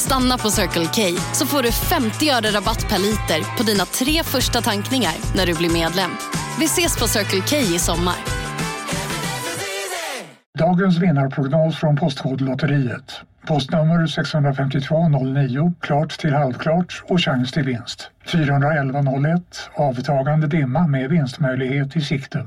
Stanna 0.00 0.38
på 0.38 0.50
Circle 0.50 0.84
K 0.84 1.20
så 1.32 1.46
får 1.46 1.62
du 1.62 1.72
50 1.72 2.30
öre 2.30 2.50
rabatt 2.58 2.88
per 2.88 2.98
liter 2.98 3.56
på 3.56 3.62
dina 3.62 3.84
tre 3.84 4.22
första 4.22 4.60
tankningar 4.60 5.12
när 5.36 5.46
du 5.46 5.54
blir 5.54 5.72
medlem. 5.72 6.10
Vi 6.58 6.64
ses 6.64 6.98
på 6.98 7.06
Circle 7.06 7.40
K 7.40 7.56
i 7.74 7.78
sommar. 7.78 8.14
Dagens 10.58 10.98
vinnarprognos 10.98 11.76
från 11.76 11.96
Postkodlotteriet. 11.96 13.20
Postnummer 13.46 14.06
65209, 14.06 15.72
klart 15.80 16.18
till 16.18 16.34
halvklart 16.34 17.02
och 17.08 17.20
chans 17.20 17.52
till 17.52 17.64
vinst. 17.64 18.10
41101, 18.26 19.70
avtagande 19.74 20.46
dimma 20.46 20.86
med 20.86 21.10
vinstmöjlighet 21.10 21.96
i 21.96 22.00
sikte. 22.00 22.46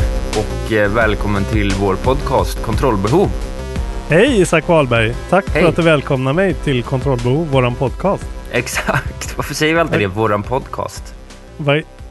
och 0.71 0.77
eh, 0.77 0.93
välkommen 0.93 1.43
till 1.45 1.71
vår 1.79 1.95
podcast 1.95 2.63
Kontrollbehov. 2.63 3.29
Hej 4.09 4.41
Isak 4.41 4.67
Wahlberg! 4.67 5.13
Tack 5.29 5.49
Hej. 5.49 5.61
för 5.61 5.69
att 5.69 5.75
du 5.75 5.81
välkomnar 5.81 6.33
mig 6.33 6.53
till 6.53 6.83
Kontrollbehov, 6.83 7.47
våran 7.47 7.75
podcast. 7.75 8.27
Exakt, 8.51 9.33
varför 9.37 9.53
säger 9.53 9.73
vi 9.73 9.79
alltid 9.79 9.99
det? 9.99 10.07
Våran 10.07 10.43
podcast. 10.43 11.15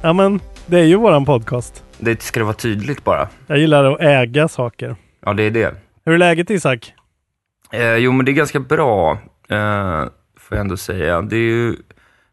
Ja 0.03 0.13
men, 0.13 0.41
det 0.67 0.79
är 0.79 0.85
ju 0.85 0.97
våran 0.97 1.25
podcast. 1.25 1.85
Det 1.99 2.23
ska 2.23 2.41
det 2.41 2.45
vara 2.45 2.55
tydligt 2.55 3.05
bara. 3.05 3.29
Jag 3.47 3.59
gillar 3.59 3.85
att 3.85 4.01
äga 4.01 4.49
saker. 4.49 4.97
Ja, 5.27 5.33
det 5.33 5.43
är 5.43 5.51
det. 5.51 5.75
Hur 6.05 6.15
är 6.15 6.19
läget 6.19 6.51
Isak? 6.51 6.95
Eh, 7.73 7.95
jo, 7.95 8.13
men 8.13 8.27
det 8.27 8.33
är 8.33 8.35
ganska 8.35 8.61
bra, 8.61 9.13
eh, 9.49 10.05
får 10.39 10.57
jag 10.57 10.61
ändå 10.61 10.77
säga. 10.77 11.23
Det 11.23 11.37
är 11.37 11.41
ju 11.41 11.77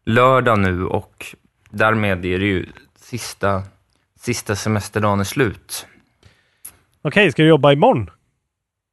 lördag 0.06 0.58
nu 0.58 0.84
och 0.84 1.26
därmed 1.70 2.24
är 2.24 2.38
det 2.38 2.46
ju 2.46 2.66
sista, 3.00 3.62
sista 4.20 4.56
semesterdagen 4.56 5.20
är 5.20 5.24
slut. 5.24 5.86
Okej, 7.02 7.32
ska 7.32 7.42
du 7.42 7.48
jobba 7.48 7.72
imorgon? 7.72 8.10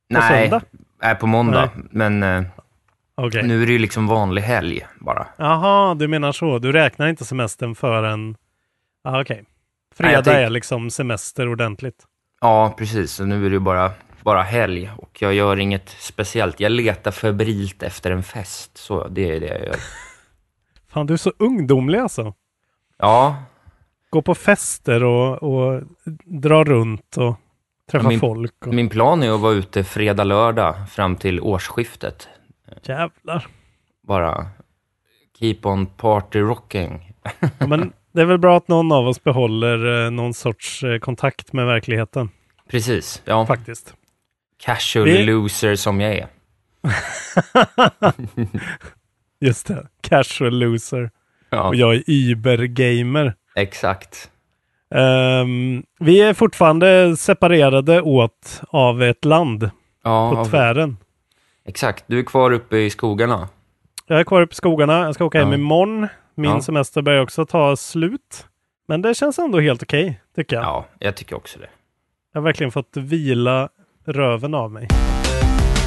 Nej, 0.09 0.50
söndag? 0.50 0.61
är 1.02 1.16
på 1.16 1.28
måndag, 1.28 1.70
men 1.75 2.23
eh, 2.23 2.44
Okej. 3.16 3.44
nu 3.44 3.64
är 3.64 3.66
det 3.66 3.72
ju 3.72 3.80
liksom 3.80 4.08
vanlig 4.08 4.42
helg 4.42 4.86
bara. 5.00 5.28
Jaha, 5.38 5.95
du 5.95 6.08
menar 6.08 6.31
så. 6.31 6.59
Du 6.59 6.72
räknar 6.72 7.08
inte 7.08 7.25
semestern 7.25 7.75
förrän... 7.75 8.36
Ja, 9.03 9.22
okej. 9.22 9.44
Fredag 9.95 10.34
Nej, 10.34 10.44
är 10.44 10.50
liksom 10.50 10.89
semester 10.89 11.50
ordentligt. 11.50 12.03
Ja, 12.42 12.75
precis. 12.78 13.12
Så 13.12 13.25
nu 13.25 13.45
är 13.45 13.50
det 13.50 13.59
bara, 13.59 13.92
bara 14.23 14.42
helg 14.42 14.92
och 14.97 15.22
jag 15.22 15.34
gör 15.34 15.59
inget 15.59 15.90
speciellt. 15.90 16.59
Jag 16.59 16.72
letar 16.72 17.12
febrilt 17.12 17.84
efter 17.84 18.12
en 18.12 18.23
fest. 18.23 18.78
Så 18.78 19.08
det 19.08 19.35
är 19.35 19.40
det 19.40 19.47
jag 19.47 19.66
gör. 19.66 19.75
Fan, 20.88 21.06
du 21.06 21.13
är 21.13 21.18
så 21.18 21.34
ungdomlig 21.38 22.00
alltså. 22.00 22.34
Ja, 22.97 23.35
Gå 24.09 24.22
på 24.22 24.35
fester 24.35 25.03
och, 25.03 25.44
och 25.44 25.84
dra 26.25 26.63
runt 26.63 27.18
och 27.18 27.35
träffa 27.91 28.07
min- 28.07 28.19
folk. 28.19 28.68
Och... 28.68 28.73
min 28.73 28.90
plan 28.90 29.23
är 29.23 29.31
att 29.35 29.40
vara 29.41 29.53
ute 29.53 29.84
fredag, 29.84 30.23
lördag 30.23 30.75
fram 30.90 31.16
till 31.16 31.40
årsskiftet. 31.41 32.28
Jävlar. 32.84 33.47
Bara 34.07 34.47
keep 35.40 35.57
on 35.63 35.85
party 35.85 36.40
rocking. 36.40 37.13
Ja, 37.57 37.68
men 37.68 37.94
det 38.12 38.22
är 38.22 38.25
väl 38.25 38.38
bra 38.38 38.57
att 38.57 38.68
någon 38.68 38.91
av 38.91 39.07
oss 39.07 39.23
behåller 39.23 40.06
eh, 40.06 40.12
någon 40.12 40.34
sorts 40.34 40.84
eh, 40.84 41.00
kontakt 41.00 41.53
med 41.53 41.66
verkligheten 41.66 42.29
Precis, 42.69 43.22
ja. 43.25 43.46
faktiskt. 43.46 43.94
Casual 44.57 45.06
Vi- 45.06 45.23
loser 45.23 45.75
som 45.75 46.02
jag 46.02 46.13
är. 46.13 46.28
Just 49.41 49.67
det, 49.67 49.88
casual 50.02 50.59
loser. 50.59 51.12
Ja, 51.50 51.67
Och 51.67 51.75
jag 51.75 51.96
är 51.96 52.03
Uber-gamer. 52.07 53.34
exakt. 53.56 54.31
Ehm, 54.96 55.84
vi 56.00 56.22
är 56.22 56.34
fortfarande 56.34 57.18
separerade 57.18 58.01
åt 58.01 58.62
av 58.68 59.03
ett 59.03 59.25
land 59.25 59.69
Ja, 60.03 60.31
på 60.35 60.46
tvären. 60.46 60.97
exakt. 61.66 62.03
Du 62.07 62.19
är 62.19 62.23
kvar 62.23 62.51
uppe 62.51 62.78
i 62.78 62.90
skogarna. 62.90 63.50
Jag 64.07 64.19
är 64.19 64.23
kvar 64.23 64.41
uppe 64.41 64.51
i 64.53 64.56
skogarna. 64.56 65.00
Jag 65.06 65.16
ska 65.16 65.25
åka 65.25 65.40
hem 65.40 65.50
Ja. 65.50 65.56
imorgon. 65.56 66.07
Min 66.35 66.51
Ja. 66.51 66.62
semester 66.62 67.01
börjar 67.01 67.22
också 67.23 67.46
ta 67.46 67.75
slut. 67.75 68.46
Men 68.88 69.01
det 69.01 69.13
känns 69.13 69.40
ändå 69.40 69.59
helt 69.59 69.84
okej, 69.84 70.22
tycker 70.35 70.56
jag. 70.56 70.66
Ja, 70.66 70.85
jag 71.00 71.16
tycker 71.16 71.35
också 71.35 71.59
det. 71.59 71.67
Jag 72.34 72.41
har 72.41 72.44
verkligen 72.46 72.72
fått 72.72 72.97
vila 72.97 73.69
röven 74.06 74.53
av 74.53 74.72
mig. 74.72 74.88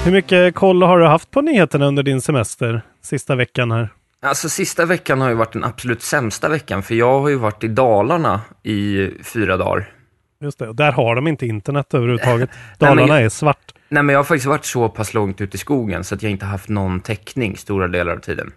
Hur 0.05 0.13
mycket 0.13 0.55
koll 0.55 0.83
har 0.83 0.99
du 0.99 1.07
haft 1.07 1.31
på 1.31 1.41
nyheterna 1.43 1.87
under 1.87 2.03
din 2.03 2.21
semester 2.21 2.83
sista 3.03 3.35
veckan 3.35 3.71
här? 3.71 3.89
Alltså 4.23 4.49
sista 4.49 4.85
veckan 4.87 5.21
har 5.21 5.29
ju 5.29 5.35
varit 5.35 5.53
den 5.53 5.65
absolut 5.65 6.03
sämsta 6.03 6.49
veckan, 6.49 6.83
för 6.83 6.95
jag 6.95 7.21
har 7.21 7.29
ju 7.29 7.37
varit 7.37 7.65
i 7.65 7.69
Dalarna 7.69 8.41
i 8.63 9.11
fyra 9.23 9.57
dagar. 9.57 9.93
Just 10.41 10.59
det, 10.59 10.69
och 10.69 10.75
där 10.77 10.93
har 10.93 11.15
de 11.15 11.27
inte 11.29 11.47
internet 11.47 11.95
överhuvudtaget. 11.95 12.51
Nej, 12.79 12.91
Dalarna 12.91 13.15
jag- 13.15 13.23
är 13.25 13.29
svart. 13.29 13.75
Nej, 13.89 14.03
men 14.03 14.13
jag 14.13 14.19
har 14.19 14.25
faktiskt 14.25 14.47
varit 14.47 14.65
så 14.65 14.89
pass 14.89 15.15
långt 15.15 15.41
ute 15.41 15.57
i 15.57 15.59
skogen 15.59 16.05
så 16.05 16.15
att 16.15 16.23
jag 16.23 16.33
inte 16.33 16.47
haft 16.47 16.69
någon 16.69 17.01
täckning 17.01 17.57
stora 17.57 17.89
delar 17.89 18.13
av 18.13 18.19
tiden. 18.19 18.53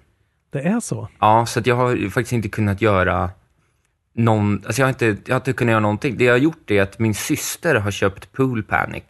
Det 0.51 0.59
är 0.61 0.79
så. 0.79 1.07
Ja, 1.19 1.45
så 1.45 1.59
att 1.59 1.67
jag 1.67 1.75
har 1.75 2.09
faktiskt 2.09 2.33
inte 2.33 2.49
kunnat 2.49 2.81
göra 2.81 3.29
någon, 4.16 4.61
alltså 4.66 4.81
jag 4.81 4.85
har 4.88 4.89
inte, 4.89 5.05
jag 5.05 5.35
har 5.35 5.39
inte 5.39 5.53
kunnat 5.53 5.72
göra 5.72 5.79
någonting. 5.79 6.17
Det 6.17 6.23
jag 6.23 6.33
har 6.33 6.38
gjort 6.38 6.72
är 6.72 6.81
att 6.81 6.99
min 6.99 7.13
syster 7.16 7.75
har 7.75 7.91
köpt 7.91 8.31
Pool 8.31 8.63
Panic. 8.63 9.03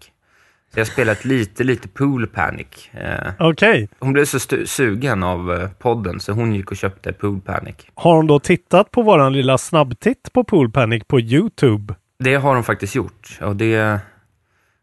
Så 0.73 0.79
jag 0.79 0.85
har 0.85 0.91
spelat 0.91 1.25
lite, 1.25 1.63
lite 1.63 1.87
Pool 1.87 2.27
Panic. 2.27 2.89
Eh, 2.91 3.33
Okej. 3.39 3.89
hon 3.99 4.13
blev 4.13 4.25
så 4.25 4.39
sugen 4.65 5.23
av 5.23 5.53
eh, 5.53 5.69
podden 5.69 6.19
så 6.19 6.31
hon 6.31 6.55
gick 6.55 6.71
och 6.71 6.77
köpte 6.77 7.13
Pool 7.13 7.41
Panic. 7.41 7.75
Har 7.93 8.15
hon 8.15 8.27
då 8.27 8.39
tittat 8.39 8.91
på 8.91 9.01
våran 9.01 9.33
lilla 9.33 9.57
snabbtitt 9.57 10.33
på 10.33 10.43
Pool 10.43 10.71
Panic 10.71 11.03
på 11.07 11.19
YouTube? 11.19 11.95
Det 12.19 12.35
har 12.35 12.55
hon 12.55 12.63
faktiskt 12.63 12.95
gjort 12.95 13.39
och 13.41 13.55
det, 13.55 13.99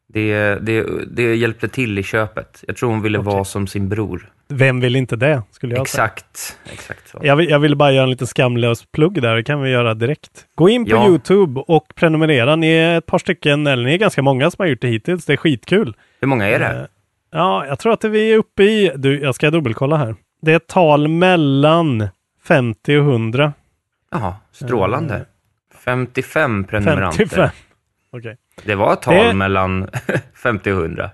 det, 0.08 0.54
det, 0.54 0.86
det 1.10 1.34
hjälpte 1.34 1.68
till 1.68 1.98
i 1.98 2.02
köpet. 2.02 2.64
Jag 2.66 2.76
tror 2.76 2.90
hon 2.90 3.02
ville 3.02 3.18
vara 3.18 3.44
som 3.44 3.66
sin 3.66 3.88
bror. 3.88 4.32
Vem 4.48 4.80
vill 4.80 4.96
inte 4.96 5.16
det? 5.16 5.42
Skulle 5.50 5.74
jag 5.76 5.88
säga. 5.88 6.04
Exakt, 6.04 6.58
exakt 6.72 7.08
så. 7.08 7.18
Jag 7.22 7.36
vill, 7.36 7.48
jag 7.50 7.58
vill 7.58 7.76
bara 7.76 7.92
göra 7.92 8.04
en 8.04 8.10
liten 8.10 8.26
skamlös 8.26 8.84
plugg 8.92 9.22
där. 9.22 9.34
Det 9.36 9.42
kan 9.42 9.62
vi 9.62 9.70
göra 9.70 9.94
direkt. 9.94 10.46
Gå 10.54 10.68
in 10.68 10.84
på 10.84 10.90
Ja. 10.90 11.08
YouTube 11.08 11.60
och 11.60 11.92
prenumerera. 11.94 12.56
Ni 12.56 12.68
är 12.72 12.98
ett 12.98 13.06
par 13.06 13.18
stycken, 13.18 13.66
eller 13.66 13.84
ni 13.84 13.94
är 13.94 13.98
ganska 13.98 14.22
många 14.22 14.50
som 14.50 14.62
har 14.62 14.68
gjort 14.68 14.80
det 14.80 14.88
hittills. 14.88 15.24
Det 15.24 15.32
är 15.32 15.36
skitkul. 15.36 15.96
Hur 16.20 16.28
många 16.28 16.48
är 16.48 16.58
det? 16.58 16.66
Eh, 16.66 16.84
Ja, 17.30 17.66
jag 17.66 17.78
tror 17.78 17.92
att 17.92 18.04
vi 18.04 18.32
är 18.32 18.36
uppe 18.38 18.62
i, 18.62 18.92
du, 18.96 19.20
jag 19.20 19.34
ska 19.34 19.50
dubbelkolla 19.50 19.96
här. 19.96 20.14
Det 20.42 20.52
är 20.52 20.56
ett 20.56 20.66
tal 20.66 21.08
mellan 21.08 22.08
50 22.44 22.96
och 22.96 23.04
100. 23.04 23.52
Jaha, 24.10 24.34
strålande. 24.52 25.14
Eh, 25.14 25.20
55 25.84 26.64
prenumeranter. 26.64 27.16
55. 27.26 27.48
Okej. 28.12 28.36
Det 28.64 28.74
var 28.74 28.92
ett 28.92 29.02
tal 29.02 29.14
Det- 29.14 29.34
mellan 29.34 29.88
50 30.42 30.72
och 30.72 30.78
100. 30.82 31.10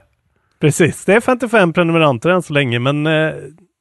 Precis, 0.65 1.05
det 1.05 1.15
är 1.15 1.21
55 1.21 1.73
prenumeranter 1.73 2.31
än 2.31 2.43
så 2.43 2.53
länge, 2.53 2.79
men 2.79 3.07
eh, 3.07 3.35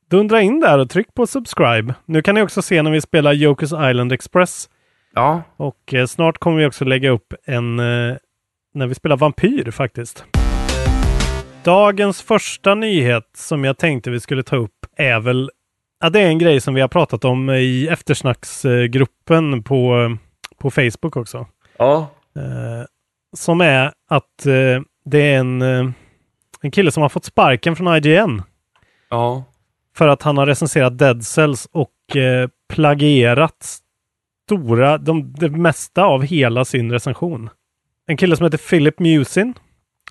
dundra 0.10 0.42
in 0.42 0.60
där 0.60 0.80
och 0.80 0.90
tryck 0.90 1.14
på 1.14 1.28
subscribe. 1.28 1.94
Nu 2.06 2.22
kan 2.22 2.36
ni 2.36 2.42
också 2.42 2.62
se 2.62 2.82
när 2.82 2.92
vi 2.92 3.02
spelar 3.02 3.34
Jokers 3.34 3.74
Island 3.74 4.12
Express 4.12 4.70
Ja, 5.14 5.42
och 5.58 5.94
eh, 5.94 6.06
snart 6.06 6.38
kommer 6.38 6.58
vi 6.58 6.66
också 6.66 6.86
lägga 6.86 7.10
upp 7.10 7.34
en 7.46 7.80
eh, 7.80 8.16
när 8.74 8.88
vi 8.88 8.96
spelar 8.96 9.18
Vampyr 9.18 9.72
faktiskt. 9.72 10.26
Dagens 11.64 12.22
första 12.22 12.76
nyhet 12.76 13.30
som 13.36 13.64
jag 13.64 13.78
tänkte 13.78 14.12
vi 14.12 14.20
skulle 14.20 14.44
ta 14.44 14.56
upp 14.56 14.86
är 14.98 15.20
väl, 15.20 15.52
ja 16.00 16.10
det 16.10 16.20
är 16.20 16.28
en 16.28 16.40
grej 16.40 16.62
som 16.62 16.74
vi 16.74 16.82
har 16.82 16.88
pratat 16.88 17.26
om 17.26 17.50
i 17.50 17.88
eftersnacksgruppen 17.88 19.64
på, 19.64 20.18
på 20.58 20.72
Facebook 20.72 21.18
också. 21.18 21.48
ja. 21.78 22.08
Eh, 22.36 22.86
som 23.36 23.62
är 23.62 23.92
att 24.10 24.46
eh, 24.46 24.82
det 25.06 25.22
är 25.22 25.40
en, 25.40 25.62
eh, 25.62 25.90
en 26.64 26.72
kille 26.72 26.92
som 26.92 27.02
har 27.02 27.10
fått 27.10 27.26
sparken 27.26 27.76
från 27.76 27.96
IGN 27.96 28.42
ja. 29.10 29.44
för 29.98 30.08
att 30.08 30.22
han 30.22 30.38
har 30.38 30.46
recenserat 30.46 30.98
Dead 30.98 31.26
Cells 31.26 31.68
och 31.72 32.16
eh, 32.16 32.50
plagierat 32.70 33.80
stora, 34.46 34.98
de, 34.98 35.34
det 35.34 35.50
mesta 35.50 36.04
av 36.04 36.24
hela 36.24 36.66
sin 36.66 36.92
recension. 36.92 37.50
en 38.08 38.18
kille 38.18 38.38
som 38.38 38.44
heter 38.44 38.58
Philip 38.58 39.00
Musin. 39.00 39.54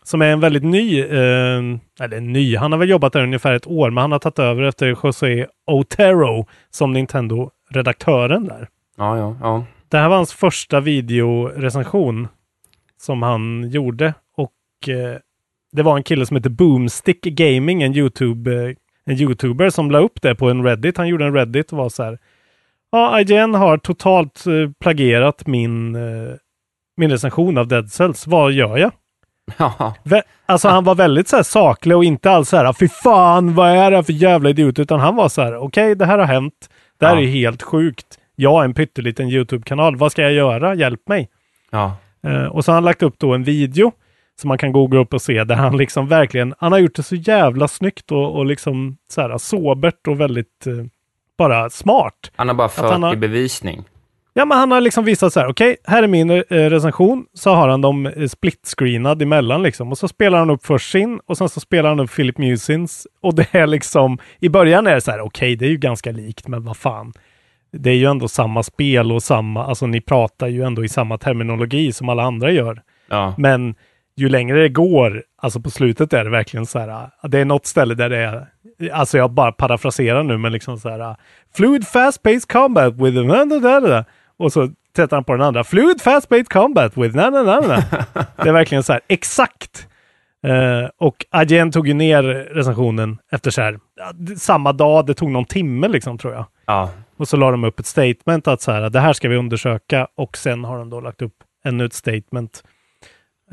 Som 0.04 0.22
är 0.22 0.26
en 0.26 0.40
väldigt 0.40 0.64
ny, 0.64 1.00
eh, 1.00 1.62
eller 2.00 2.20
ny, 2.20 2.56
han 2.56 2.72
har 2.72 2.78
väl 2.78 2.88
jobbat 2.88 3.12
där 3.12 3.22
ungefär 3.22 3.52
ett 3.52 3.66
år, 3.66 3.90
men 3.90 4.02
han 4.02 4.12
har 4.12 4.18
tagit 4.18 4.38
över 4.38 4.62
efter 4.62 4.86
José 4.86 5.46
Otero 5.66 6.46
som 6.70 6.92
Nintendo-redaktören 6.92 8.44
där. 8.44 8.68
Ja, 8.96 9.18
ja, 9.18 9.36
ja. 9.40 9.64
Det 9.88 9.98
här 9.98 10.08
var 10.08 10.16
hans 10.16 10.32
första 10.32 10.80
videorecension 10.80 12.28
som 13.00 13.22
han 13.22 13.70
gjorde 13.70 14.14
och 14.36 14.88
eh, 14.88 15.18
det 15.72 15.82
var 15.82 15.96
en 15.96 16.02
kille 16.02 16.26
som 16.26 16.36
heter 16.36 16.50
Boomstick 16.50 17.22
Gaming, 17.22 17.82
en, 17.82 17.94
YouTube, 17.96 18.54
eh, 18.68 18.74
en 19.06 19.20
YouTuber 19.20 19.70
som 19.70 19.90
la 19.90 19.98
upp 19.98 20.22
det 20.22 20.34
på 20.34 20.50
en 20.50 20.64
Reddit. 20.64 20.96
Han 20.96 21.08
gjorde 21.08 21.24
en 21.24 21.34
Reddit 21.34 21.72
och 21.72 21.78
var 21.78 21.88
så 21.88 22.02
här. 22.02 22.18
Ja, 22.92 23.20
IGN 23.20 23.54
har 23.54 23.78
totalt 23.78 24.46
eh, 24.46 24.70
plagierat 24.80 25.46
min, 25.46 25.94
eh, 25.94 26.32
min 26.96 27.10
recension 27.10 27.58
av 27.58 27.68
Dead 27.68 27.92
Cells. 27.92 28.26
Vad 28.26 28.52
gör 28.52 28.76
jag? 28.78 28.90
Ja, 29.58 29.94
Alltså 30.46 30.68
han 30.68 30.84
var 30.84 30.94
väldigt 30.94 31.28
så 31.28 31.36
här 31.36 31.42
saklig 31.42 31.96
och 31.96 32.04
inte 32.04 32.30
alls 32.30 32.48
så 32.48 32.56
här, 32.56 32.72
fy 32.72 32.88
fan 32.88 33.54
vad 33.54 33.68
är 33.70 33.90
det 33.90 34.04
för 34.04 34.12
jävla 34.12 34.50
idiot, 34.50 34.78
utan 34.78 35.00
han 35.00 35.16
var 35.16 35.28
så 35.28 35.42
här, 35.42 35.56
okej 35.56 35.94
det 35.94 36.06
här 36.06 36.18
har 36.18 36.26
hänt, 36.26 36.68
det 37.00 37.06
här 37.06 37.16
Ja. 37.16 37.22
är 37.22 37.26
helt 37.26 37.62
sjukt. 37.62 38.06
Jag 38.36 38.60
är 38.60 38.64
en 38.64 38.74
pytteliten 38.74 39.28
YouTube-kanal, 39.28 39.96
vad 39.96 40.12
ska 40.12 40.22
jag 40.22 40.32
göra? 40.32 40.74
Hjälp 40.74 41.08
mig. 41.08 41.28
ja, 41.70 41.96
Eh, 42.26 42.44
och 42.46 42.64
så 42.64 42.72
har 42.72 42.74
han 42.74 42.84
lagt 42.84 43.02
upp 43.02 43.14
då 43.18 43.34
en 43.34 43.44
video 43.44 43.92
som 44.40 44.48
man 44.48 44.58
kan 44.58 44.72
googla 44.72 45.00
upp 45.00 45.14
och 45.14 45.22
se 45.22 45.44
där 45.44 45.54
han 45.54 45.76
liksom 45.76 46.08
verkligen, 46.08 46.54
han 46.58 46.72
har 46.72 46.78
gjort 46.78 46.94
det 46.96 47.02
så 47.02 47.14
jävla 47.14 47.68
snyggt 47.68 48.12
och, 48.12 48.36
och 48.36 48.46
liksom 48.46 48.96
så 49.08 49.20
här 49.20 49.38
sobert 49.38 50.06
och 50.08 50.20
väldigt 50.20 50.66
eh, 50.66 50.72
bara 51.38 51.70
smart. 51.70 52.30
han 52.36 52.48
har 52.48 52.54
bara 52.54 52.68
fört 52.68 53.00
har- 53.00 53.12
i 53.12 53.16
bevisning. 53.16 53.84
Ja, 54.34 54.44
men 54.44 54.58
han 54.58 54.70
har 54.70 54.80
liksom 54.80 55.04
visat 55.04 55.32
så 55.32 55.40
här, 55.40 55.48
okej, 55.48 55.76
här 55.84 56.02
är 56.02 56.06
min 56.06 56.30
eh, 56.30 56.42
recension, 56.48 57.24
så 57.34 57.54
har 57.54 57.68
han 57.68 57.80
dem 57.80 58.06
eh, 58.06 58.12
split-screenad 58.12 59.22
emellan 59.22 59.62
liksom. 59.62 59.90
Och 59.90 59.98
så 59.98 60.08
spelar 60.08 60.38
han 60.38 60.50
upp 60.50 60.66
först 60.66 60.90
sin 60.90 61.20
och 61.26 61.38
sen 61.38 61.48
så 61.48 61.60
spelar 61.60 61.88
han 61.88 62.00
upp 62.00 62.14
Philip 62.16 62.38
Musins. 62.38 63.06
Och 63.22 63.34
det 63.34 63.54
är 63.54 63.66
liksom, 63.66 64.18
i 64.40 64.48
början 64.48 64.86
är 64.86 64.94
det 64.94 65.00
så 65.00 65.10
här, 65.10 65.20
okej, 65.20 65.56
det 65.56 65.66
är 65.66 65.70
ju 65.70 65.76
ganska 65.76 66.10
likt, 66.12 66.48
men 66.48 66.64
vad 66.64 66.76
fan. 66.76 67.12
Det 67.72 67.90
är 67.90 67.94
ju 67.94 68.06
ändå 68.06 68.28
samma 68.28 68.62
spel 68.62 69.12
och 69.12 69.22
samma, 69.22 69.64
alltså 69.66 69.86
ni 69.86 70.00
pratar 70.00 70.46
ju 70.48 70.62
ändå 70.62 70.84
i 70.84 70.88
samma 70.88 71.18
terminologi 71.18 71.92
som 71.92 72.08
alla 72.08 72.22
andra 72.22 72.50
gör. 72.50 72.82
Ja, 73.08 73.34
Men 73.38 73.74
ju 74.16 74.28
längre 74.28 74.62
det 74.62 74.68
går, 74.68 75.22
alltså 75.42 75.60
på 75.60 75.70
slutet 75.70 76.12
är 76.12 76.24
det 76.24 76.30
verkligen 76.30 76.66
så 76.66 76.78
här, 76.78 76.88
äh, 76.88 77.28
det 77.28 77.38
är 77.38 77.44
något 77.44 77.66
ställe 77.66 77.94
där 77.94 78.08
det 78.10 78.16
är, 78.18 78.46
alltså 78.92 79.18
jag 79.18 79.30
bara 79.30 79.52
parafraserar 79.52 80.22
nu, 80.22 80.38
men 80.38 80.52
liksom 80.52 80.78
så 80.78 80.88
här, 80.88 81.00
äh, 81.00 81.16
fluid 81.56 81.86
fast 81.86 82.22
paced 82.22 82.48
combat 82.52 82.94
with 82.94 83.18
a 83.18 83.22
na, 83.22 83.44
na, 83.44 83.56
na, 83.58 83.80
na. 83.80 84.04
och 84.38 84.52
så 84.52 84.68
sätter 84.96 85.16
han 85.16 85.24
på 85.24 85.32
den 85.32 85.42
andra, 85.42 85.64
fluid 85.64 86.00
fast 86.00 86.28
paced 86.28 86.48
combat 86.48 86.96
with 86.96 87.16
na, 87.16 87.30
na, 87.30 87.42
na, 87.42 87.60
na. 87.60 87.76
Det 88.36 88.48
är 88.48 88.52
verkligen 88.52 88.82
så 88.82 88.92
här, 88.92 89.00
exakt. 89.08 89.88
Eh, 90.46 90.88
och 90.98 91.24
IGN 91.42 91.70
tog 91.70 91.88
ju 91.88 91.94
ner 91.94 92.22
recensionen 92.54 93.18
efter 93.32 93.50
så 93.50 93.62
här, 93.62 93.78
d- 94.14 94.36
samma 94.36 94.72
dag, 94.72 95.06
det 95.06 95.14
tog 95.14 95.30
någon 95.30 95.44
timme 95.44 95.88
liksom 95.88 96.18
tror 96.18 96.32
jag. 96.34 96.44
ja, 96.66 96.90
Och 97.16 97.28
så 97.28 97.36
la 97.36 97.50
de 97.50 97.64
upp 97.64 97.80
ett 97.80 97.86
statement 97.86 98.48
att 98.48 98.60
så 98.60 98.72
här, 98.72 98.90
det 98.90 99.00
här 99.00 99.12
ska 99.12 99.28
vi 99.28 99.36
undersöka 99.36 100.08
och 100.16 100.36
sen 100.36 100.64
har 100.64 100.78
de 100.78 100.90
då 100.90 101.00
lagt 101.00 101.22
upp 101.22 101.34
ännu 101.64 101.84
ett 101.84 101.92
statement 101.94 102.62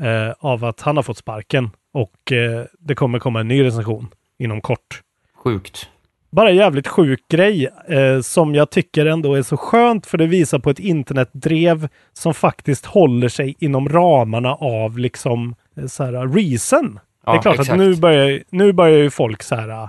eh, 0.00 0.32
av 0.38 0.64
att 0.64 0.80
han 0.80 0.96
har 0.96 1.02
fått 1.02 1.18
sparken 1.18 1.70
och 1.92 2.32
eh, 2.32 2.64
det 2.78 2.94
kommer 2.94 3.18
komma 3.18 3.40
en 3.40 3.48
ny 3.48 3.64
recension 3.64 4.08
inom 4.38 4.60
kort. 4.60 5.00
sjukt. 5.34 5.88
Bara 6.32 6.50
jävligt 6.50 6.88
sjuk 6.88 7.20
grej 7.28 7.68
eh, 7.88 8.20
som 8.20 8.54
jag 8.54 8.70
tycker 8.70 9.06
ändå 9.06 9.34
är 9.34 9.42
så 9.42 9.56
skönt 9.56 10.06
för 10.06 10.18
det 10.18 10.26
visar 10.26 10.58
på 10.58 10.70
ett 10.70 10.78
internetdrev 10.78 11.88
som 12.12 12.34
faktiskt 12.34 12.86
håller 12.86 13.28
sig 13.28 13.56
inom 13.58 13.88
ramarna 13.88 14.54
av 14.54 14.98
liksom 14.98 15.54
eh, 15.76 15.86
så 15.86 16.04
här 16.04 16.12
reason. 16.12 16.94
det 17.24 17.30
är 17.30 17.34
Ja, 17.34 17.42
klart 17.42 17.54
exakt. 17.54 17.70
att 17.70 17.78
nu 17.78 17.96
börjar, 17.96 18.42
nu 18.50 18.72
börjar 18.72 18.98
ju 18.98 19.10
folk 19.10 19.42
så 19.42 19.54
här 19.54 19.88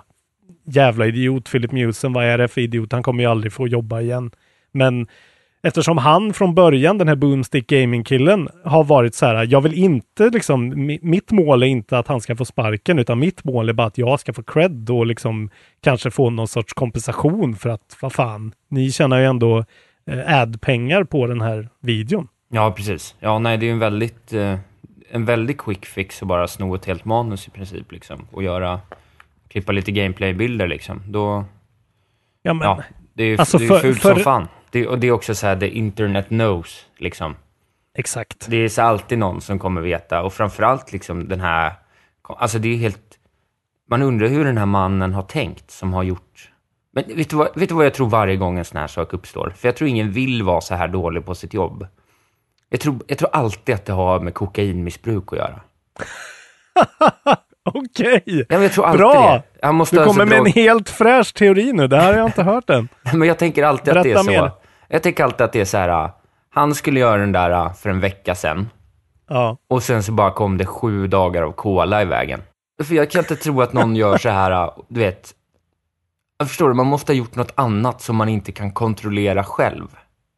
jävla 0.65 1.05
idiot 1.05 1.51
Philip 1.51 1.71
Musen, 1.71 2.13
vad 2.13 2.25
är 2.25 2.37
det 2.37 2.47
för 2.47 2.61
idiot? 2.61 2.91
Han 2.91 3.03
kommer 3.03 3.23
ju 3.23 3.29
aldrig 3.29 3.53
få 3.53 3.67
jobba 3.67 4.01
igen. 4.01 4.31
Men 4.71 5.07
eftersom 5.63 5.97
han 5.97 6.33
från 6.33 6.55
början, 6.55 6.97
den 6.97 7.07
här 7.07 7.15
Boomstick 7.15 7.67
Gaming-killen, 7.67 8.49
har 8.65 8.83
varit 8.83 9.15
så 9.15 9.25
här, 9.25 9.47
jag 9.49 9.61
vill 9.61 9.73
inte 9.73 10.29
liksom, 10.29 10.73
mi- 10.73 10.99
mitt 11.01 11.31
mål 11.31 11.63
är 11.63 11.67
inte 11.67 11.97
att 11.97 12.07
han 12.07 12.21
ska 12.21 12.35
få 12.35 12.45
sparken, 12.45 12.99
utan 12.99 13.19
mitt 13.19 13.43
mål 13.43 13.69
är 13.69 13.73
bara 13.73 13.87
att 13.87 13.97
jag 13.97 14.19
ska 14.19 14.33
få 14.33 14.43
cred 14.43 14.89
och 14.89 15.05
liksom 15.05 15.49
kanske 15.83 16.11
få 16.11 16.29
någon 16.29 16.47
sorts 16.47 16.73
kompensation 16.73 17.55
för 17.55 17.69
att, 17.69 17.97
vad 18.01 18.13
fan, 18.13 18.53
ni 18.69 18.91
tjänar 18.91 19.19
ju 19.19 19.25
ändå 19.25 19.65
eh, 20.05 20.41
ad-pengar 20.41 21.03
på 21.03 21.27
den 21.27 21.41
här 21.41 21.69
videon. 21.81 22.27
Ja, 22.53 22.71
precis. 22.71 23.15
Ja, 23.19 23.39
nej, 23.39 23.57
det 23.57 23.65
är 23.65 23.67
ju 23.67 23.73
en 23.73 23.79
väldigt, 23.79 24.33
eh, 24.33 24.55
en 25.11 25.25
väldigt 25.25 25.57
quick 25.57 25.85
fix 25.85 26.21
att 26.21 26.27
bara 26.27 26.47
sno 26.47 26.75
ett 26.75 26.85
helt 26.85 27.05
manus 27.05 27.47
i 27.47 27.51
princip, 27.51 27.91
liksom. 27.91 28.25
Och 28.31 28.43
göra, 28.43 28.79
klippa 29.47 29.71
lite 29.71 29.91
gameplay-bilder, 29.91 30.67
liksom. 30.67 31.01
Då, 31.07 31.45
Ja, 32.43 32.53
men, 32.53 32.67
ja, 32.67 32.83
det 33.13 33.23
är 33.23 33.27
ju 33.27 33.37
Alltså, 33.37 33.57
det 33.57 33.65
är 33.65 33.67
för- 33.67 33.79
fult 33.79 34.01
för- 34.01 34.13
som 34.13 34.23
fan. 34.23 34.47
Det, 34.71 34.87
och 34.87 34.99
det 34.99 35.07
är 35.07 35.11
också 35.11 35.35
så 35.35 35.47
här, 35.47 35.55
the 35.59 35.67
internet 35.69 36.27
knows, 36.27 36.85
liksom. 36.97 37.35
exakt. 37.97 38.45
Det 38.49 38.55
är 38.57 38.69
så 38.69 38.81
alltid 38.81 39.17
någon 39.19 39.41
som 39.41 39.59
kommer 39.59 39.81
veta, 39.81 40.21
och 40.23 40.33
framförallt 40.33 40.91
liksom 40.91 41.27
den 41.27 41.39
här, 41.41 41.73
alltså 42.21 42.59
det 42.59 42.69
är 42.73 42.77
helt, 42.77 43.01
man 43.89 44.01
undrar 44.01 44.27
hur 44.27 44.45
den 44.45 44.57
här 44.57 44.65
mannen 44.65 45.13
har 45.13 45.23
tänkt 45.23 45.71
som 45.71 45.93
har 45.93 46.03
gjort, 46.03 46.49
men 46.93 47.03
vet 47.15 47.29
du 47.29 47.35
vad, 47.35 47.47
vet 47.59 47.69
du 47.69 47.75
vad 47.75 47.85
jag 47.85 47.93
tror 47.93 48.09
varje 48.09 48.35
gång 48.35 48.57
en 48.59 48.65
sån 48.65 48.79
här 48.79 48.87
sak 48.87 49.13
uppstår? 49.13 49.53
För 49.57 49.67
jag 49.67 49.75
tror 49.75 49.89
ingen 49.89 50.11
vill 50.11 50.43
vara 50.43 50.61
så 50.61 50.75
här 50.75 50.87
dålig 50.87 51.25
på 51.25 51.35
sitt 51.35 51.53
jobb. 51.53 51.87
Jag 52.69 52.79
tror, 52.79 52.99
jag 53.07 53.17
tror 53.17 53.29
alltid 53.33 53.75
att 53.75 53.85
det 53.85 53.93
har 53.93 54.19
med 54.19 54.33
kokainmissbruk 54.33 55.33
att 55.33 55.37
göra. 55.39 55.59
Okej! 57.63 58.23
Ja, 58.25 58.45
men 58.49 58.61
jag 58.61 58.71
tror 58.71 58.85
alltid 58.85 58.99
Bra! 58.99 59.31
det. 59.33 59.65
Han 59.65 59.75
måste 59.75 59.95
Du 59.99 60.05
kommer 60.05 60.25
med 60.25 60.37
bra- 60.37 60.45
en 60.47 60.51
helt 60.53 60.89
fräsch 60.89 61.33
teori 61.33 61.73
nu. 61.73 61.87
Det 61.87 61.97
här 61.97 62.11
har 62.13 62.19
jag 62.19 62.27
inte 62.27 62.43
hört 62.43 62.69
än. 62.69 62.87
Men 63.13 63.27
jag 63.27 63.37
tänker 63.37 63.63
alltid 63.63 63.97
att 63.97 64.03
det 64.03 64.09
är 64.11 64.13
Berätta 64.13 64.23
så. 64.23 64.31
mer. 64.31 64.51
Jag 64.93 65.03
tänker 65.03 65.23
alltid 65.23 65.41
att 65.41 65.53
det 65.53 65.61
är 65.61 65.65
så 65.65 65.77
här, 65.77 66.11
han 66.49 66.75
skulle 66.75 66.99
göra 66.99 67.17
den 67.17 67.31
där 67.31 67.51
äh, 67.51 67.73
för 67.73 67.89
en 67.89 67.99
vecka 67.99 68.35
sedan. 68.35 68.69
Ja. 69.29 69.57
Och 69.67 69.83
sen 69.83 70.03
så 70.03 70.11
bara 70.11 70.31
kom 70.31 70.57
det 70.57 70.65
sju 70.65 71.07
dagar 71.07 71.43
av 71.43 71.51
cola 71.51 72.01
i 72.01 72.05
vägen. 72.05 72.41
För 72.83 72.95
jag 72.95 73.11
kan 73.11 73.19
inte 73.19 73.35
tro 73.35 73.61
att 73.61 73.73
någon 73.73 73.95
gör 73.95 74.17
så 74.17 74.29
här, 74.29 74.51
äh, 74.51 74.69
du 74.87 74.99
vet. 74.99 75.31
Förstår 76.43 76.67
du, 76.69 76.73
man 76.75 76.87
måste 76.87 77.11
ha 77.11 77.17
gjort 77.17 77.35
något 77.35 77.51
annat 77.55 78.01
som 78.01 78.15
man 78.15 78.29
inte 78.29 78.51
kan 78.51 78.71
kontrollera 78.71 79.43
själv. 79.43 79.87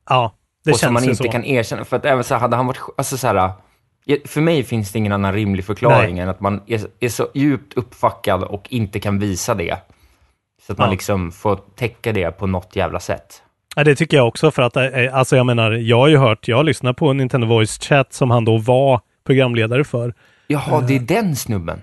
Ja, 0.10 0.34
det 0.66 0.72
och 0.72 0.78
som 0.78 0.86
känns 0.88 0.94
man 0.94 1.04
ju 1.04 1.10
inte 1.10 1.24
så. 1.24 1.30
kan 1.32 1.46
erkänna. 1.46 1.86
För 1.86 1.98
att 1.98 2.06
även 2.06 2.24
så 2.24 2.34
här, 2.34 2.42
hade 2.42 2.56
han 2.56 2.68
varit, 2.68 2.80
alltså 2.98 3.18
så 3.18 3.28
här, 3.28 3.52
äh, 4.06 4.18
för 4.26 4.42
mig 4.42 4.64
finns 4.64 4.92
det 4.92 5.00
ingen 5.00 5.12
annan 5.12 5.34
rimlig 5.34 5.66
förklaring 5.66 6.20
än 6.20 6.30
att 6.30 6.40
man 6.40 6.62
är, 6.68 6.82
är 7.00 7.10
så 7.10 7.28
djupt 7.34 7.74
uppfackad 7.74 8.44
och 8.44 8.68
inte 8.70 9.00
kan 9.00 9.20
visa 9.20 9.54
det. 9.56 9.78
Så 10.62 10.72
att 10.72 10.78
man 10.78 10.88
Ja. 10.88 10.92
liksom 10.92 11.32
får 11.32 11.60
täcka 11.76 12.12
det 12.12 12.32
på 12.32 12.48
något 12.48 12.76
jävla 12.76 13.00
sätt. 13.00 13.44
Ja, 13.76 13.84
det 13.84 13.96
tycker 13.96 14.18
jag 14.18 14.28
också 14.28 14.52
för 14.52 14.62
att, 14.62 14.78
eh, 14.78 14.84
alltså 15.14 15.36
jag 15.36 15.46
menar, 15.46 15.72
jag 15.72 15.98
har 15.98 16.08
ju 16.08 16.18
hört, 16.18 16.48
jag 16.48 16.58
har 16.58 16.64
lyssnat 16.64 16.98
på 16.98 17.14
Nintendo 17.14 17.48
Voice 17.48 17.80
Chat 17.80 18.14
som 18.14 18.32
han 18.32 18.46
då 18.46 18.58
var 18.58 19.02
programledare 19.26 19.84
för. 19.84 20.14
Jaha, 20.48 20.82
det 20.82 20.94
är 20.96 21.00
Eh. 21.00 21.06
den 21.06 21.36
snubben. 21.36 21.82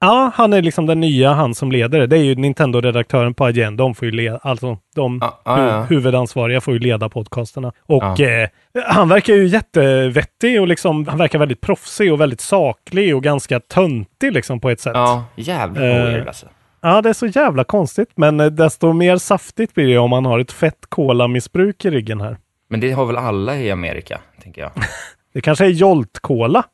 Ja, 0.00 0.30
han 0.34 0.52
är 0.52 0.62
liksom 0.62 0.86
den 0.86 1.00
nya, 1.00 1.32
han 1.32 1.54
som 1.54 1.72
leder 1.72 1.98
det. 2.00 2.06
Det 2.06 2.16
är 2.18 2.22
ju 2.22 2.34
Nintendo-redaktören 2.34 3.34
på 3.34 3.50
IGN. 3.50 3.76
De 3.76 3.94
får 3.94 4.06
ju 4.06 4.12
leda, 4.12 4.38
alltså 4.42 4.78
de 4.96 5.18
Ja, 5.22 5.40
ja, 5.44 5.52
hu- 5.56 5.86
huvudansvariga 5.88 6.60
får 6.60 6.74
ju 6.74 6.80
leda 6.80 7.08
podcasterna. 7.08 7.72
Och 7.80 8.02
Ja. 8.18 8.26
eh, 8.26 8.48
han 8.86 9.08
verkar 9.08 9.34
ju 9.34 9.46
jättevettig 9.46 10.60
och 10.60 10.68
liksom, 10.68 11.06
han 11.08 11.18
verkar 11.18 11.38
väldigt 11.38 11.60
proffsig 11.60 12.12
och 12.12 12.20
väldigt 12.20 12.40
saklig 12.40 13.16
och 13.16 13.22
ganska 13.22 13.60
töntig 13.60 14.32
liksom 14.32 14.60
på 14.60 14.70
ett 14.70 14.80
sätt. 14.80 14.92
Ja, 14.94 15.24
jävligt 15.36 15.82
Eh, 15.82 16.26
alltså. 16.26 16.46
Ja, 16.86 17.02
det 17.02 17.08
är 17.08 17.12
så 17.12 17.26
jävla 17.26 17.64
konstigt, 17.64 18.10
men 18.14 18.40
eh, 18.40 18.46
desto 18.46 18.92
mer 18.92 19.16
saftigt 19.16 19.74
blir 19.74 19.86
det 19.86 19.98
om 19.98 20.10
man 20.10 20.24
har 20.24 20.38
ett 20.38 20.52
fett 20.52 20.86
kolamissbruk 20.88 21.84
i 21.84 21.90
ryggen 21.90 22.20
här. 22.20 22.36
Men 22.68 22.80
det 22.80 22.92
har 22.92 23.06
väl 23.06 23.16
alla 23.16 23.56
i 23.56 23.70
Amerika, 23.70 24.20
tänker 24.42 24.62
jag. 24.62 24.70
Det 25.32 25.40
kanske 25.40 25.64
är 25.64 25.68
Jolt-cola. 25.68 26.64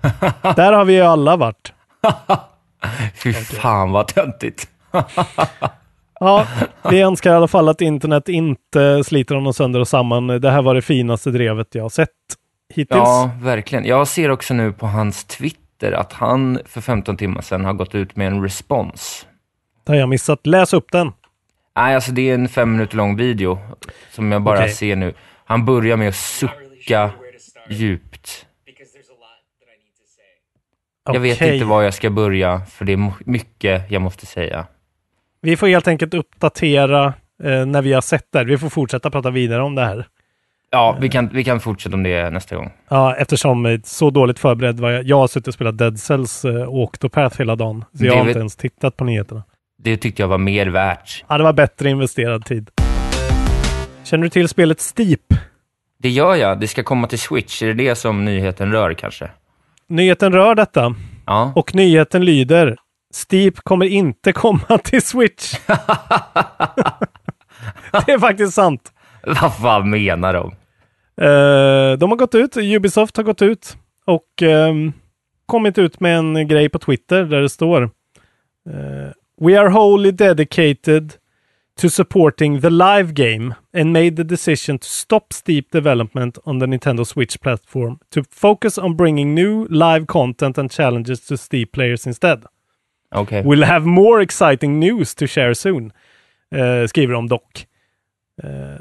Där 0.56 0.72
har 0.72 0.84
vi 0.84 0.94
ju 0.94 1.00
alla 1.00 1.36
varit. 1.36 1.72
Fy 3.14 3.32
fan 3.32 3.92
vad 3.92 4.08
töntigt. 4.08 4.68
Ja, 6.20 6.46
vi 6.90 7.00
önskar 7.00 7.32
i 7.32 7.34
alla 7.34 7.48
fall 7.48 7.68
att 7.68 7.80
internet 7.80 8.28
inte 8.28 9.04
sliter 9.04 9.34
honom 9.34 9.54
sönder 9.54 9.80
och 9.80 9.88
samman. 9.88 10.26
Det 10.26 10.50
här 10.50 10.62
var 10.62 10.74
det 10.74 10.82
finaste 10.82 11.30
drevet 11.30 11.74
jag 11.74 11.82
har 11.82 11.88
sett 11.88 12.08
hittills. 12.74 12.98
Ja, 12.98 13.30
verkligen. 13.40 13.84
Jag 13.84 14.08
ser 14.08 14.30
också 14.30 14.54
nu 14.54 14.72
på 14.72 14.86
hans 14.86 15.24
Twitter 15.24 15.61
att 15.92 16.12
han 16.12 16.58
för 16.64 16.80
15 16.80 17.16
timmar 17.16 17.40
sedan 17.40 17.64
har 17.64 17.72
gått 17.72 17.94
ut 17.94 18.16
med 18.16 18.26
en 18.26 18.42
respons. 18.42 19.26
Det 19.84 19.92
har 19.92 19.98
jag 19.98 20.08
missat. 20.08 20.46
Läs 20.46 20.72
upp 20.72 20.92
den. 20.92 21.12
Nej, 21.76 21.94
alltså 21.94 22.12
det 22.12 22.30
är 22.30 22.34
en 22.34 22.48
fem 22.48 22.72
minuter 22.72 22.96
lång 22.96 23.16
video 23.16 23.58
som 24.10 24.32
jag 24.32 24.42
bara 24.42 24.58
Okej. 24.58 24.70
ser 24.70 24.96
nu. 24.96 25.14
Han 25.44 25.64
börjar 25.64 25.96
med 25.96 26.08
att 26.08 26.14
sucka 26.14 27.10
djupt. 27.70 28.46
Jag 31.04 31.20
vet 31.20 31.40
inte 31.40 31.64
var 31.64 31.82
jag 31.82 31.94
ska 31.94 32.10
börja, 32.10 32.60
för 32.66 32.84
det 32.84 32.92
är 32.92 33.12
mycket 33.24 33.90
jag 33.90 34.02
måste 34.02 34.26
säga. 34.26 34.66
Vi 35.40 35.56
får 35.56 35.66
helt 35.66 35.88
enkelt 35.88 36.14
uppdatera 36.14 37.06
eh, 37.42 37.66
när 37.66 37.82
vi 37.82 37.92
har 37.92 38.00
sett 38.00 38.32
det. 38.32 38.38
här. 38.38 38.46
Vi 38.46 38.58
får 38.58 38.68
fortsätta 38.68 39.10
prata 39.10 39.30
vidare 39.30 39.62
om 39.62 39.74
det 39.74 39.84
här. 39.84 40.06
Ja, 40.74 40.96
vi 41.00 41.08
kan, 41.08 41.28
vi 41.32 41.44
kan 41.44 41.60
fortsätta 41.60 41.96
om 41.96 42.02
det 42.02 42.30
nästa 42.30 42.56
gång. 42.56 42.70
Ja, 42.88 43.14
eftersom 43.14 43.66
eh, 43.66 43.80
så 43.84 44.10
dåligt 44.10 44.38
förberedd 44.38 44.80
var 44.80 44.90
jag. 44.90 45.04
Jag 45.04 45.16
har 45.18 45.26
suttit 45.26 45.48
och 45.48 45.54
spelat 45.54 45.78
Dead 45.78 46.00
Cells 46.00 46.44
eh, 46.44 46.62
och 46.62 46.82
Octopath 46.82 47.38
hela 47.38 47.56
dagen. 47.56 47.84
Så 47.98 48.04
jag 48.06 48.16
har 48.16 48.26
inte 48.28 48.38
ens 48.38 48.56
tittat 48.56 48.96
på 48.96 49.04
nyheterna. 49.04 49.42
Det 49.82 49.96
tyckte 49.96 50.22
jag 50.22 50.28
var 50.28 50.38
mer 50.38 50.66
värt. 50.66 51.24
Ja, 51.28 51.38
det 51.38 51.44
var 51.44 51.52
bättre 51.52 51.90
investerad 51.90 52.44
tid. 52.44 52.70
Känner 54.04 54.22
du 54.24 54.30
till 54.30 54.48
spelet 54.48 54.80
Steep? 54.80 55.20
Det 55.98 56.08
gör 56.08 56.34
jag. 56.34 56.60
Det 56.60 56.68
ska 56.68 56.82
komma 56.82 57.06
till 57.06 57.18
Switch. 57.18 57.62
Är 57.62 57.66
det 57.66 57.74
det 57.74 57.94
som 57.94 58.24
nyheten 58.24 58.72
rör 58.72 58.94
kanske? 58.94 59.30
Nyheten 59.88 60.32
rör 60.32 60.54
detta 60.54 60.94
Ja. 61.26 61.52
och 61.56 61.74
nyheten 61.74 62.24
lyder 62.24 62.76
Steep 63.14 63.54
kommer 63.62 63.86
inte 63.86 64.32
komma 64.42 64.78
till 64.84 65.02
Switch. 65.02 65.54
det 68.06 68.12
är 68.12 68.18
faktiskt 68.18 68.54
sant. 68.54 68.92
Vad 69.40 69.56
fan 69.56 69.90
menar 69.90 70.32
de? 70.34 70.52
Eh, 71.16 71.98
de 71.98 72.10
har 72.10 72.16
gått 72.16 72.34
ut, 72.34 72.56
Ubisoft 72.56 73.16
har 73.16 73.24
gått 73.24 73.42
ut 73.42 73.76
och 74.04 74.42
ehm, 74.42 74.92
kommit 75.46 75.78
ut 75.78 76.00
med 76.00 76.18
en 76.18 76.48
grej 76.48 76.68
på 76.68 76.78
Twitter 76.78 77.24
där 77.24 77.40
det 77.40 77.48
står 77.48 77.82
eh, 77.82 79.12
We 79.40 79.60
are 79.60 79.68
wholly 79.68 80.10
dedicated 80.10 81.12
to 81.80 81.88
supporting 81.88 82.60
the 82.60 82.70
live 82.70 83.12
game 83.12 83.54
and 83.72 83.92
made 83.92 84.16
the 84.16 84.24
decision 84.24 84.78
to 84.78 84.86
stop 84.86 85.32
steep 85.32 85.70
development 85.70 86.38
on 86.44 86.60
the 86.60 86.66
Nintendo 86.66 87.04
Switch 87.04 87.40
platform 87.40 87.98
to 88.10 88.22
focus 88.30 88.78
on 88.78 88.96
bringing 88.96 89.34
new 89.34 89.66
live 89.68 90.06
content 90.06 90.58
and 90.58 90.72
challenges 90.72 91.26
to 91.26 91.36
Steep 91.36 91.72
players 91.72 92.06
instead. 92.06 92.44
Okej. 93.14 93.42
We'll 93.44 93.64
have 93.64 93.86
more 93.86 94.22
exciting 94.22 94.80
news 94.80 95.14
to 95.14 95.26
share 95.26 95.54
soon, 95.54 95.92
eh, 96.50 96.86
skriver 96.86 97.14
de 97.14 97.28
dock. 97.28 97.66
Eh, 98.42 98.80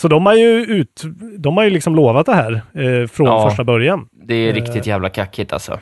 så 0.00 0.08
de 0.08 0.26
har 0.26 0.34
ju 0.34 0.48
ut, 0.64 1.02
de 1.38 1.56
har 1.56 1.64
ju 1.64 1.70
liksom 1.70 1.94
lovat 1.94 2.26
det 2.26 2.34
här 2.34 2.52
eh, 2.52 3.06
från 3.06 3.26
Ja. 3.26 3.48
första 3.48 3.64
början. 3.64 4.08
Det 4.24 4.34
är 4.34 4.52
riktigt 4.52 4.86
jävla 4.86 5.08
kackigt 5.08 5.52
alltså. 5.52 5.78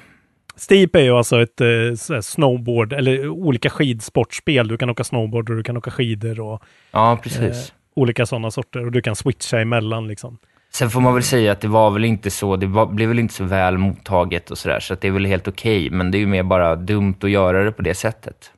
Steep 0.56 0.96
är 0.96 1.00
ju 1.02 1.10
alltså 1.16 1.42
ett 1.42 1.60
eh, 1.60 1.66
här 1.66 2.20
snowboard 2.20 2.92
eller 2.92 3.28
olika 3.28 3.70
skidsportspel. 3.70 4.68
Du 4.68 4.76
kan 4.76 4.90
åka 4.90 5.04
snowboard 5.04 5.50
och 5.50 5.56
du 5.56 5.62
kan 5.62 5.76
åka 5.76 5.90
skidor 5.90 6.40
och 6.40 6.62
Ja, 6.90 7.18
precis. 7.22 7.72
olika 7.96 8.26
sådana 8.26 8.50
sorter 8.50 8.84
och 8.86 8.92
du 8.92 9.02
kan 9.02 9.16
switcha 9.16 9.60
emellan 9.60 10.08
liksom. 10.08 10.38
Sen 10.74 10.90
får 10.90 11.00
man 11.00 11.14
väl 11.14 11.22
säga 11.22 11.52
att 11.52 11.60
det 11.60 11.68
var 11.68 11.90
väl 11.90 12.04
inte 12.04 12.30
så, 12.30 12.56
det 12.56 12.66
var, 12.66 12.86
blev 12.86 13.08
väl 13.08 13.18
inte 13.18 13.34
så 13.34 13.44
väl 13.44 13.78
mottaget 13.78 14.50
och 14.50 14.58
sådär, 14.58 14.80
så 14.80 14.94
att 14.94 15.00
det 15.00 15.08
är 15.08 15.12
väl 15.12 15.26
helt 15.26 15.48
okej, 15.48 15.90
men 15.90 16.10
det 16.10 16.18
är 16.18 16.20
ju 16.20 16.26
mer 16.26 16.42
bara 16.42 16.76
dumt 16.76 17.14
att 17.22 17.30
göra 17.30 17.64
det 17.64 17.72
på 17.72 17.82
det 17.82 17.94
sättet. 17.94 18.52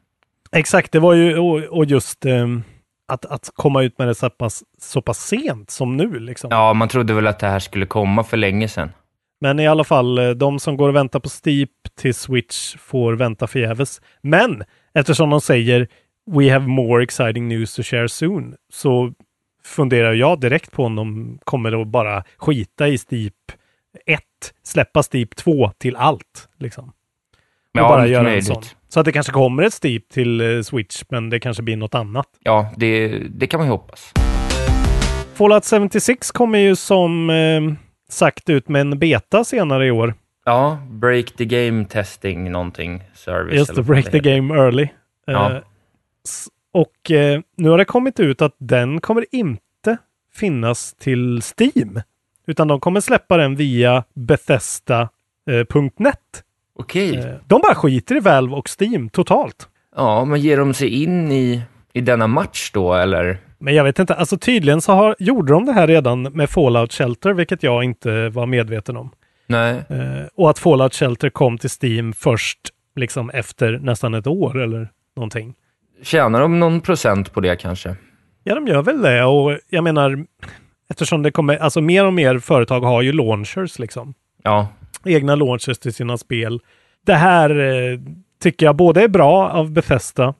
Exakt, 0.52 0.92
det 0.92 0.98
var 0.98 1.14
ju 1.14 1.38
och, 1.38 1.58
och 1.78 1.84
just 1.84 2.24
ehm, 2.26 2.62
att, 3.10 3.26
att 3.26 3.50
komma 3.54 3.82
ut 3.82 3.98
med 3.98 4.08
det 4.08 4.14
så 4.14 4.30
pass, 4.30 4.62
så 4.78 5.02
pass 5.02 5.26
sent 5.26 5.70
som 5.70 5.96
nu 5.96 6.18
liksom. 6.18 6.48
Ja, 6.50 6.72
man 6.72 6.88
trodde 6.88 7.14
väl 7.14 7.26
att 7.26 7.38
det 7.38 7.46
här 7.46 7.58
skulle 7.58 7.86
komma 7.86 8.24
för 8.24 8.36
länge 8.36 8.68
sedan. 8.68 8.90
Men 9.40 9.60
i 9.60 9.68
alla 9.68 9.84
fall, 9.84 10.18
eh, 10.18 10.30
de 10.30 10.58
som 10.58 10.76
går 10.76 10.88
och 10.88 10.96
väntar 10.96 11.20
på 11.20 11.28
Steep 11.28 11.70
till 12.00 12.14
Switch 12.14 12.76
får 12.76 13.12
vänta 13.12 13.46
förgäves. 13.46 14.00
Men 14.22 14.64
eftersom 14.94 15.30
de 15.30 15.40
säger 15.40 15.88
We 16.30 16.52
have 16.52 16.66
more 16.66 17.02
exciting 17.02 17.48
news 17.48 17.74
to 17.74 17.82
share 17.82 18.08
soon 18.08 18.54
så 18.72 19.12
funderar 19.64 20.12
jag 20.12 20.40
direkt 20.40 20.72
på 20.72 20.84
om 20.84 20.96
de 20.96 21.38
kommer 21.44 21.82
att 21.82 21.88
bara 21.88 22.24
skita 22.36 22.88
i 22.88 22.98
Steep 22.98 23.34
1, 24.06 24.20
släppa 24.62 25.02
Steep 25.02 25.36
2 25.36 25.72
till 25.78 25.96
allt. 25.96 26.48
Liksom. 26.58 26.92
Ja, 27.72 27.88
bara 27.88 28.06
göra 28.06 28.18
en 28.20 28.24
möjligt. 28.24 28.46
sån. 28.46 28.62
Så 28.88 29.00
att 29.00 29.06
det 29.06 29.12
kanske 29.12 29.32
kommer 29.32 29.62
ett 29.62 29.72
Steep 29.74 30.08
till 30.08 30.56
eh, 30.56 30.62
Switch, 30.62 31.02
men 31.08 31.30
det 31.30 31.40
kanske 31.40 31.62
blir 31.62 31.76
något 31.76 31.94
annat. 31.94 32.26
Ja, 32.42 32.70
det, 32.76 33.08
det 33.30 33.46
kan 33.46 33.58
man 33.58 33.66
ju 33.66 33.70
hoppas. 33.70 34.12
Fallout 35.34 35.64
76 35.64 36.30
kommer 36.30 36.58
ju 36.58 36.76
som 36.76 37.30
eh, 37.30 37.60
sagt 38.08 38.50
ut 38.50 38.68
med 38.68 38.80
en 38.80 38.98
beta 38.98 39.44
senare 39.44 39.86
i 39.86 39.90
år. 39.90 40.14
Ja, 40.44 40.78
break 40.90 41.32
the 41.36 41.44
game 41.44 41.84
testing 41.84 42.52
någonting 42.52 43.02
service. 43.14 43.54
Just 43.54 43.74
det, 43.74 43.82
break 43.82 44.04
the 44.04 44.10
heter. 44.16 44.30
game 44.30 44.54
early. 44.54 44.88
Ja. 45.26 45.52
Eh, 45.52 45.58
och 46.72 47.10
eh, 47.10 47.40
nu 47.56 47.68
har 47.68 47.78
det 47.78 47.84
kommit 47.84 48.20
ut 48.20 48.42
att 48.42 48.54
den 48.58 49.00
kommer 49.00 49.24
inte 49.32 49.96
finnas 50.34 50.94
till 50.94 51.42
Steam. 51.58 52.00
Utan 52.46 52.68
de 52.68 52.80
kommer 52.80 53.00
släppa 53.00 53.36
den 53.36 53.56
via 53.56 54.04
Bethesda.net. 54.14 55.10
Okej. 56.80 57.16
Eh, 57.16 57.24
de 57.46 57.60
bara 57.60 57.74
skiter 57.74 58.16
i 58.16 58.20
Valve 58.20 58.56
och 58.56 58.68
Steam 58.80 59.08
totalt. 59.08 59.68
Ja, 59.96 60.24
men 60.24 60.40
ger 60.40 60.56
de 60.56 60.74
sig 60.74 61.02
in 61.02 61.32
i, 61.32 61.62
i 61.92 62.00
denna 62.00 62.26
match 62.26 62.70
då, 62.74 62.94
eller? 62.94 63.38
Men 63.58 63.74
jag 63.74 63.84
vet 63.84 63.98
inte, 63.98 64.14
alltså 64.14 64.38
tydligen 64.38 64.80
så 64.80 64.92
har, 64.92 65.16
gjorde 65.18 65.52
de 65.52 65.66
det 65.66 65.72
här 65.72 65.86
redan 65.86 66.22
med 66.22 66.50
Fallout 66.50 66.92
Shelter, 66.92 67.32
vilket 67.32 67.62
jag 67.62 67.84
inte 67.84 68.28
var 68.28 68.46
medveten 68.46 68.96
om. 68.96 69.10
Nej. 69.46 69.82
Eh, 69.88 70.26
och 70.34 70.50
att 70.50 70.58
Fallout 70.58 70.94
Shelter 70.94 71.30
kom 71.30 71.58
till 71.58 71.70
Steam 71.82 72.12
först 72.12 72.58
liksom 72.96 73.30
efter 73.30 73.78
nästan 73.82 74.14
ett 74.14 74.26
år 74.26 74.62
eller 74.62 74.88
någonting. 75.16 75.54
Tjänar 76.02 76.40
de 76.40 76.60
någon 76.60 76.80
procent 76.80 77.32
på 77.32 77.40
det 77.40 77.56
kanske? 77.56 77.96
Ja, 78.44 78.54
de 78.54 78.66
gör 78.66 78.82
väl 78.82 79.02
det 79.02 79.24
och 79.24 79.58
jag 79.68 79.84
menar 79.84 80.24
eftersom 80.90 81.22
det 81.22 81.30
kommer, 81.30 81.56
alltså 81.56 81.80
mer 81.80 82.06
och 82.06 82.12
mer 82.12 82.38
företag 82.38 82.80
har 82.80 83.02
ju 83.02 83.12
launchers 83.12 83.78
liksom. 83.78 84.14
Ja, 84.42 84.68
Egna 85.04 85.34
launchers 85.34 85.78
till 85.78 85.94
sina 85.94 86.18
spel. 86.18 86.60
Det 87.06 87.14
här 87.14 87.50
eh, 87.58 87.98
tycker 88.42 88.66
jag 88.66 88.76
både 88.76 89.02
är 89.02 89.08
bra 89.08 89.50
av 89.50 89.70
Bethesda. 89.72 90.34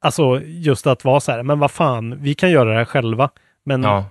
Alltså 0.00 0.40
just 0.44 0.86
att 0.86 1.04
vara 1.04 1.20
så 1.20 1.32
här, 1.32 1.42
men 1.42 1.58
vad 1.58 1.70
fan, 1.70 2.18
vi 2.22 2.34
kan 2.34 2.50
göra 2.50 2.70
det 2.70 2.76
här 2.76 2.84
själva. 2.84 3.30
Men 3.64 3.82
ja. 3.82 4.04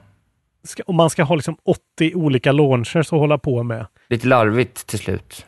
ska, 0.64 0.84
om 0.86 0.96
man 0.96 1.10
ska 1.10 1.24
ha 1.24 1.36
liksom 1.36 1.58
80 1.98 2.16
olika 2.16 2.52
launchers 2.52 3.14
att 3.14 3.20
hålla 3.20 3.38
på 3.38 3.64
med. 3.64 3.86
Lite 4.10 4.28
larvigt 4.28 4.88
till 4.88 5.00
slut. 5.00 5.46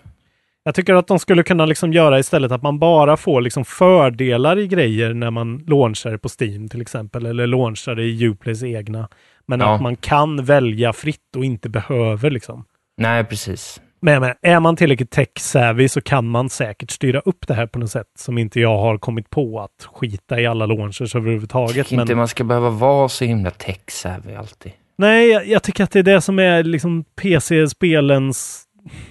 Jag 0.64 0.76
tycker 0.76 0.94
att 0.94 1.08
de 1.08 1.20
skulle 1.20 1.44
kunna 1.44 1.66
liksom 1.66 1.94
göra 1.94 2.20
istället 2.20 2.52
att 2.52 2.62
man 2.64 2.80
bara 2.80 3.18
får 3.18 3.42
liksom 3.42 3.66
fördelar 3.66 4.60
i 4.60 4.68
grejer 4.68 5.14
när 5.14 5.32
man 5.32 5.58
launchar 5.68 6.18
på 6.18 6.30
Steam 6.40 6.70
till 6.70 6.82
exempel, 6.82 7.26
eller 7.26 7.48
launchar 7.48 7.96
det 7.96 8.04
i 8.04 8.24
Uplays 8.26 8.64
egna. 8.64 9.10
Men 9.46 9.60
Ja. 9.60 9.76
att 9.76 9.82
man 9.82 9.96
kan 9.96 10.44
välja 10.46 10.94
fritt 10.94 11.36
och 11.38 11.46
inte 11.46 11.70
behöver 11.70 12.32
liksom. 12.32 12.66
Nej, 12.98 13.24
precis. 13.24 13.82
Men 14.00 14.14
jag 14.14 14.22
menar, 14.22 14.38
är 14.42 14.60
man 14.60 14.76
tillräckligt 14.76 15.12
tech-savvy 15.12 15.88
så 15.88 16.02
kan 16.02 16.28
man 16.28 16.50
säkert 16.50 16.92
styra 16.92 17.20
upp 17.20 17.48
det 17.48 17.54
här 17.54 17.68
på 17.68 17.80
något 17.80 17.92
sätt 17.92 18.08
som 18.18 18.38
inte 18.38 18.60
jag 18.60 18.78
har 18.78 18.98
kommit 18.98 19.30
på 19.30 19.60
att 19.60 19.88
skita 19.94 20.40
i 20.40 20.46
alla 20.46 20.66
launchers 20.66 21.16
överhuvudtaget. 21.16 21.76
Jag 21.76 21.86
tycker 21.86 22.02
inte 22.02 22.14
Men, 22.14 22.18
man 22.18 22.28
ska 22.28 22.44
behöva 22.44 22.70
vara 22.70 23.10
så 23.10 23.26
himla 23.26 23.50
tech-savvy 23.50 24.36
alltid. 24.36 24.72
nej, 24.98 25.30
jag, 25.30 25.48
jag 25.48 25.64
tycker 25.64 25.84
att 25.84 25.92
det 25.92 26.00
är 26.00 26.04
det 26.04 26.22
som 26.22 26.40
är 26.40 26.64
liksom 26.64 27.04
PC-spelens 27.04 28.64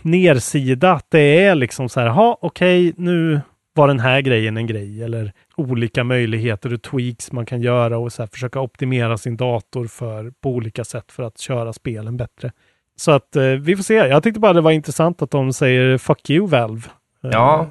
nersida. 0.03 0.93
Att 0.93 1.07
det 1.11 1.45
är 1.45 1.55
liksom 1.55 1.89
så 1.89 2.01
här, 2.01 2.09
ha 2.09 2.39
okej, 2.41 2.95
nu 2.97 3.41
var 3.75 3.89
den 3.89 4.01
här 4.01 4.21
grejen 4.21 4.57
en 4.57 4.67
grej. 4.67 5.03
Eller 5.03 5.33
olika 5.57 6.05
möjligheter 6.05 6.75
och 6.75 6.83
tweaks 6.83 7.33
man 7.33 7.47
kan 7.47 7.61
göra 7.61 7.99
och 7.99 8.13
så 8.13 8.23
här, 8.23 8.29
försöka 8.33 8.61
optimera 8.61 9.19
sin 9.19 9.37
dator 9.37 9.87
för, 9.87 10.33
på 10.43 10.51
olika 10.51 10.85
sätt 10.85 11.13
för 11.13 11.23
att 11.23 11.39
köra 11.39 11.73
spelen 11.73 12.17
bättre. 12.17 12.53
Så 12.97 13.11
att 13.11 13.37
eh, 13.37 13.43
vi 13.45 13.77
får 13.77 13.83
se. 13.83 13.95
Jag 13.95 14.23
tyckte 14.23 14.41
bara 14.41 14.53
det 14.53 14.61
var 14.61 14.71
intressant 14.71 15.23
att 15.23 15.31
de 15.31 15.53
säger 15.53 15.99
fuck 15.99 16.31
you 16.31 16.47
Valve. 16.49 16.83
Eh, 17.25 17.31
Ja, 17.33 17.67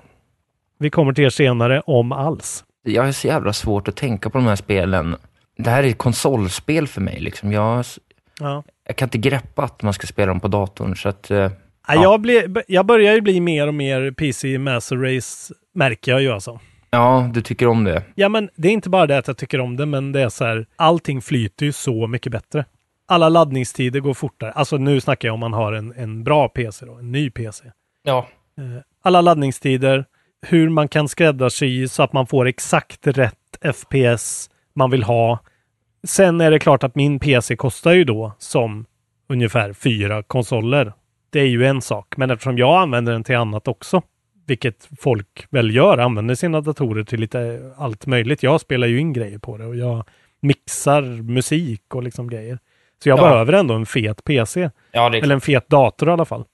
Vi 0.79 0.89
kommer 0.89 1.13
till 1.13 1.23
er 1.23 1.29
senare 1.29 1.81
om 1.85 2.11
alls. 2.11 2.63
jag 2.83 3.03
har 3.03 3.11
så 3.11 3.27
jävla 3.27 3.53
svårt 3.53 3.87
att 3.87 3.95
tänka 3.95 4.29
på 4.29 4.37
de 4.37 4.47
här 4.47 4.55
spelen. 4.55 5.15
Det 5.57 5.69
här 5.69 5.83
är 5.83 5.87
ett 5.87 5.97
konsolspel 5.97 6.87
för 6.87 7.01
mig. 7.01 7.19
Liksom. 7.19 7.51
Jag, 7.51 7.85
Ja. 8.39 8.63
jag 8.87 8.95
kan 8.95 9.05
inte 9.05 9.17
greppa 9.17 9.63
att 9.63 9.81
man 9.81 9.93
ska 9.93 10.07
spela 10.07 10.27
dem 10.27 10.39
på 10.39 10.47
datorn. 10.47 10.95
Så 10.95 11.09
att, 11.09 11.31
eh, 11.31 11.37
Ja. 11.87 11.93
Jag, 12.03 12.21
blir, 12.21 12.63
jag 12.67 12.85
börjar 12.85 13.13
ju 13.13 13.21
bli 13.21 13.39
mer 13.39 13.67
och 13.67 13.73
mer 13.73 14.11
PC 14.11 14.57
Master 14.57 14.95
Race 14.95 15.53
märker 15.75 16.11
jag 16.11 16.21
ju 16.21 16.31
alltså. 16.31 16.59
ja, 16.89 17.29
du 17.33 17.41
tycker 17.41 17.67
om 17.67 17.83
det. 17.83 18.03
Ja, 18.15 18.29
men 18.29 18.49
det 18.55 18.67
är 18.67 18.71
inte 18.71 18.89
bara 18.89 19.07
det 19.07 19.17
att 19.17 19.27
jag 19.27 19.37
tycker 19.37 19.59
om 19.61 19.77
det, 19.77 19.85
men 19.85 20.11
det 20.11 20.21
är 20.21 20.29
så 20.29 20.45
här, 20.45 20.65
allting 20.75 21.21
flyter 21.21 21.65
ju 21.65 21.71
så 21.71 22.07
mycket 22.07 22.31
bättre. 22.31 22.65
Alla 23.07 23.29
laddningstider 23.29 23.99
går 23.99 24.13
fortare. 24.13 24.51
Alltså 24.51 24.77
nu 24.77 25.01
snackar 25.01 25.27
jag 25.27 25.33
om 25.33 25.39
man 25.39 25.53
har 25.53 25.73
en, 25.73 25.93
en 25.97 26.23
bra 26.23 26.49
PC 26.49 26.85
då, 26.85 26.93
en 26.93 27.11
ny 27.11 27.29
PC. 27.29 27.71
Ja. 28.03 28.27
Eh, 28.57 28.81
Alla 29.01 29.21
laddningstider, 29.21 30.05
hur 30.41 30.69
man 30.69 30.87
kan 30.87 31.07
skräddarsy 31.07 31.87
så 31.87 32.03
att 32.03 32.13
man 32.13 32.27
får 32.27 32.47
exakt 32.47 33.07
rätt 33.07 33.57
FPS 33.75 34.49
man 34.73 34.91
vill 34.91 35.03
ha. 35.03 35.39
Sen 36.07 36.41
är 36.41 36.51
det 36.51 36.59
klart 36.59 36.83
att 36.83 36.95
min 36.95 37.19
PC 37.19 37.55
kostar 37.55 37.91
ju 37.91 38.03
då 38.03 38.31
som 38.37 38.85
ungefär 39.29 39.73
fyra 39.73 40.23
konsoler. 40.23 40.93
Det 41.29 41.39
är 41.39 41.47
ju 41.47 41.65
en 41.65 41.81
sak, 41.81 42.17
men 42.17 42.31
eftersom 42.31 42.57
jag 42.57 42.81
använder 42.81 43.11
den 43.13 43.23
till 43.23 43.35
annat 43.35 43.67
också, 43.67 44.01
vilket 44.47 44.89
folk 44.99 45.47
väl 45.49 45.75
gör, 45.75 45.97
använder 45.97 46.35
sina 46.35 46.61
datorer 46.61 47.03
till 47.03 47.19
lite 47.19 47.71
allt 47.77 48.05
möjligt. 48.05 48.43
Jag 48.43 48.61
spelar 48.61 48.87
ju 48.87 48.99
in 48.99 49.13
grejer 49.13 49.37
på 49.37 49.57
det 49.57 49.65
och 49.65 49.75
jag 49.75 50.03
mixar 50.39 51.01
musik 51.21 51.95
och 51.95 52.03
liksom 52.03 52.29
grejer. 52.29 52.59
Så 53.03 53.09
jag 53.09 53.19
Ja. 53.19 53.23
behöver 53.23 53.53
ändå 53.53 53.73
en 53.73 53.85
fet 53.85 54.23
PC. 54.23 54.69
Ja, 54.91 55.09
det 55.09 55.17
är 55.17 55.23
Eller 55.23 55.35
en 55.35 55.41
fet 55.41 55.69
dator 55.69 56.09
i 56.09 56.11
alla 56.11 56.25
fall. 56.25 56.45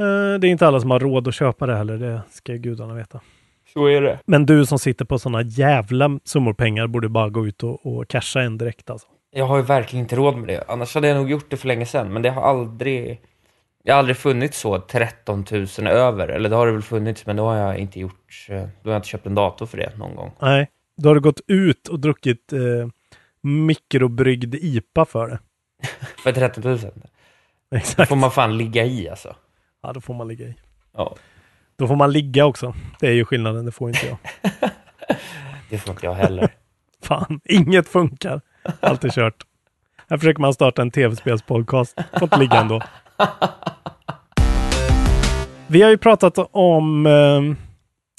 Eh, 0.00 0.38
Det 0.40 0.46
är 0.46 0.50
inte 0.50 0.66
alla 0.66 0.80
som 0.80 0.90
har 0.90 1.00
råd 1.00 1.28
att 1.28 1.34
köpa 1.34 1.66
det 1.66 1.76
heller, 1.76 1.98
det 1.98 2.20
ska 2.30 2.52
gudarna 2.52 2.94
veta. 2.94 3.20
så 3.74 3.86
är 3.86 4.02
det. 4.02 4.18
Men 4.26 4.46
du 4.46 4.66
som 4.66 4.78
sitter 4.78 5.04
på 5.04 5.18
sådana 5.18 5.42
jävla 5.42 6.20
summor 6.24 6.52
pengar 6.54 6.86
borde 6.86 7.08
bara 7.08 7.28
gå 7.28 7.46
ut 7.46 7.62
och, 7.62 7.86
och 7.86 8.08
casha 8.08 8.40
en 8.42 8.58
direkt 8.58 8.90
alltså. 8.90 9.06
Jag 9.30 9.44
har 9.44 9.56
ju 9.56 9.62
verkligen 9.62 10.04
inte 10.04 10.16
råd 10.16 10.36
med 10.36 10.48
det. 10.48 10.64
Annars 10.68 10.94
hade 10.94 11.08
jag 11.08 11.16
nog 11.16 11.30
gjort 11.30 11.50
det 11.50 11.56
för 11.56 11.68
länge 11.68 11.86
sedan. 11.86 12.12
Men 12.12 12.22
det 12.22 12.30
har 12.30 12.42
aldrig... 12.42 13.20
Jag 13.82 13.94
har 13.94 13.98
aldrig 13.98 14.16
funnits 14.16 14.58
så 14.60 14.78
13 14.78 15.44
000 15.78 15.86
över. 15.86 16.28
Eller 16.28 16.48
det 16.48 16.56
har 16.56 16.66
det 16.66 16.72
väl 16.72 16.82
funnits, 16.82 17.26
men 17.26 17.36
då 17.36 17.44
har 17.46 17.56
jag 17.56 17.78
inte 17.78 18.00
gjort... 18.00 18.46
eh, 18.48 18.56
Då 18.82 18.88
har 18.90 18.92
jag 18.92 18.98
inte 18.98 19.08
köpt 19.08 19.26
en 19.26 19.34
dator 19.34 19.66
för 19.66 19.78
det 19.78 19.96
någon 19.98 20.16
gång. 20.16 20.32
Nej, 20.40 20.68
då 20.96 21.08
har 21.08 21.14
du 21.14 21.20
gått 21.20 21.40
ut 21.46 21.88
och 21.88 22.00
druckit 22.00 22.52
eh, 22.52 22.58
mikrobryggd 23.46 24.54
IPA 24.54 25.04
för 25.04 25.28
det. 25.28 25.38
För 26.22 26.32
13 26.32 26.62
000. 26.64 26.78
Det 27.70 27.76
Exakt. 27.76 28.08
får 28.08 28.16
man 28.16 28.30
fan 28.30 28.58
ligga 28.58 28.84
i 28.84 29.08
alltså. 29.08 29.36
Ja, 29.82 29.92
då 29.92 30.00
får 30.00 30.14
man 30.14 30.28
ligga 30.28 30.46
i. 30.46 30.54
Ja, 30.94 31.16
Då 31.76 31.88
får 31.88 31.96
man 31.96 32.12
ligga 32.12 32.44
också. 32.46 32.74
Det 33.00 33.06
är 33.06 33.12
ju 33.12 33.24
skillnaden, 33.24 33.64
det 33.66 33.72
får 33.72 33.88
inte 33.88 34.06
jag. 34.06 34.18
det 35.70 35.78
får 35.78 35.90
inte 35.90 36.06
jag 36.06 36.14
heller. 36.14 36.48
Fan, 37.02 37.40
inget 37.44 37.88
funkar. 37.88 38.40
Allt 38.80 39.04
är 39.04 39.10
kört. 39.10 39.44
Här 40.08 40.18
försöker 40.18 40.40
man 40.40 40.54
starta 40.54 40.82
en 40.82 40.90
tv-spelspodcast. 40.90 41.98
Får 42.12 42.22
inte 42.22 42.38
ligga 42.38 42.56
ändå. 42.60 42.82
Vi 45.66 45.82
har 45.82 45.90
ju 45.90 45.98
pratat 45.98 46.38
om 46.52 47.06
eh, 47.06 47.42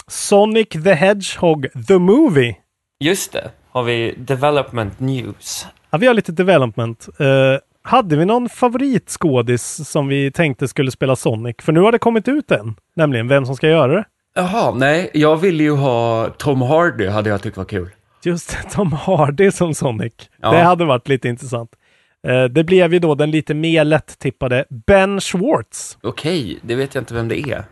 Sonic 0.07 0.67
the 0.69 0.93
Hedgehog 0.93 1.67
the 1.87 1.97
Movie. 1.97 2.55
Just 2.99 3.31
det, 3.31 3.51
har 3.77 3.83
vi 3.83 4.13
development 4.17 4.99
news. 4.99 5.67
Ja, 5.89 5.97
vi 5.97 6.07
har 6.07 6.13
lite 6.13 6.31
development. 6.31 7.07
Eh, 7.19 7.27
hade 7.81 8.17
vi 8.17 8.25
någon 8.25 8.49
favoritskådis 8.49 9.89
som 9.89 10.07
vi 10.07 10.31
tänkte 10.31 10.67
skulle 10.67 10.91
spela 10.91 11.15
Sonic? 11.15 11.55
För 11.61 11.71
nu 11.71 11.79
har 11.79 11.91
det 11.91 11.99
kommit 11.99 12.27
ut 12.27 12.51
en, 12.51 12.75
nämligen 12.95 13.27
vem 13.27 13.45
som 13.45 13.55
ska 13.55 13.67
göra 13.67 13.93
det. 13.93 14.03
Jaha, 14.35 14.73
nej, 14.75 15.11
jag 15.13 15.37
ville 15.37 15.63
ju 15.63 15.75
ha 15.75 16.29
Tom 16.37 16.61
Hardy, 16.61 17.07
hade 17.07 17.29
jag 17.29 17.41
tyckt 17.41 17.57
var 17.57 17.65
kul. 17.65 17.89
Just 18.23 18.57
Tom 18.71 18.93
Hardy 18.93 19.51
som 19.51 19.73
Sonic. 19.73 20.13
Ja. 20.41 20.51
Det 20.51 20.61
hade 20.61 20.85
varit 20.85 21.07
lite 21.07 21.27
intressant. 21.29 21.71
Eh, 22.27 22.43
det 22.43 22.63
blev 22.63 22.93
ju 22.93 22.99
då 22.99 23.15
den 23.15 23.31
lite 23.31 23.53
mer 23.53 23.83
lätt-tippade 23.83 24.65
Ben 24.69 25.21
Schwartz. 25.21 25.97
Okej, 26.03 26.59
det 26.61 26.75
vet 26.75 26.95
jag 26.95 27.01
inte 27.01 27.13
vem 27.13 27.27
det 27.27 27.39
är. 27.39 27.63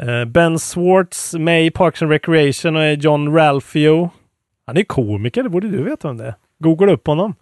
Eh, 0.00 0.24
ben 0.24 0.58
Schwartz 0.58 1.34
med 1.34 1.66
i 1.66 1.70
Parks 1.70 2.02
and 2.02 2.10
Recreation 2.10 2.76
och 2.76 2.82
är 2.82 2.96
John 2.96 3.34
Ralphio. 3.34 4.10
Han 4.66 4.76
är 4.76 4.82
komiker, 4.84 5.42
det 5.42 5.48
borde 5.48 5.68
du 5.68 5.82
veta 5.82 6.08
om 6.10 6.16
det. 6.16 6.34
Googla 6.58 6.92
upp 6.92 7.06
honom. 7.06 7.34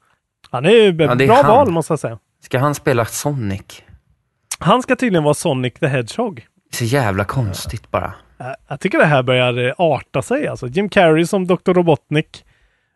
Han 0.50 0.66
är 0.66 0.70
Ja, 1.02 1.14
bra 1.14 1.34
han. 1.34 1.46
val 1.46 1.70
måste 1.70 1.92
jag 1.92 2.00
säga. 2.00 2.18
Ska 2.42 2.58
han 2.58 2.74
spela 2.74 3.04
Sonic? 3.04 3.82
Han 4.58 4.82
ska 4.82 4.96
tydligen 4.96 5.24
vara 5.24 5.34
Sonic 5.34 5.74
the 5.74 5.86
Hedgehog. 5.86 6.46
Så 6.72 6.84
jävla 6.84 7.24
konstigt 7.24 7.90
bara. 7.90 8.12
Eh, 8.40 8.46
Jag 8.68 8.80
tycker 8.80 8.98
det 8.98 9.04
här 9.04 9.22
börjar 9.22 9.66
eh, 9.68 9.74
arta 9.78 10.22
sig 10.22 10.48
alltså. 10.48 10.66
Jim 10.66 10.88
Carrey 10.88 11.26
som 11.26 11.46
Dr. 11.46 11.72
Robotnik. 11.72 12.44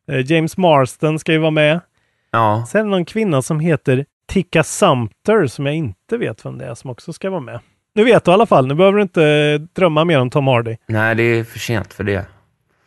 Eh, 0.09 0.33
James 0.33 0.57
Marston 0.57 1.19
ska 1.19 1.33
ju 1.33 1.39
vara 1.39 1.51
med. 1.51 1.81
Ja, 2.31 2.65
Sen 2.69 2.81
är 2.81 2.85
det 2.85 2.91
någon 2.91 3.05
kvinna 3.05 3.43
som 3.43 3.61
heter 3.61 4.05
Tika 4.29 4.63
Sumter 4.65 5.47
som 5.47 5.67
jag 5.67 5.75
inte 5.75 6.17
vet 6.17 6.47
vem 6.47 6.59
det 6.59 6.65
är 6.67 6.75
som 6.75 6.91
också 6.91 7.13
ska 7.13 7.31
vara 7.31 7.41
med. 7.41 7.61
Nu 7.95 8.05
vet 8.05 8.25
du 8.25 8.31
i 8.31 8.35
alla 8.35 8.47
fall. 8.47 8.67
Nu 8.67 8.75
behöver 8.75 8.97
du 8.97 9.03
inte 9.03 9.25
eh, 9.25 9.61
drömma 9.61 10.05
mer 10.05 10.21
om 10.21 10.31
Tom 10.31 10.47
Hardy. 10.47 10.77
nej 10.87 11.15
det 11.15 11.23
är 11.23 11.45
för 11.45 11.59
sent 11.59 11.93
för 11.95 12.05
det. 12.05 12.25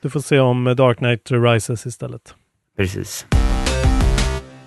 Du 0.05 0.09
får 0.09 0.19
se 0.19 0.39
om 0.39 0.75
Dark 0.77 0.97
Knight 0.97 1.31
Rises 1.31 1.85
istället. 1.85 2.35
Precis. 2.77 3.27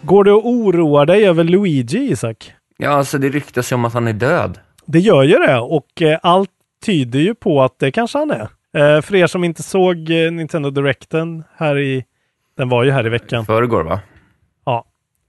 Går 0.03 0.25
du 0.25 0.33
och 0.33 0.49
oroar 0.49 1.07
dig 1.07 1.29
över 1.29 1.45
Luigi, 1.45 2.11
Isak? 2.13 2.53
Ja, 2.77 2.91
alltså 2.91 3.19
det 3.19 3.29
ryktas 3.29 3.73
ju 3.73 3.75
om 3.75 3.85
att 3.85 3.93
han 3.93 4.09
är 4.09 4.13
död. 4.13 4.59
Det 4.87 4.99
gör 4.99 5.23
ju 5.23 5.35
det 5.39 5.59
och 5.59 6.03
eh, 6.03 6.19
allt 6.23 6.51
tyder 6.85 7.19
ju 7.19 7.35
på 7.35 7.63
att 7.63 7.79
det 7.79 7.91
kanske 7.91 8.19
han 8.19 8.31
är. 8.31 8.49
Eh, 8.77 9.03
för 9.03 9.15
er 9.15 9.27
som 9.27 9.45
inte 9.45 9.63
såg 9.63 10.11
eh, 10.11 10.33
Nintendo 10.33 10.71
Directen 10.71 11.45
här 11.57 11.79
i... 11.79 12.05
Den 12.57 12.69
var 12.69 12.85
ju 12.85 12.91
här 12.91 13.07
i 13.07 13.09
veckan. 13.09 13.47
Förrgår 13.47 13.85
va? 13.85 14.01
Ja. 14.65 14.85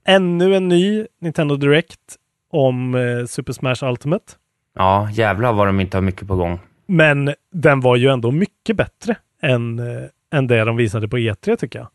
Ännu 0.07 0.55
en 0.55 0.67
ny 0.67 1.07
Nintendo 1.21 1.55
Direct 1.55 2.15
om 2.51 2.95
Super 3.29 3.53
Smash 3.53 3.89
Ultimate. 3.89 4.33
Ja, 4.75 5.09
jävlar 5.11 5.53
vad 5.53 5.67
de 5.67 5.79
inte 5.79 5.97
har 5.97 6.01
mycket 6.01 6.27
på 6.27 6.35
gång. 6.35 6.59
Men 6.87 7.33
den 7.53 7.81
var 7.81 7.95
ju 7.95 8.07
ändå 8.07 8.31
mycket 8.31 8.75
bättre 8.75 9.15
än, 9.43 9.79
eh, 9.79 10.03
än 10.37 10.47
det 10.47 10.63
de 10.63 10.75
visade 10.75 11.07
på 11.07 11.17
E3 11.17 11.55
tycker 11.55 11.79
jag. 11.79 11.87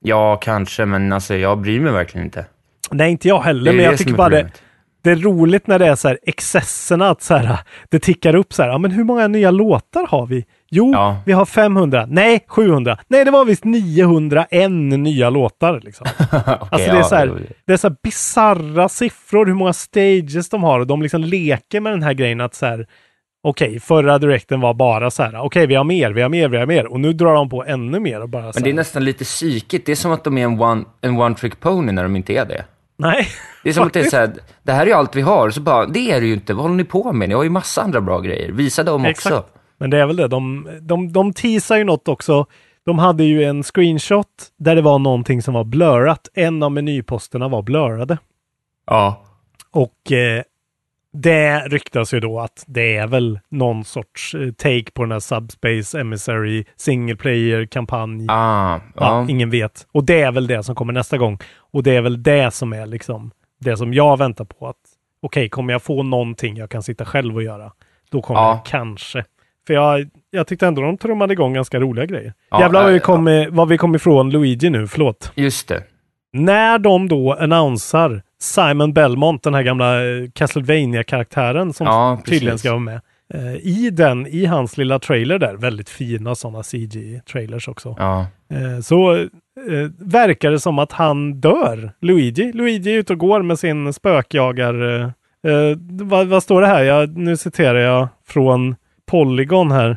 Ja, 0.00 0.36
kanske, 0.36 0.84
men 0.86 1.12
alltså 1.12 1.34
jag 1.34 1.58
bryr 1.58 1.80
mig 1.80 1.92
verkligen 1.92 2.24
inte. 2.24 2.46
Nej, 2.90 3.10
inte 3.10 3.28
jag 3.28 3.40
heller, 3.40 3.72
men 3.72 3.84
jag 3.84 3.98
tycker 3.98 4.14
bara 4.14 4.28
det, 4.28 4.50
det 5.02 5.10
är 5.10 5.16
roligt 5.16 5.66
när 5.66 5.78
det 5.78 5.86
är 5.86 5.94
så 5.94 6.08
här 6.08 6.18
excesserna, 6.22 7.08
att 7.10 7.22
så 7.22 7.34
här, 7.36 7.58
det 7.90 7.98
tickar 7.98 8.34
upp 8.34 8.52
så 8.52 8.62
här, 8.62 8.68
ja 8.70 8.78
men 8.78 8.90
hur 8.90 9.04
många 9.04 9.28
nya 9.28 9.50
låtar 9.50 10.06
har 10.06 10.26
vi? 10.26 10.44
Jo, 10.70 10.92
Ja. 10.92 11.16
vi 11.26 11.32
har 11.32 11.44
500. 11.46 12.06
Nej, 12.08 12.44
700. 12.48 12.98
Nej, 13.08 13.24
det 13.24 13.30
var 13.30 13.44
visst 13.44 13.64
901 13.64 14.70
nya 15.00 15.30
låtar. 15.30 15.80
Liksom. 15.84 16.06
Okej, 16.32 16.56
Alltså 16.70 16.90
det 16.90 16.96
är 16.96 16.96
ja, 16.96 17.04
så 17.04 17.14
här, 17.14 17.26
jo. 17.26 17.38
det 17.66 17.72
är 17.72 17.76
så 17.76 17.88
här 17.88 17.96
bizarra 18.02 18.88
siffror, 18.88 19.46
hur 19.46 19.54
många 19.54 19.72
stages 19.72 20.48
de 20.48 20.62
har 20.62 20.80
och 20.80 20.86
de 20.86 21.02
liksom 21.02 21.20
leker 21.20 21.80
med 21.80 21.92
den 21.92 22.02
här 22.02 22.12
grejen 22.12 22.40
att 22.40 22.54
så 22.54 22.66
här, 22.66 22.86
okej, 23.44 23.80
förra 23.80 24.18
direkten 24.18 24.60
var 24.60 24.74
bara 24.74 25.10
så 25.10 25.22
här, 25.22 25.40
okej, 25.40 25.66
vi 25.66 25.74
har 25.74 25.84
mer, 25.84 26.10
vi 26.10 26.22
har 26.22 26.28
mer, 26.28 26.48
vi 26.48 26.56
har 26.56 26.66
mer 26.66 26.86
och 26.86 27.00
nu 27.00 27.12
drar 27.12 27.34
de 27.34 27.48
på 27.48 27.64
ännu 27.64 28.00
mer 28.00 28.20
och 28.20 28.28
bara 28.28 28.52
Men 28.54 28.62
det 28.62 28.70
är 28.70 28.74
nästan 28.74 29.04
lite 29.04 29.24
psykigt. 29.24 29.86
Det 29.86 29.92
är 29.92 29.96
som 29.96 30.12
att 30.12 30.24
de 30.24 30.38
är 30.38 30.44
en 30.44 30.60
one, 30.60 30.84
en 31.00 31.20
one 31.20 31.34
trick 31.34 31.60
pony 31.60 31.92
när 31.92 32.02
de 32.02 32.16
inte 32.16 32.32
är 32.32 32.44
det. 32.44 32.64
nej. 32.96 33.28
Det 33.62 33.68
är 33.68 33.72
som 33.72 33.86
att 33.86 33.92
det 33.92 34.00
är 34.00 34.04
så 34.10 34.16
här, 34.16 34.32
det 34.62 34.72
här 34.72 34.82
är 34.82 34.86
ju 34.86 34.92
allt 34.92 35.16
vi 35.16 35.20
har. 35.20 35.50
Så 35.50 35.60
bara, 35.60 35.86
det 35.86 36.10
är 36.12 36.20
det 36.20 36.26
ju 36.26 36.34
inte. 36.34 36.54
Vad 36.54 36.62
håller 36.62 36.76
ni 36.76 36.84
på 36.84 37.12
med? 37.12 37.28
Ni 37.28 37.34
har 37.34 37.42
ju 37.42 37.50
massa 37.50 37.82
andra 37.82 38.00
bra 38.00 38.20
grejer. 38.20 38.52
Visa 38.52 38.82
dem 38.82 39.00
också. 39.00 39.10
Exakt. 39.10 39.48
Men 39.78 39.90
det 39.90 39.98
är 39.98 40.06
väl 40.06 40.16
det, 40.16 40.28
de, 40.28 40.68
de, 40.80 41.12
de 41.12 41.32
teasar 41.32 41.76
ju 41.76 41.84
något 41.84 42.08
också. 42.08 42.46
De 42.86 42.98
hade 42.98 43.24
ju 43.24 43.44
en 43.44 43.62
screenshot 43.62 44.26
där 44.58 44.76
det 44.76 44.82
var 44.82 44.98
någonting 44.98 45.42
som 45.42 45.54
var 45.54 45.64
blurrat. 45.64 46.28
En 46.34 46.62
av 46.62 46.72
menyposterna 46.72 47.48
var 47.48 47.62
blurrade. 47.62 48.18
Ja. 48.86 49.24
Och 49.70 50.12
eh, 50.12 50.42
det 51.16 51.58
ryktas 51.68 52.14
ju 52.14 52.20
då 52.20 52.40
att 52.40 52.64
det 52.66 52.96
är 52.96 53.06
väl 53.06 53.40
någon 53.50 53.84
sorts 53.84 54.34
eh, 54.34 54.50
take 54.52 54.90
på 54.94 55.02
den 55.02 55.12
här 55.12 55.20
Subspace 55.20 56.00
Emissary 56.00 56.64
single 56.76 57.16
player-kampanj. 57.16 58.26
Ah, 58.28 58.74
Ja, 58.74 58.80
ja. 58.96 59.26
ingen 59.28 59.50
vet. 59.50 59.86
Och 59.92 60.04
det 60.04 60.20
är 60.22 60.32
väl 60.32 60.46
det 60.46 60.62
som 60.62 60.74
kommer 60.74 60.92
nästa 60.92 61.18
gång. 61.18 61.38
Och 61.72 61.82
det 61.82 61.96
är 61.96 62.00
väl 62.00 62.22
det 62.22 62.54
som 62.54 62.72
är 62.72 62.86
liksom 62.86 63.30
det 63.60 63.76
som 63.76 63.94
jag 63.94 64.18
väntar 64.18 64.44
på. 64.44 64.68
att 64.68 64.76
Okej, 65.22 65.48
kommer 65.48 65.72
jag 65.72 65.82
få 65.82 66.02
någonting 66.02 66.56
jag 66.56 66.70
kan 66.70 66.82
sitta 66.82 67.04
själv 67.04 67.34
och 67.36 67.42
göra? 67.42 67.72
Då 68.10 68.22
kommer 68.22 68.40
Ja. 68.40 68.48
jag 68.54 68.64
kanske. 68.66 69.24
För 69.66 69.74
jag, 69.74 70.08
jag 70.30 70.46
tyckte 70.46 70.66
ändå 70.66 70.82
de 70.82 70.98
trummade 70.98 71.32
igång 71.32 71.52
ganska 71.54 71.80
roliga 71.80 72.06
grejer. 72.06 72.32
Ja, 72.50 72.60
Jävlar 72.60 72.82
vad 72.82 72.90
vi, 72.92 72.96
äh, 72.98 73.02
kom, 73.02 73.28
i- 73.28 73.48
vad 73.50 73.68
vi 73.68 73.78
kom 73.78 73.94
ifrån 73.94 74.30
Luigi 74.30 74.70
nu, 74.70 74.86
förlåt. 74.86 75.32
Just 75.34 75.68
det. 75.68 75.82
När 76.32 76.78
de 76.78 77.08
då 77.08 77.32
annonsar 77.32 78.22
Simon 78.44 78.92
Belmont, 78.92 79.42
den 79.42 79.54
här 79.54 79.62
gamla 79.62 80.04
eh, 80.04 80.30
Castlevania-karaktären 80.34 81.72
som 81.72 81.86
Ja, 81.86 82.22
tydligen 82.26 82.58
ska 82.58 82.70
vara 82.70 82.80
med. 82.80 83.00
Eh, 83.34 83.54
I 83.56 83.90
den, 83.92 84.26
i 84.26 84.44
hans 84.44 84.76
lilla 84.76 84.98
trailer 84.98 85.38
där, 85.38 85.54
väldigt 85.54 85.88
fina 85.88 86.34
sådana 86.34 86.62
CG-trailers 86.62 87.68
också. 87.68 87.96
Ja. 87.98 88.26
Eh, 88.50 88.80
så 88.80 89.14
eh, 89.14 89.28
verkar 89.98 90.50
det 90.50 90.60
som 90.60 90.78
att 90.78 90.92
han 90.92 91.40
dör, 91.40 91.92
Luigi. 92.00 92.52
Luigi 92.52 92.94
är 92.94 92.98
ute 92.98 93.12
och 93.12 93.18
går 93.18 93.42
med 93.42 93.58
sin 93.58 93.92
spökjagar... 93.92 95.00
Eh, 95.00 95.04
eh, 95.52 95.76
vad, 95.90 96.26
vad 96.26 96.42
står 96.42 96.60
det 96.60 96.66
här? 96.66 96.82
Jag, 96.82 97.16
nu 97.16 97.36
citerar 97.36 97.78
jag 97.78 98.08
från 98.26 98.76
Polygon 99.06 99.70
här. 99.70 99.96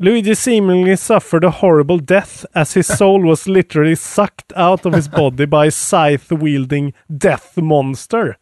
Luigi 0.00 0.34
seemingly 0.36 0.96
suffered 0.96 1.44
a 1.44 1.48
horrible 1.50 1.98
death 1.98 2.44
as 2.52 2.76
his 2.76 2.96
soul 2.96 3.26
was 3.28 3.46
literally 3.46 3.96
sucked 3.96 4.52
out 4.56 4.86
of 4.86 4.94
his 4.94 5.10
body 5.10 5.46
by 5.46 5.70
scythe-wielding 5.70 6.92
death 7.08 7.58
monster. 7.58 8.36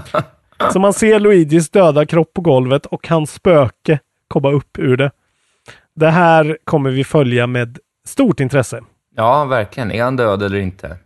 Så 0.72 0.78
man 0.78 0.92
ser 0.92 1.20
Luigis 1.20 1.70
döda 1.70 2.06
kropp 2.06 2.32
på 2.34 2.40
golvet 2.40 2.86
och 2.86 3.08
hans 3.08 3.32
spöke 3.32 3.98
komma 4.28 4.50
upp 4.52 4.78
ur 4.78 4.96
det. 4.96 5.10
Det 5.96 6.10
här 6.10 6.58
kommer 6.64 6.90
vi 6.90 7.04
följa 7.04 7.46
med 7.46 7.78
stort 8.06 8.40
intresse. 8.40 8.80
ja, 9.16 9.44
verkligen. 9.44 9.90
Är 9.92 10.02
han 10.04 10.16
död 10.16 10.42
eller 10.42 10.58
inte? 10.58 10.96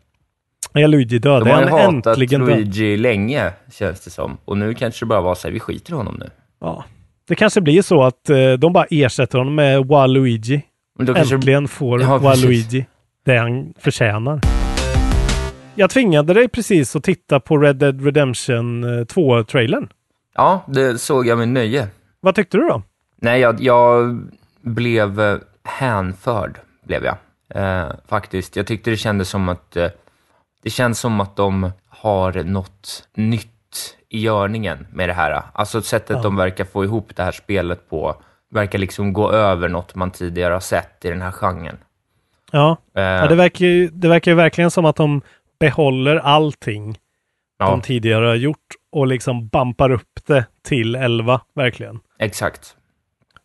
Är 0.72 0.88
Luigi 0.88 1.18
död? 1.18 1.42
De 1.44 1.48
Är 1.50 1.54
har 1.54 1.62
ju 1.62 1.68
han 1.68 1.94
hatat 1.94 2.06
äntligen 2.06 2.40
död? 2.40 2.48
Luigi 2.58 2.96
länge, 2.96 3.52
känns 3.72 4.00
det 4.00 4.10
som. 4.10 4.36
Och 4.44 4.56
nu 4.56 4.74
kanske 4.74 5.04
det 5.04 5.08
bara 5.08 5.20
var 5.20 5.34
så 5.34 5.48
här, 5.48 5.52
vi 5.52 5.60
skiter 5.60 5.92
i 5.92 5.96
honom 5.96 6.16
nu. 6.20 6.30
Ja. 6.60 6.84
Det 7.28 7.34
kanske 7.34 7.60
blir 7.60 7.82
så 7.82 8.02
att 8.02 8.30
eh, 8.30 8.52
de 8.52 8.72
bara 8.72 8.84
ersätter 8.90 9.38
honom 9.38 9.54
med 9.54 9.86
Waluigi. 9.86 10.62
Äntligen 11.16 11.68
får 11.68 12.00
Ja, 12.00 12.18
precis. 12.18 12.44
Waluigi 12.44 12.86
det 13.24 13.36
han 13.36 13.74
förtjänar. 13.78 14.40
Jag 15.74 15.90
tvingade 15.90 16.34
dig 16.34 16.48
precis 16.48 16.96
att 16.96 17.04
titta 17.04 17.40
på 17.40 17.58
Red 17.58 17.76
Dead 17.76 18.04
Redemption 18.04 18.84
2-trailern. 18.84 19.88
Ja, 20.34 20.64
det 20.68 20.98
såg 20.98 21.26
jag 21.26 21.38
med 21.38 21.48
nöje. 21.48 21.88
Vad 22.20 22.34
tyckte 22.34 22.56
du 22.56 22.68
då? 22.68 22.82
Nej, 23.16 23.40
jag, 23.40 23.62
jag 23.62 24.20
blev 24.62 25.20
eh, 25.20 25.38
hänförd, 25.64 26.58
blev 26.84 27.04
jag. 27.04 27.16
Eh, 27.54 27.90
faktiskt. 28.08 28.56
Jag 28.56 28.66
tyckte 28.66 28.90
det 28.90 28.96
kändes 28.96 29.28
som 29.28 29.48
att 29.48 29.76
eh, 29.76 29.88
det 30.62 30.70
känns 30.70 31.00
som 31.00 31.20
att 31.20 31.36
de 31.36 31.70
har 31.88 32.44
något 32.44 33.08
nytt 33.14 33.57
i 34.08 34.20
görningen 34.20 34.86
med 34.92 35.08
det 35.08 35.12
här. 35.12 35.42
Alltså 35.52 35.82
sättet 35.82 36.16
Ja. 36.16 36.22
de 36.22 36.36
verkar 36.36 36.64
få 36.64 36.84
ihop 36.84 37.16
det 37.16 37.22
här 37.22 37.32
spelet 37.32 37.90
på 37.90 38.22
verkar 38.50 38.78
liksom 38.78 39.12
gå 39.12 39.30
över 39.32 39.68
något 39.68 39.94
man 39.94 40.10
tidigare 40.10 40.52
har 40.52 40.60
sett 40.60 41.04
i 41.04 41.08
den 41.08 41.22
här 41.22 41.30
genren. 41.32 41.76
Ja, 42.52 42.76
Eh, 42.96 43.02
ja 43.02 43.26
det, 43.26 43.34
verkar 43.34 43.66
ju, 43.66 43.88
det 43.88 44.08
verkar 44.08 44.30
ju 44.30 44.34
verkligen 44.36 44.70
som 44.70 44.84
att 44.84 44.96
de 44.96 45.20
behåller 45.60 46.16
allting 46.16 46.98
Ja, 47.58 47.70
de 47.70 47.80
tidigare 47.80 48.26
har 48.26 48.34
gjort 48.34 48.66
och 48.92 49.06
liksom 49.06 49.48
bampar 49.48 49.90
upp 49.90 50.20
det 50.26 50.44
till 50.64 50.94
11, 50.94 51.40
verkligen. 51.54 52.00
exakt. 52.18 52.74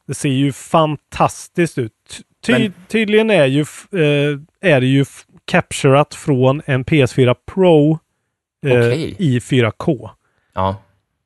Det 0.07 0.13
ser 0.13 0.29
ju 0.29 0.51
fantastiskt 0.53 1.77
ut. 1.77 2.21
Ty 2.45 2.51
Men- 2.53 2.73
Tydligen 2.87 3.29
är, 3.29 3.45
ju, 3.45 3.61
eh, 3.91 4.39
är 4.73 4.81
det 4.81 4.87
ju 4.87 5.05
capturat 5.45 6.15
från 6.15 6.61
en 6.65 6.83
PS4 6.85 7.35
Pro 7.53 7.99
eh, 8.63 8.77
Okej. 8.77 9.15
i 9.19 9.39
4K. 9.39 10.09
Ja, 10.53 10.75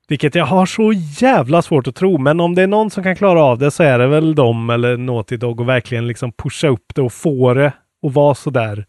Vilket 0.07 0.35
jag 0.35 0.45
har 0.45 0.65
så 0.65 0.93
jävla 1.21 1.61
svårt 1.61 1.87
att 1.87 1.95
tro. 1.95 2.17
Men 2.17 2.39
om 2.39 2.55
det 2.55 2.61
är 2.63 2.67
någon 2.67 2.89
som 2.89 3.03
kan 3.03 3.15
klara 3.15 3.43
av 3.43 3.57
det 3.57 3.71
så 3.71 3.83
är 3.83 3.99
det 3.99 4.07
väl 4.07 4.35
de 4.35 4.69
eller 4.69 4.97
Naughty 4.97 5.37
Dog 5.37 5.59
och 5.59 5.69
verkligen 5.69 6.07
liksom 6.07 6.31
pusha 6.31 6.67
upp 6.67 6.95
det 6.95 7.01
och 7.01 7.13
få 7.13 7.53
det 7.53 7.73
och 8.01 8.13
vara 8.13 8.35
så 8.35 8.49
där 8.49 8.85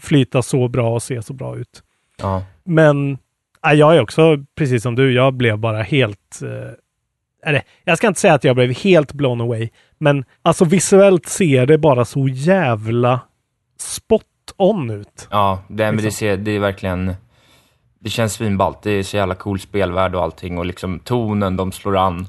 flyta 0.00 0.42
så 0.42 0.68
bra 0.68 0.94
och 0.94 1.02
se 1.02 1.22
så 1.22 1.32
bra 1.32 1.56
ut. 1.56 1.82
ja. 2.22 2.44
Men 2.64 3.18
ja, 3.62 3.74
jag 3.74 3.96
är 3.96 4.00
också 4.00 4.36
precis 4.54 4.82
som 4.82 4.94
du. 4.94 5.12
Jag 5.12 5.34
blev 5.34 5.58
bara 5.58 5.82
helt 5.82 6.42
eh, 6.42 6.70
eller, 7.46 7.62
jag 7.84 7.98
ska 7.98 8.06
inte 8.06 8.20
säga 8.20 8.34
att 8.34 8.44
jag 8.44 8.56
blev 8.56 8.70
helt 8.78 9.12
blown 9.12 9.40
away, 9.40 9.68
men 9.98 10.24
alltså 10.42 10.64
visuellt 10.64 11.26
ser 11.26 11.66
det 11.66 11.78
bara 11.78 12.04
så 12.04 12.28
jävla 12.28 13.20
spot 13.78 14.22
on 14.56 14.90
ut. 14.90 15.28
Ja, 15.30 15.62
det, 15.68 15.84
men 15.84 15.96
det, 15.96 16.02
Liksom. 16.02 16.18
ser, 16.18 16.36
det 16.36 16.50
är 16.50 16.58
verkligen... 16.60 17.14
Det 18.02 18.10
känns 18.10 18.32
svinballt. 18.32 18.82
Det 18.82 18.90
är 18.90 19.02
så 19.02 19.16
jävla 19.16 19.34
cool 19.34 19.60
spelvärld 19.60 20.14
och 20.14 20.22
allting 20.22 20.58
och 20.58 20.66
liksom 20.66 20.98
tonen 20.98 21.56
de 21.56 21.72
slår 21.72 21.96
an 21.96 22.26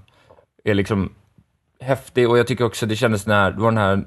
är 0.63 0.73
liksom 0.73 1.13
häftig 1.81 2.29
och 2.29 2.37
jag 2.37 2.47
tycker 2.47 2.63
också 2.65 2.85
det 2.85 2.95
kändes 2.95 3.27
när, 3.27 3.51
det 3.51 3.61
var 3.61 3.71
den 3.71 3.77
här... 3.77 4.03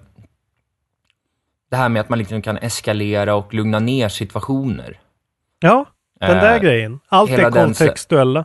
Det 1.71 1.77
här 1.77 1.89
med 1.89 2.01
att 2.01 2.09
man 2.09 2.19
liksom 2.19 2.43
kan 2.43 2.57
eskalera 2.57 3.35
och 3.35 3.55
lugna 3.55 3.79
ner 3.79 4.09
situationer. 4.09 5.01
Ja, 5.61 5.85
den 6.21 6.37
där 6.37 6.55
Eh, 6.57 6.61
grejen. 6.63 7.01
Allt 7.09 7.31
är 7.31 7.37
den- 7.51 7.53
kontextuella. 7.53 8.45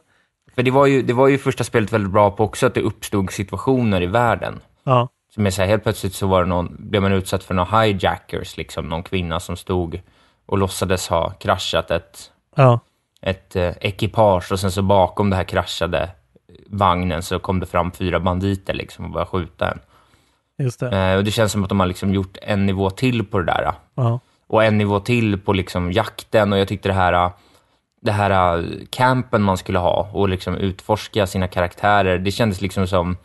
För 0.56 0.64
det 0.64 0.72
var, 0.72 0.86
ju, 0.86 1.02
det 1.02 1.14
var 1.14 1.28
ju 1.28 1.38
första 1.38 1.64
spelet 1.64 1.94
väldigt 1.94 2.12
bra 2.12 2.32
på 2.32 2.44
också, 2.44 2.68
att 2.68 2.74
det 2.74 2.82
uppstod 2.82 3.32
situationer 3.32 4.02
i 4.02 4.06
världen. 4.06 4.60
Ja, 4.84 5.10
Som 5.34 5.46
är 5.46 5.50
så 5.50 5.62
här, 5.62 5.70
helt 5.70 5.84
plötsligt 5.84 6.14
så 6.14 6.28
var 6.28 6.42
det 6.44 6.50
någon, 6.50 6.76
blev 6.80 7.02
man 7.02 7.12
utsatt 7.14 7.44
för 7.44 7.54
några 7.54 7.82
hijackers, 7.82 8.58
liksom 8.58 8.86
någon 8.90 9.04
kvinna 9.04 9.40
som 9.40 9.58
stod 9.58 10.02
och 10.46 10.58
låtsades 10.58 11.08
ha 11.08 11.30
kraschat 11.30 11.92
ett, 11.92 12.32
ja, 12.56 12.80
ett 13.22 13.56
eh, 13.56 13.74
ekipage 13.82 14.52
och 14.52 14.60
sen 14.60 14.72
så 14.72 14.82
bakom 14.82 15.30
det 15.30 15.36
här 15.36 15.44
kraschade 15.44 16.10
vagnen 16.68 17.24
så 17.24 17.40
kom 17.40 17.60
det 17.60 17.66
fram 17.66 17.92
fyra 17.92 18.20
banditer 18.20 18.74
liksom 18.74 19.06
och 19.06 19.12
började 19.12 19.30
skjuta 19.30 19.72
en. 19.72 19.80
just 20.58 20.80
det. 20.80 20.98
Eh, 20.98 21.18
och 21.18 21.24
det 21.24 21.32
känns 21.32 21.52
som 21.52 21.64
att 21.64 21.70
de 21.70 21.80
har 21.80 21.88
liksom 21.88 22.14
gjort 22.14 22.38
en 22.42 22.66
nivå 22.66 22.90
till 22.90 23.26
på 23.26 23.40
det 23.40 23.46
där. 23.46 23.62
Ja, 23.96 24.20
Och 24.48 24.64
en 24.64 24.78
nivå 24.78 25.00
till 25.00 25.40
på 25.40 25.54
liksom 25.54 25.92
jakten 25.92 26.54
och 26.54 26.60
jag 26.60 26.68
tyckte 26.68 26.90
det 26.90 26.94
här, 26.94 27.32
det 28.02 28.12
här 28.12 28.66
campen 28.90 29.42
man 29.42 29.58
skulle 29.58 29.80
ha 29.80 30.10
och 30.14 30.30
liksom 30.30 30.56
utforska 30.56 31.28
sina 31.28 31.48
karaktärer, 31.48 32.18
det 32.18 32.32
kändes 32.32 32.62
liksom 32.62 32.88
som, 32.88 33.18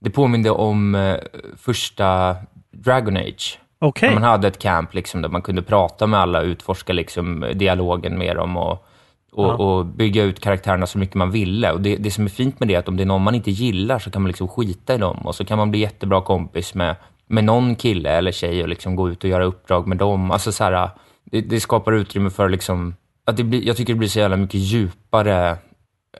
det 0.00 0.10
påminde 0.10 0.50
om 0.50 0.94
eh, 0.94 1.16
första 1.56 2.36
Dragon 2.72 3.16
Age. 3.16 3.58
okej. 3.78 4.08
När 4.08 4.20
man 4.20 4.30
hade 4.30 4.48
ett 4.48 4.58
camp 4.58 4.94
liksom, 4.94 5.22
där 5.22 5.28
man 5.28 5.42
kunde 5.42 5.62
prata 5.62 6.06
med 6.06 6.20
alla, 6.20 6.40
utforska 6.40 6.92
liksom, 6.92 7.46
dialogen 7.54 8.18
med 8.18 8.36
dem 8.36 8.56
och, 8.56 8.86
och, 9.32 9.44
Ja. 9.44 9.54
och 9.54 9.86
bygga 9.86 10.22
ut 10.22 10.40
karaktärerna 10.40 10.86
så 10.86 10.98
mycket 10.98 11.14
man 11.14 11.30
ville. 11.30 11.72
Och 11.72 11.80
det, 11.80 11.96
det 11.96 12.10
som 12.10 12.24
är 12.24 12.28
fint 12.28 12.60
med 12.60 12.68
det 12.68 12.74
är 12.74 12.78
att 12.78 12.88
om 12.88 12.96
det 12.96 13.02
är 13.02 13.06
någon 13.06 13.22
man 13.22 13.34
inte 13.34 13.50
gillar 13.50 13.98
så 13.98 14.10
kan 14.10 14.22
man 14.22 14.26
liksom 14.28 14.48
skita 14.48 14.94
i 14.94 14.98
dem 14.98 15.16
och 15.26 15.34
så 15.34 15.44
kan 15.44 15.58
man 15.58 15.70
bli 15.70 15.80
jättebra 15.80 16.22
kompis 16.22 16.74
med, 16.74 16.96
med 17.26 17.44
någon 17.44 17.74
kille 17.74 18.10
eller 18.10 18.32
tjej 18.32 18.62
och 18.62 18.68
liksom 18.68 18.96
gå 18.96 19.08
ut 19.10 19.24
och 19.24 19.30
göra 19.30 19.44
uppdrag 19.44 19.86
med 19.86 19.98
dem. 19.98 20.30
Alltså 20.30 20.52
så 20.52 20.64
här, 20.64 20.90
det, 21.24 21.40
det 21.40 21.60
skapar 21.60 21.92
utrymme 21.92 22.30
för 22.30 22.48
liksom, 22.48 22.94
att 23.24 23.36
det 23.36 23.44
blir, 23.44 23.66
jag 23.66 23.76
tycker 23.76 23.92
det 23.92 23.98
blir 23.98 24.08
så 24.08 24.18
jävla 24.18 24.36
mycket 24.36 24.60
djupare 24.60 25.50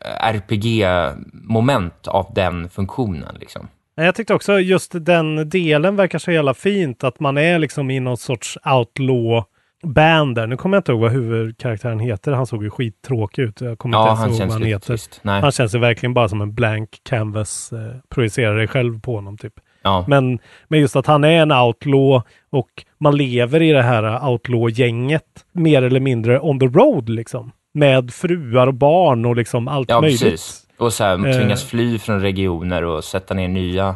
eh, 0.01 0.29
RPG-moment 0.35 2.09
av 2.09 2.33
den 2.35 2.69
funktionen. 2.69 3.37
Liksom. 3.41 3.69
Jag 3.95 4.15
tyckte 4.15 4.35
också 4.35 4.61
just 4.61 4.93
den 5.07 5.49
delen 5.49 5.97
verkar 5.97 6.19
så 6.19 6.33
jävla 6.33 6.55
fint 6.55 7.05
att 7.05 7.21
man 7.21 7.39
är 7.39 7.59
liksom 7.59 7.91
i 7.91 8.01
någon 8.01 8.17
sorts 8.17 8.59
outlaw 8.65 9.45
band 9.83 10.35
där. 10.35 10.47
Nu 10.47 10.57
kommer 10.57 10.77
jag 10.77 10.81
inte 10.81 10.93
ihåg 10.93 11.01
vad 11.01 11.11
huvudkaraktären 11.13 12.01
heter. 12.01 12.33
Han 12.33 12.47
såg 12.47 12.63
ju 12.65 12.71
skittråkig 12.71 13.43
ut. 13.43 13.61
Jag 13.61 13.79
kommer 13.79 13.97
Ja, 13.99 14.03
inte 14.03 14.11
han 14.11 14.19
ens 14.29 14.31
ihåg 14.31 14.39
känns 14.39 14.49
vad 14.49 14.63
han 14.63 14.69
lite 14.71 14.93
heter. 14.93 15.41
Han 15.41 15.53
känns 15.53 15.75
ju 15.75 15.79
verkligen 15.79 16.15
bara 16.15 16.29
som 16.29 16.41
en 16.41 16.55
blank 16.55 17.01
canvas. 17.03 17.73
Eh, 17.73 17.79
projicerar 18.09 18.57
dig 18.57 18.67
själv 18.69 19.01
på 19.01 19.15
honom 19.15 19.39
typ. 19.39 19.53
Ja. 19.83 20.05
Men, 20.09 20.39
men 20.69 20.81
just 20.81 20.97
att 20.97 21.07
han 21.07 21.25
är 21.25 21.43
en 21.43 21.53
outlaw 21.53 22.23
och 22.51 22.69
man 22.99 23.17
lever 23.17 23.63
i 23.63 23.73
det 23.73 23.83
här 23.83 24.29
outlaw-gänget 24.29 25.25
mer 25.53 25.83
eller 25.83 26.01
mindre 26.01 26.41
on 26.41 26.61
the 26.61 26.67
road 26.67 27.09
liksom. 27.09 27.53
Med 27.75 28.11
fruar 28.13 28.67
och 28.67 28.75
barn 28.75 29.25
och 29.27 29.37
liksom 29.37 29.69
allt 29.69 29.91
Ja, 29.91 30.01
möjligt. 30.01 30.21
precis. 30.21 30.63
Och 30.79 30.93
så 30.93 31.05
här, 31.05 31.17
man 31.17 31.33
tvingas 31.33 31.63
Eh. 31.65 31.69
fly 31.69 31.99
från 31.99 32.21
regioner 32.21 32.85
och 32.85 33.05
sätta 33.05 33.35
ner 33.35 33.49
nya, 33.49 33.95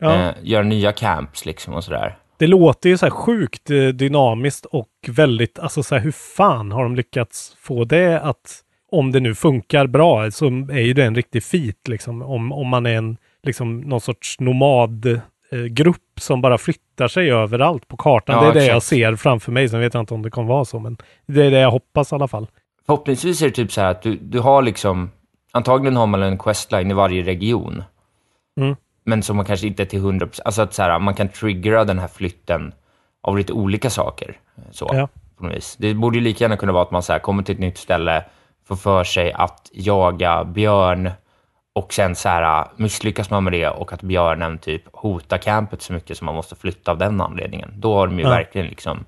Ja. 0.00 0.14
eh, 0.14 0.30
göra 0.42 0.62
nya 0.62 0.92
camps 0.92 1.46
liksom 1.46 1.74
och 1.74 1.84
sådär. 1.84 2.16
Det 2.38 2.46
låter 2.46 2.88
ju 2.88 2.98
så 2.98 3.06
här 3.06 3.10
sjukt 3.10 3.70
eh, 3.70 3.88
dynamiskt 3.88 4.66
och 4.66 4.88
väldigt, 5.08 5.58
alltså 5.58 5.82
så 5.82 5.94
här, 5.94 6.02
hur 6.02 6.12
fan 6.12 6.72
har 6.72 6.82
de 6.82 6.96
lyckats 6.96 7.56
få 7.60 7.84
det 7.84 8.20
att, 8.20 8.60
om 8.90 9.12
det 9.12 9.20
nu 9.20 9.34
funkar 9.34 9.86
bra, 9.86 10.30
så 10.30 10.46
är 10.46 10.80
ju 10.80 10.92
det 10.92 11.04
en 11.04 11.14
riktig 11.14 11.42
feat 11.42 11.88
liksom. 11.88 12.22
Om, 12.22 12.52
om 12.52 12.68
man 12.68 12.86
är 12.86 12.96
en, 12.96 13.16
liksom 13.42 13.80
någon 13.80 14.00
sorts 14.00 14.40
nomadgrupp 14.40 15.96
eh, 15.96 16.20
som 16.20 16.40
bara 16.40 16.58
flyttar 16.58 17.08
sig 17.08 17.30
överallt 17.30 17.88
på 17.88 17.96
kartan. 17.96 18.36
Ja, 18.36 18.42
det 18.42 18.48
är 18.48 18.54
det 18.54 18.60
exakt. 18.60 18.72
jag 18.72 18.82
ser 18.82 19.16
framför 19.16 19.52
mig. 19.52 19.68
Sen 19.68 19.80
vet 19.80 19.94
jag 19.94 20.02
inte 20.02 20.14
om 20.14 20.22
det 20.22 20.30
kommer 20.30 20.48
vara 20.48 20.64
så, 20.64 20.78
men 20.78 20.96
det 21.26 21.44
är 21.44 21.50
det 21.50 21.58
jag 21.58 21.70
hoppas 21.70 22.12
i 22.12 22.14
alla 22.14 22.28
fall. 22.28 22.46
Förhoppningsvis 22.86 23.42
är 23.42 23.46
det 23.46 23.52
typ 23.52 23.72
så 23.72 23.80
här 23.80 23.90
att 23.90 24.02
du, 24.02 24.16
du 24.16 24.40
har 24.40 24.62
liksom, 24.62 25.10
antagligen 25.52 25.96
har 25.96 26.06
man 26.06 26.22
en 26.22 26.38
questline 26.38 26.90
i 26.90 26.94
varje 26.94 27.22
region. 27.22 27.82
Mm. 28.60 28.76
Men 29.04 29.22
som 29.22 29.36
man 29.36 29.44
kanske 29.46 29.66
inte 29.66 29.82
är 29.82 29.86
till 29.86 30.00
100%, 30.00 30.40
alltså 30.44 30.62
att 30.62 30.74
så 30.74 30.82
här, 30.82 30.98
man 30.98 31.14
kan 31.14 31.28
triggera 31.28 31.84
den 31.84 31.98
här 31.98 32.08
flytten 32.08 32.72
av 33.22 33.36
lite 33.38 33.52
olika 33.52 33.90
saker. 33.90 34.36
Så, 34.70 34.90
Ja. 34.92 35.08
på 35.38 35.44
något 35.44 35.56
vis. 35.56 35.76
Det 35.78 35.94
borde 35.94 36.18
ju 36.18 36.24
lika 36.24 36.44
gärna 36.44 36.56
kunna 36.56 36.72
vara 36.72 36.82
att 36.82 36.90
man 36.90 37.02
så 37.02 37.12
här, 37.12 37.18
kommer 37.20 37.42
till 37.42 37.54
ett 37.54 37.60
nytt 37.60 37.78
ställe, 37.78 38.24
får 38.68 38.76
för 38.76 39.04
sig 39.04 39.32
att 39.32 39.70
jaga 39.72 40.44
björn 40.44 41.10
och 41.72 41.92
sen 41.94 42.14
så 42.14 42.28
här, 42.28 42.66
misslyckas 42.76 43.30
man 43.30 43.44
med 43.44 43.52
det 43.52 43.68
och 43.68 43.92
att 43.92 44.02
björnen 44.02 44.58
typ 44.58 44.82
hotar 44.92 45.38
campet 45.38 45.82
så 45.82 45.92
mycket 45.92 46.18
som 46.18 46.24
man 46.26 46.34
måste 46.34 46.54
flytta 46.56 46.90
av 46.90 46.98
den 46.98 47.20
anledningen. 47.20 47.70
Då 47.76 47.94
har 47.94 48.06
de 48.06 48.18
ju 48.18 48.24
Ja. 48.24 48.30
verkligen 48.30 48.66
liksom 48.66 49.04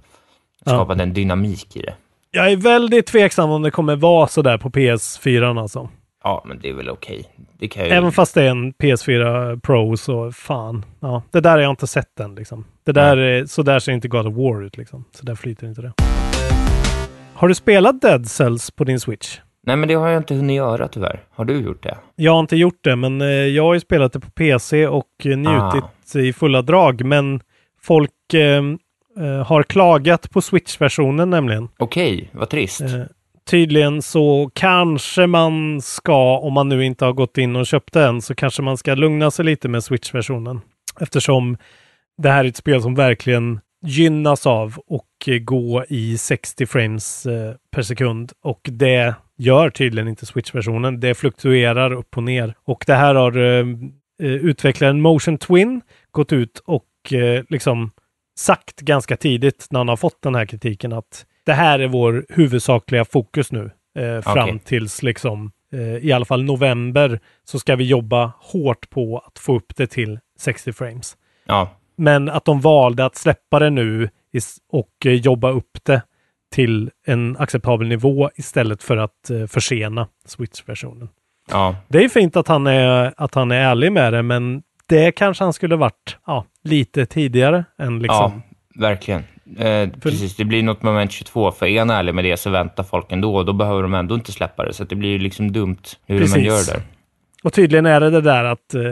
skapat 0.67 1.01
en 1.01 1.13
dynamik 1.13 1.77
i 1.77 1.83
det. 1.83 1.95
Jag 2.31 2.53
är 2.53 2.57
väldigt 2.57 3.07
tveksam 3.07 3.51
om 3.51 3.63
det 3.63 3.71
kommer 3.71 3.97
vara 3.97 4.27
så 4.29 4.43
där 4.43 4.59
på 4.59 4.71
PS4 4.71 5.61
alltså. 5.61 5.89
Ja, 6.27 6.43
men 6.45 6.59
det 6.59 6.69
är 6.69 6.75
väl 6.75 6.91
okej. 6.91 7.25
Kan 7.71 7.85
ju... 7.85 7.91
Även 7.91 8.13
fast 8.13 8.35
det 8.35 8.43
är 8.43 8.49
en 8.49 8.73
PS4 8.73 9.61
Pro 9.61 9.97
så 9.97 10.33
fan. 10.33 10.85
Ja, 11.01 11.23
det 11.31 11.41
där 11.41 11.51
har 11.51 11.59
jag 11.59 11.71
inte 11.71 11.87
sett 11.87 12.21
än 12.21 12.35
liksom. 12.35 12.65
Det 12.85 12.93
där 12.93 13.17
är, 13.17 13.47
så 13.47 13.63
där 13.63 13.79
ser 13.79 13.93
inte 13.93 14.09
God 14.09 14.27
of 14.27 14.35
War 14.35 14.63
ut 14.63 14.77
liksom. 14.77 15.05
Så 15.13 15.27
där 15.27 15.35
flyter 15.35 15.67
inte 15.67 15.83
det. 15.83 15.93
Har 17.35 17.49
du 17.49 17.55
spelat 17.55 18.01
Dead 18.01 18.29
Cells 18.29 18.71
på 18.71 18.85
din 18.85 19.01
Switch? 19.01 19.39
Nej, 19.67 19.77
men 19.77 19.89
det 19.89 19.95
har 19.95 20.09
jag 20.09 20.21
inte 20.21 20.35
hunnit 20.35 20.57
göra 20.57 20.89
tyvärr. 20.89 21.21
Har 21.31 21.45
du 21.45 21.61
gjort 21.61 21.83
det? 21.83 21.99
Jag 22.17 22.33
har 22.33 22.41
inte 22.41 22.57
gjort 22.57 22.79
det, 22.81 22.97
men 22.97 23.21
eh, 23.21 23.29
jag 23.29 23.63
har 23.63 23.75
ju 23.75 23.81
spelat 23.81 24.13
det 24.13 24.21
på 24.21 24.31
PC 24.31 24.87
och 24.87 25.11
njutit 25.25 26.15
i 26.15 26.33
fulla 26.33 26.63
drag. 26.63 27.05
Men 27.05 27.41
folk 27.83 28.35
eh, 28.35 28.63
eh, 29.21 29.47
har 29.47 29.63
klagat 29.63 30.31
på 30.31 30.41
Switch-versionen 30.41 31.31
nämligen. 31.31 31.69
Okej, 31.79 32.31
vad 32.33 32.49
trist. 32.49 32.81
Eh, 32.81 33.01
tydligen 33.47 34.03
så 34.03 34.51
kanske 34.55 35.27
man 35.27 35.81
ska, 35.81 36.39
om 36.39 36.53
man 36.53 36.69
nu 36.69 36.85
inte 36.85 37.05
har 37.05 37.13
gått 37.13 37.39
in 37.39 37.57
och 37.57 37.67
köpt 37.67 37.93
den, 37.93 38.23
så 38.23 38.35
kanske 38.35 38.63
man 38.63 38.77
ska 38.77 38.95
lugna 38.95 39.31
sig 39.31 39.45
lite 39.45 39.69
med 39.69 39.85
Switch-versionen. 39.85 40.61
Eftersom 41.01 41.57
det 42.23 42.31
här 42.31 42.45
är 42.45 42.49
ett 42.49 42.57
spel 42.57 42.83
som 42.83 42.95
verkligen 42.95 43.61
gynnas 43.83 44.47
av 44.47 44.79
och 44.87 45.29
gå 45.41 45.85
i 45.89 46.19
60 46.19 46.67
frames 46.67 47.27
eh, 47.27 47.55
per 47.71 47.83
sekund. 47.83 48.33
Och 48.43 48.61
det 48.73 49.15
gör 49.39 49.71
tydligen 49.71 50.09
inte 50.09 50.27
Switch-versionen. 50.27 51.01
Det 51.01 51.15
fluktuerar 51.15 51.93
upp 51.93 52.17
och 52.17 52.23
ner. 52.23 52.55
Och 52.65 52.85
det 52.87 52.95
här 52.95 53.15
har 53.15 53.37
eh, 53.37 53.67
eh, 54.23 54.35
utvecklaren 54.35 55.01
Motion 55.01 55.39
Twin 55.39 55.81
gått 56.11 56.33
ut 56.33 56.63
och 56.65 57.13
eh, 57.13 57.45
liksom 57.49 57.91
sagt 58.39 58.81
ganska 58.81 59.17
tidigt 59.17 59.67
när 59.71 59.81
han 59.81 59.89
har 59.89 59.97
fått 59.97 60.23
den 60.23 60.35
här 60.35 60.47
kritiken 60.47 60.93
att 60.93 61.27
det 61.47 61.53
här 61.53 61.79
är 61.79 61.89
vår 61.89 62.27
huvudsakliga 62.29 63.05
fokus 63.05 63.53
nu. 63.53 63.71
Eh, 63.99 64.23
fram 64.23 64.49
Okej. 64.49 64.59
tills 64.65 65.03
liksom 65.03 65.53
eh, 65.73 65.81
i 65.81 66.13
alla 66.13 66.25
fall 66.25 66.43
november 66.45 67.21
så 67.45 67.59
ska 67.59 67.77
vi 67.77 67.85
jobba 67.85 68.33
hårt 68.41 68.91
på 68.91 69.19
att 69.19 69.39
få 69.39 69.57
upp 69.57 69.77
det 69.77 69.87
till 69.87 70.19
60 70.39 70.73
frames. 70.73 71.17
Ja, 71.47 71.69
Men 71.97 72.29
att 72.29 72.45
de 72.45 72.61
valde 72.61 73.05
att 73.05 73.17
släppa 73.17 73.59
det 73.59 73.71
nu 73.71 74.09
och 74.73 75.07
eh, 75.07 75.13
jobba 75.13 75.51
upp 75.51 75.79
det 75.83 76.03
till 76.53 76.91
en 77.07 77.37
acceptabel 77.37 77.89
nivå 77.89 78.31
istället 78.37 78.83
för 78.83 78.97
att 78.97 79.31
eh, 79.31 79.47
försena 79.47 80.09
Switch-versionen. 80.25 81.09
ja. 81.51 81.77
Det 81.89 82.05
är 82.05 82.09
fint 82.09 82.37
att 82.37 82.49
han 82.49 82.67
är, 82.67 83.15
att 83.17 83.35
han 83.35 83.51
är 83.51 83.57
ärlig 83.57 83.93
med 83.93 84.13
det, 84.13 84.23
men 84.23 84.63
det 84.87 85.13
kanske 85.13 85.45
han 85.45 85.53
skulle 85.53 85.77
varit 85.77 86.17
ja, 86.27 86.45
lite 86.65 87.07
tidigare 87.07 87.65
än 87.79 87.99
liksom. 87.99 88.43
Ja, 88.75 88.81
verkligen. 88.81 89.25
Eh, 89.59 89.89
precis, 90.01 90.37
det 90.37 90.45
blir 90.45 90.63
något 90.63 90.83
moment 90.83 91.13
22. 91.13 91.53
För 91.53 91.67
är 91.67 91.79
han 91.79 91.91
ärlig 91.91 92.15
med 92.15 92.25
det 92.25 92.37
så 92.37 92.51
väntar 92.51 92.83
folk 92.83 93.13
ändå 93.13 93.37
och 93.37 93.45
då 93.47 93.53
behöver 93.53 93.83
de 93.83 93.95
ändå 93.95 94.15
inte 94.15 94.33
släppa 94.33 94.65
det. 94.65 94.73
Så 94.73 94.85
det 94.85 94.95
blir 94.97 95.11
ju 95.11 95.19
liksom 95.19 95.53
dumt 95.53 95.83
hur 96.07 96.19
Precis. 96.19 96.37
man 96.37 96.45
gör 96.45 96.67
där. 96.67 96.83
Och 97.43 97.53
tydligen 97.53 97.87
är 97.87 98.01
det 98.01 98.11
det 98.11 98.21
där 98.21 98.45
att 98.45 98.75
eh, 98.75 98.83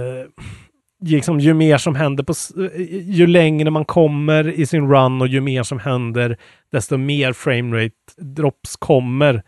liksom, 1.05 1.40
ju 1.40 1.55
mer 1.55 1.79
som 1.79 1.95
händer 1.95 2.25
på, 2.25 2.35
eh, 2.62 2.81
ju 3.11 3.27
längre 3.27 3.71
man 3.71 3.85
kommer 3.85 4.49
i 4.49 4.67
sin 4.67 4.88
run 4.90 5.21
och 5.21 5.29
ju 5.29 5.40
mer 5.40 5.62
som 5.62 5.79
händer, 5.79 6.37
desto 6.73 6.97
mer 6.97 7.33
framerate 7.33 7.95
drops 8.17 8.77
kommer. 8.77 9.43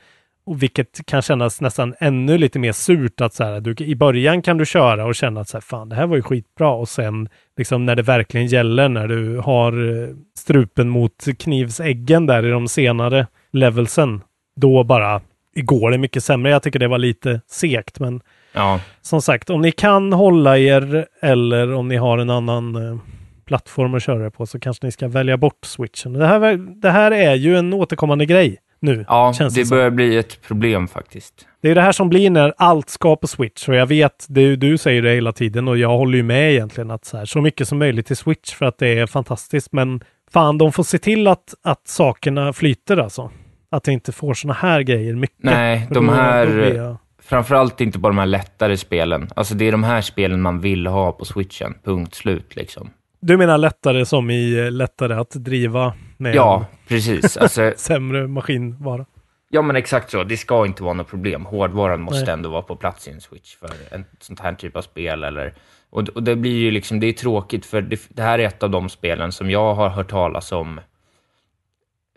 Och 0.47 0.63
vilket 0.63 1.07
kan 1.07 1.23
kännas 1.23 1.61
nästan 1.61 1.95
ännu 2.01 2.39
lite 2.39 2.59
mer 2.59 2.73
surt 2.73 3.21
att 3.21 3.35
så 3.35 3.45
här, 3.45 3.61
du, 3.61 3.85
i 3.85 3.97
början 3.97 4.43
kan 4.43 4.59
du 4.59 4.67
köra 4.67 5.05
och 5.05 5.15
känna 5.15 5.41
att 5.41 5.49
så 5.49 5.57
här, 5.57 5.63
fan, 5.63 5.89
det 5.89 5.97
här 5.97 6.07
var 6.07 6.17
ju 6.17 6.23
skitbra 6.23 6.71
och 6.71 6.89
sen 6.89 7.29
liksom 7.57 7.87
när 7.87 7.97
det 7.97 8.03
verkligen 8.03 8.47
gäller, 8.47 8.89
när 8.89 9.09
du 9.09 9.39
har 9.39 10.03
eh, 10.03 10.09
strupen 10.39 10.89
mot 10.89 11.27
knivsäggen 11.39 12.27
där 12.27 12.47
i 12.47 12.51
de 12.51 12.69
senare 12.69 13.27
levelsen, 13.53 14.21
då 14.57 14.85
bara 14.85 15.21
går 15.55 15.91
det 15.91 15.99
mycket 15.99 16.25
sämre. 16.25 16.53
Jag 16.53 16.63
tycker 16.63 16.79
det 16.79 16.89
var 16.89 16.99
lite 16.99 17.41
segt, 17.47 18.01
men 18.01 18.21
Ja, 18.53 18.81
som 19.01 19.23
sagt, 19.23 19.51
om 19.51 19.61
ni 19.61 19.73
kan 19.73 20.13
hålla 20.13 20.59
er 20.59 21.07
eller 21.23 21.73
om 21.73 21.89
ni 21.89 21.97
har 21.97 22.19
en 22.19 22.31
annan 22.31 22.77
eh, 22.77 22.99
plattform 23.47 23.95
att 23.95 24.03
köra 24.03 24.31
på 24.31 24.47
så 24.47 24.61
kanske 24.61 24.87
ni 24.87 24.93
ska 24.93 25.09
välja 25.09 25.37
bort 25.37 25.65
switchen. 25.65 26.13
Det 26.13 26.27
här, 26.27 26.57
det 26.57 26.91
här 26.91 27.11
är 27.11 27.35
ju 27.35 27.57
en 27.57 27.73
återkommande 27.73 28.27
grej 28.27 28.59
nu. 28.81 29.05
ja 29.09 29.35
det 29.39 29.55
det 29.55 29.71
börjar 29.71 29.91
bli 29.91 30.17
ett 30.17 30.43
problem 30.43 30.89
faktiskt. 30.89 31.35
Det 31.62 31.71
är 31.71 31.75
det 31.75 31.81
här 31.81 31.93
som 31.93 32.09
blir 32.09 32.31
när 32.31 32.55
allt 32.57 32.91
ska 32.91 33.17
på 33.17 33.27
Switch 33.27 33.69
och 33.69 33.75
jag 33.75 33.87
vet, 33.87 34.27
det 34.29 34.57
du 34.57 34.79
säger 34.79 35.03
det 35.03 35.11
hela 35.15 35.33
tiden 35.33 35.69
och 35.69 35.79
jag 35.79 35.89
håller 35.99 36.17
ju 36.17 36.23
med 36.23 36.53
egentligen 36.53 36.91
att 36.91 37.05
så, 37.05 37.17
här, 37.17 37.25
så 37.25 37.41
mycket 37.41 37.69
som 37.69 37.79
möjligt 37.79 38.07
till 38.07 38.17
Switch 38.17 38.55
för 38.55 38.67
att 38.67 38.79
det 38.79 38.89
är 38.99 39.07
fantastiskt. 39.07 39.73
Men 39.73 40.01
fan, 40.33 40.59
de 40.59 40.73
får 40.73 40.83
se 40.83 40.99
till 40.99 41.27
att, 41.27 41.55
att 41.65 41.89
sakerna 41.89 42.53
flyter 42.53 42.97
alltså. 42.97 43.31
Att 43.71 43.89
vi 43.89 43.93
inte 43.93 44.12
får 44.12 44.35
såna 44.35 44.55
här 44.55 44.81
grejer 44.83 45.15
mycket. 45.15 45.37
Nej, 45.45 45.87
de 45.91 46.09
här- 46.09 46.75
jag- 46.77 46.97
Framförallt 47.23 47.81
inte 47.81 47.99
bara 47.99 48.09
de 48.12 48.19
här 48.19 48.27
lättare 48.27 48.77
spelen. 48.77 49.29
Alltså 49.37 49.55
det 49.55 49.69
är 49.69 49.73
de 49.73 49.85
här 49.85 50.01
spelen 50.01 50.43
man 50.43 50.61
vill 50.61 50.87
ha 50.87 51.12
på 51.12 51.25
switchen. 51.25 51.75
Punkt 51.85 52.15
slut 52.15 52.57
liksom. 52.57 52.91
Du 53.21 53.37
menar 53.37 53.59
lättare 53.59 54.07
som 54.07 54.31
i 54.31 54.59
eh, 54.59 54.71
lättare 54.71 55.15
att 55.15 55.31
driva 55.31 55.93
med 56.16 56.35
Ja, 56.35 56.66
precis. 56.88 57.37
Alltså, 57.37 57.72
sämre 57.76 58.26
maskinvara? 58.26 59.07
ja, 59.48 59.62
men 59.62 59.76
exakt 59.76 60.11
så. 60.11 60.24
Det 60.24 60.37
ska 60.37 60.66
inte 60.66 60.83
vara 60.83 60.94
något 60.94 61.09
problem. 61.09 61.46
Hårdvaran 61.46 62.00
måste 62.00 62.24
Nej. 62.24 62.33
ändå 62.33 62.50
vara 62.50 62.62
på 62.62 62.76
plats 62.76 63.09
i 63.09 63.11
en 63.11 63.20
switch 63.20 63.57
för 63.57 63.70
en 63.90 64.05
sånt 64.20 64.40
här 64.40 64.55
typ 64.55 64.76
av 64.76 64.83
spel. 64.83 65.24
Eller, 65.24 65.55
och, 65.90 66.09
och 66.09 66.22
det 66.22 66.37
blir 66.37 66.57
ju 66.57 66.70
liksom, 66.70 67.00
det 67.00 67.07
är 67.07 67.12
tråkigt 67.12 67.66
för 67.66 67.83
det, 67.83 68.00
det 68.09 68.22
här 68.22 68.38
är 68.38 68.46
ett 68.46 68.62
av 68.62 68.70
de 68.70 68.88
spelen 68.88 69.33
som 69.33 69.50
jag 69.50 69.74
har 69.74 69.88
hört 69.88 70.11
talas 70.11 70.52
om 70.52 70.81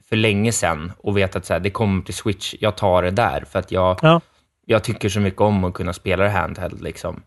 för 0.10 0.16
länge 0.16 0.52
sedan 0.52 0.92
och 0.98 1.18
vet 1.18 1.36
att 1.36 1.46
så 1.46 1.54
här, 1.54 1.60
det 1.60 1.70
kommer 1.70 2.02
till 2.04 2.14
switch, 2.14 2.56
jag 2.60 2.78
tar 2.78 3.04
det 3.04 3.12
där 3.12 3.44
för 3.52 3.60
att 3.60 3.72
jag, 3.72 4.00
Ja, 4.02 4.22
jag 4.66 4.84
tycker 4.84 5.10
så 5.10 5.20
mycket 5.20 5.42
om 5.42 5.64
att 5.64 5.74
kunna 5.74 5.94
spela 5.94 6.24
det 6.24 6.30
handheld 6.30 6.82
liksom. 6.82 7.24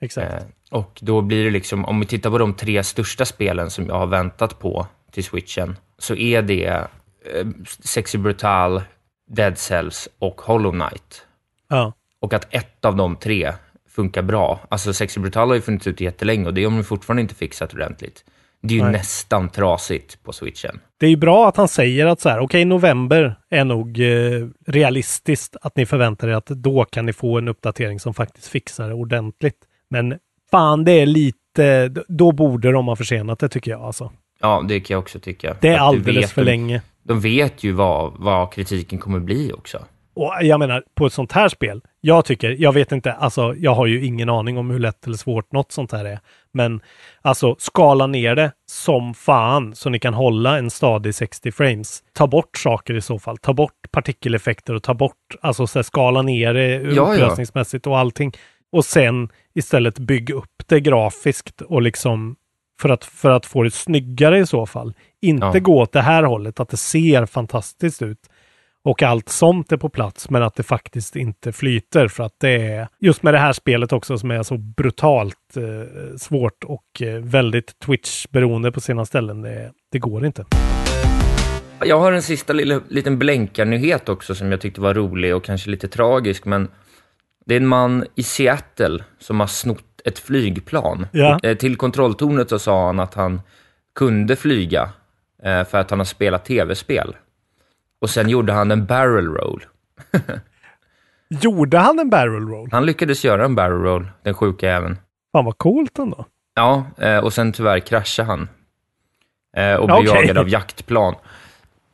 exakt. 0.00 0.32
Eh, 0.32 0.38
och 0.70 0.98
då 1.02 1.20
blir 1.20 1.44
det 1.44 1.50
liksom, 1.50 1.84
om 1.84 2.00
vi 2.00 2.06
tittar 2.06 2.30
på 2.30 2.38
de 2.38 2.54
tre 2.54 2.82
största 2.84 3.24
spelen 3.24 3.70
som 3.70 3.86
jag 3.86 3.94
har 3.94 4.06
väntat 4.06 4.58
på 4.58 4.86
till 5.14 5.24
switchen, 5.24 5.76
så 5.98 6.14
är 6.14 6.42
det 6.42 6.66
eh, 6.66 7.46
Sexy 7.80 8.18
Brutal, 8.18 8.82
Dead 9.30 9.58
Cells 9.58 10.08
och 10.18 10.40
Hollow 10.40 10.72
Knight. 10.72 11.26
Ja. 11.68 11.92
Och 12.20 12.34
att 12.34 12.54
ett 12.54 12.84
av 12.84 12.96
de 12.96 13.16
tre 13.16 13.52
funkar 13.88 14.22
bra. 14.22 14.60
Alltså 14.68 14.92
Sexy 14.92 15.20
Brutal 15.20 15.48
har 15.48 15.54
ju 15.54 15.60
funnits 15.60 15.86
ute 15.86 16.04
jättelänge 16.04 16.46
och 16.46 16.54
det 16.54 16.64
har 16.64 16.70
de 16.70 16.84
fortfarande 16.84 17.22
inte 17.22 17.34
fixat 17.34 17.74
ordentligt. 17.74 18.24
Det 18.62 18.74
är 18.74 18.76
ju 18.76 18.82
Nej. 18.82 18.92
nästan 18.92 19.48
trasigt 19.48 20.22
på 20.22 20.32
switchen. 20.32 20.80
Det 20.96 21.06
är 21.06 21.10
ju 21.10 21.16
bra 21.16 21.48
att 21.48 21.56
han 21.56 21.68
säger 21.68 22.06
att 22.06 22.20
så 22.20 22.28
här, 22.28 22.38
okej, 22.38 22.64
november 22.64 23.36
är 23.50 23.64
nog 23.64 24.00
eh, 24.00 24.48
realistiskt 24.66 25.56
att 25.62 25.76
ni 25.76 25.86
förväntar 25.86 26.28
er 26.28 26.32
att 26.32 26.46
då 26.46 26.84
kan 26.84 27.06
ni 27.06 27.12
få 27.12 27.38
en 27.38 27.48
uppdatering 27.48 28.00
som 28.00 28.14
faktiskt 28.14 28.46
fixar 28.46 28.88
det 28.88 28.94
ordentligt. 28.94 29.58
Men 29.90 30.18
fan, 30.50 30.84
det 30.84 30.92
är 30.92 31.06
lite, 31.06 31.88
då 32.08 32.32
borde 32.32 32.72
de 32.72 32.86
ha 32.86 32.96
försenat 32.96 33.38
det 33.38 33.48
tycker 33.48 33.70
jag 33.70 33.82
alltså. 33.82 34.12
Ja, 34.40 34.64
det 34.68 34.80
kan 34.80 34.94
jag 34.94 35.00
också 35.00 35.18
tycka. 35.18 35.56
Det 35.60 35.68
är 35.68 35.78
alldeles 35.78 36.32
för 36.32 36.44
länge. 36.44 36.82
De 37.02 37.20
vet 37.20 37.64
ju 37.64 37.72
vad, 37.72 38.12
vad 38.16 38.52
kritiken 38.52 38.98
kommer 38.98 39.20
bli 39.20 39.52
också. 39.52 39.78
Och 40.16 40.34
jag 40.40 40.58
menar, 40.58 40.82
på 40.94 41.06
ett 41.06 41.12
sånt 41.12 41.32
här 41.32 41.48
spel, 41.48 41.80
jag 42.00 42.24
tycker, 42.24 42.56
jag 42.58 42.72
vet 42.72 42.92
inte, 42.92 43.12
alltså 43.12 43.54
jag 43.58 43.74
har 43.74 43.86
ju 43.86 44.04
ingen 44.04 44.28
aning 44.28 44.58
om 44.58 44.70
hur 44.70 44.78
lätt 44.78 45.06
eller 45.06 45.16
svårt 45.16 45.52
något 45.52 45.72
sånt 45.72 45.92
här 45.92 46.04
är. 46.04 46.20
Men 46.52 46.80
alltså 47.22 47.56
skala 47.58 48.06
ner 48.06 48.34
det 48.34 48.52
som 48.66 49.14
fan 49.14 49.74
så 49.74 49.90
ni 49.90 49.98
kan 49.98 50.14
hålla 50.14 50.58
en 50.58 50.70
stadig 50.70 51.14
60 51.14 51.52
frames. 51.52 52.02
Ta 52.12 52.26
bort 52.26 52.58
saker 52.58 52.94
i 52.94 53.00
så 53.00 53.18
fall. 53.18 53.38
Ta 53.38 53.52
bort 53.52 53.90
partikeleffekter 53.90 54.74
och 54.74 54.82
ta 54.82 54.94
bort, 54.94 55.36
alltså 55.40 55.66
så 55.66 55.78
här, 55.78 55.82
skala 55.82 56.22
ner 56.22 56.54
det 56.54 56.94
ja. 56.94 57.02
upplösningsmässigt 57.02 57.86
och 57.86 57.98
allting. 57.98 58.32
Och 58.72 58.84
sen 58.84 59.28
istället 59.54 59.98
bygga 59.98 60.34
upp 60.34 60.62
det 60.66 60.80
grafiskt 60.80 61.60
och 61.60 61.82
liksom 61.82 62.36
för 62.80 62.88
att, 62.88 63.04
för 63.04 63.30
att 63.30 63.46
få 63.46 63.62
det 63.62 63.70
snyggare 63.70 64.38
i 64.38 64.46
så 64.46 64.66
fall. 64.66 64.94
Inte 65.20 65.50
Ja. 65.54 65.60
gå 65.60 65.80
åt 65.80 65.92
det 65.92 66.00
här 66.00 66.22
hållet, 66.22 66.60
att 66.60 66.68
det 66.68 66.76
ser 66.76 67.26
fantastiskt 67.26 68.02
ut 68.02 68.18
och 68.84 69.02
allt 69.02 69.28
sånt 69.28 69.72
är 69.72 69.76
på 69.76 69.88
plats, 69.88 70.30
men 70.30 70.42
att 70.42 70.54
det 70.54 70.62
faktiskt 70.62 71.16
inte 71.16 71.52
flyter 71.52 72.08
för 72.08 72.24
att 72.24 72.34
det 72.40 72.50
är 72.50 72.88
just 73.00 73.22
med 73.22 73.34
det 73.34 73.38
här 73.38 73.52
spelet 73.52 73.92
också 73.92 74.18
som 74.18 74.30
är 74.30 74.42
så 74.42 74.56
brutalt 74.58 75.56
eh, 75.56 76.16
svårt 76.16 76.64
och 76.64 77.02
eh, 77.02 77.20
väldigt 77.20 77.78
Twitch-beroende 77.86 78.72
på 78.72 78.80
sina 78.80 79.04
ställen. 79.04 79.42
Det, 79.42 79.72
det 79.92 79.98
går 79.98 80.26
inte. 80.26 80.44
Jag 81.84 81.98
har 81.98 82.12
en 82.12 82.22
sista 82.22 82.52
lilla, 82.52 82.80
liten 82.88 83.18
blänkarnyhet 83.18 84.08
också 84.08 84.34
som 84.34 84.50
jag 84.50 84.60
tyckte 84.60 84.80
var 84.80 84.94
rolig 84.94 85.36
och 85.36 85.44
kanske 85.44 85.70
lite 85.70 85.88
tragisk, 85.88 86.44
men 86.44 86.68
det 87.46 87.54
är 87.54 87.60
en 87.60 87.66
man 87.66 88.04
i 88.14 88.22
Seattle 88.22 89.04
som 89.18 89.40
har 89.40 89.46
snott 89.46 89.93
ett 90.04 90.18
flygplan. 90.18 91.06
Ja. 91.12 91.40
Eh, 91.42 91.56
till 91.56 91.76
kontrolltornet 91.76 92.48
så 92.48 92.58
sa 92.58 92.86
han 92.86 93.00
att 93.00 93.14
han 93.14 93.40
kunde 93.94 94.36
flyga 94.36 94.90
eh, 95.42 95.64
för 95.64 95.78
att 95.78 95.90
han 95.90 96.00
har 96.00 96.04
spelat 96.04 96.44
tv-spel. 96.44 97.16
Och 98.00 98.10
sen 98.10 98.28
gjorde 98.28 98.52
han 98.52 98.70
en 98.70 98.86
barrel 98.86 99.26
roll. 99.26 99.64
Gjorde 101.28 101.78
han 101.78 101.98
en 101.98 102.10
barrel 102.10 102.48
roll? 102.48 102.68
Han 102.72 102.86
lyckades 102.86 103.24
göra 103.24 103.44
en 103.44 103.54
barrel 103.54 103.78
roll, 103.82 104.08
den 104.22 104.34
sjuka 104.34 104.70
även. 104.70 104.98
Fan 105.32 105.44
vad 105.44 105.58
coolt 105.58 105.98
ändå. 105.98 106.26
Ja, 106.54 106.84
eh, 106.98 107.18
och 107.18 107.32
sen 107.32 107.52
tyvärr 107.52 107.80
kraschade 107.80 108.28
han. 108.28 108.48
Och 109.78 109.86
blev 109.86 109.98
Okej. 109.98 110.14
jagad 110.14 110.38
av 110.38 110.48
jaktplan. 110.48 111.14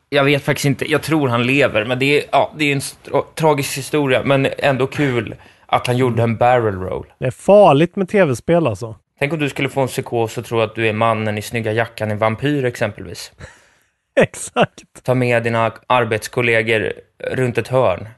Jag 0.08 0.24
vet 0.24 0.44
faktiskt 0.44 0.64
inte, 0.64 0.90
jag 0.90 1.02
tror 1.02 1.28
han 1.28 1.46
lever, 1.46 1.84
men 1.84 1.98
det 1.98 2.20
är, 2.20 2.28
ja, 2.32 2.52
det 2.58 2.64
är 2.64 2.72
en 2.72 2.80
tra- 2.80 3.24
tragisk 3.34 3.78
historia, 3.78 4.22
men 4.24 4.48
ändå 4.58 4.86
kul 4.86 5.34
att 5.70 5.86
han 5.86 5.96
gjorde 5.96 6.22
en 6.22 6.36
barrel 6.36 6.74
roll. 6.74 7.06
Det 7.18 7.26
är 7.26 7.30
farligt 7.30 7.96
med 7.96 8.08
tv-spel 8.08 8.66
alltså. 8.66 8.94
Tänk 9.18 9.32
om 9.32 9.38
du 9.38 9.48
skulle 9.48 9.68
få 9.68 9.80
en 9.80 9.86
psykos 9.88 10.38
och 10.38 10.44
tro 10.44 10.60
att 10.60 10.74
du 10.74 10.88
är 10.88 10.92
mannen 10.92 11.38
i 11.38 11.42
snygga 11.42 11.72
jackan 11.72 12.10
i 12.10 12.14
Vampyr 12.14 12.64
exempelvis. 12.64 13.32
Exakt. 14.20 14.82
Ta 15.02 15.14
med 15.14 15.42
dina 15.42 15.72
arbetskollegor 15.86 16.92
runt 17.30 17.58
ett 17.58 17.68
hörn. 17.68 18.08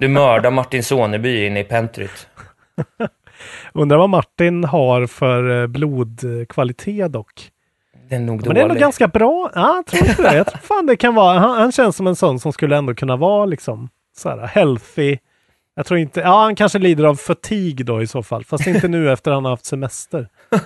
Du 0.00 0.08
mördar 0.08 0.50
Martin 0.50 0.82
Soneby 0.84 1.46
inne 1.46 1.60
i 1.60 1.64
pentryt. 1.64 2.28
Undrar 3.72 3.98
vad 3.98 4.10
Martin 4.10 4.64
har 4.64 5.06
för 5.06 5.62
eh, 5.62 5.66
blodkvalitet 5.66 7.12
dock. 7.12 7.50
Det 8.08 8.14
är 8.14 8.20
nog 8.20 8.46
Men 8.46 8.54
det 8.54 8.60
är 8.60 8.64
nog 8.64 8.70
dålig. 8.70 8.80
ganska 8.80 9.08
bra. 9.08 9.50
Ja, 9.54 9.74
jag 9.76 9.86
tror 9.86 10.08
inte 10.08 10.22
det. 10.22 10.36
Jag 10.36 10.46
tror 10.46 10.58
fan 10.58 10.86
det 10.86 10.96
kan 10.96 11.14
vara. 11.14 11.38
Han, 11.38 11.50
han 11.50 11.72
känns 11.72 11.96
som 11.96 12.06
en 12.06 12.16
sån 12.16 12.40
som 12.40 12.52
skulle 12.52 12.76
ändå 12.76 12.94
kunna 12.94 13.16
vara 13.16 13.44
liksom 13.46 13.88
så 14.16 14.28
här 14.28 14.46
healthy. 14.46 15.18
Jag 15.74 15.86
tror 15.86 15.98
inte, 16.00 16.20
ja 16.20 16.42
han 16.42 16.54
kanske 16.54 16.78
lider 16.78 17.04
av 17.04 17.14
fatigue 17.14 17.84
då 17.84 18.02
i 18.02 18.06
så 18.06 18.22
fall, 18.22 18.44
fast 18.44 18.66
inte 18.66 18.88
nu 18.88 19.12
efter 19.12 19.30
han 19.30 19.44
har 19.44 19.50
haft 19.52 19.66
semester. 19.66 20.28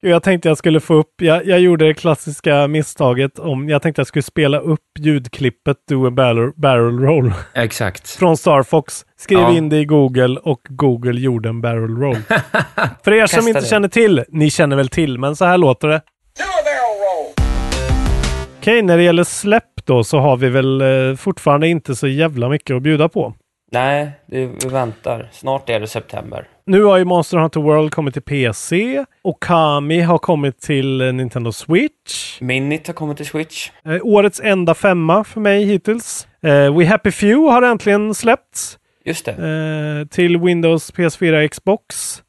Jag 0.00 0.22
tänkte 0.22 0.48
jag 0.48 0.58
skulle 0.58 0.80
få 0.80 0.94
upp, 0.94 1.10
jag, 1.22 1.46
jag 1.46 1.60
gjorde 1.60 1.86
det 1.86 1.94
klassiska 1.94 2.68
misstaget 2.68 3.38
om, 3.38 3.68
jag 3.68 3.82
tänkte 3.82 4.00
jag 4.00 4.06
skulle 4.06 4.22
spela 4.22 4.58
upp 4.58 4.80
ljudklippet 4.98 5.76
Do 5.88 6.06
a 6.06 6.10
barrel, 6.10 6.50
barrel 6.56 6.98
roll 6.98 7.32
Exakt. 7.54 8.10
från 8.10 8.36
Star 8.36 8.62
Fox. 8.62 9.04
Skrev 9.18 9.40
Ja. 9.40 9.52
in 9.56 9.68
det 9.68 9.76
i 9.78 9.84
Google 9.84 10.40
och 10.42 10.60
Google 10.68 11.20
gjorde 11.20 11.48
en 11.48 11.60
barrel 11.60 11.96
roll. 11.96 12.16
För 13.04 13.12
er 13.12 13.26
som 13.26 13.48
inte 13.48 13.60
det. 13.60 13.66
känner 13.66 13.88
till, 13.88 14.24
ni 14.28 14.50
känner 14.50 14.76
väl 14.76 14.88
till, 14.88 15.18
men 15.18 15.36
så 15.36 15.44
här 15.44 15.58
låter 15.58 15.88
det. 15.88 16.00
Okej, 18.58 18.82
när 18.82 18.96
det 18.96 19.02
gäller 19.02 19.24
släpp 19.24 19.86
då 19.86 20.04
så 20.04 20.18
har 20.18 20.36
vi 20.36 20.48
väl 20.48 20.80
eh, 20.80 21.16
fortfarande 21.16 21.68
inte 21.68 21.94
så 21.96 22.06
jävla 22.08 22.48
mycket 22.48 22.76
att 22.76 22.82
bjuda 22.82 23.08
på. 23.08 23.34
Nej, 23.70 24.10
det, 24.26 24.46
vi 24.46 24.68
väntar. 24.68 25.28
Snart 25.32 25.68
är 25.70 25.80
det 25.80 25.86
september. 25.86 26.48
Nu 26.66 26.82
har 26.82 26.96
ju 26.98 27.04
Monster 27.04 27.38
Hunter 27.38 27.60
World 27.60 27.92
kommit 27.92 28.14
till 28.14 28.22
PC 28.22 29.04
och 29.22 29.42
Kami 29.42 30.00
har 30.00 30.18
kommit 30.18 30.60
till 30.60 31.12
Nintendo 31.14 31.52
Switch. 31.52 32.40
Minit 32.40 32.86
har 32.86 32.94
kommit 32.94 33.16
till 33.16 33.26
Switch. 33.26 33.70
Eh, 33.84 33.98
årets 34.02 34.40
enda 34.40 34.74
femma 34.74 35.24
för 35.24 35.40
mig 35.40 35.64
hittills. 35.64 36.28
Eh, 36.42 36.76
We 36.76 36.86
Happy 36.86 37.10
Few 37.10 37.52
har 37.52 37.62
äntligen 37.62 38.14
släppts 38.14 38.78
Just 39.04 39.24
det. 39.24 39.32
eh, 39.32 40.08
till 40.08 40.38
Windows, 40.38 40.92
PS4, 40.94 41.48
Xbox. 41.48 42.22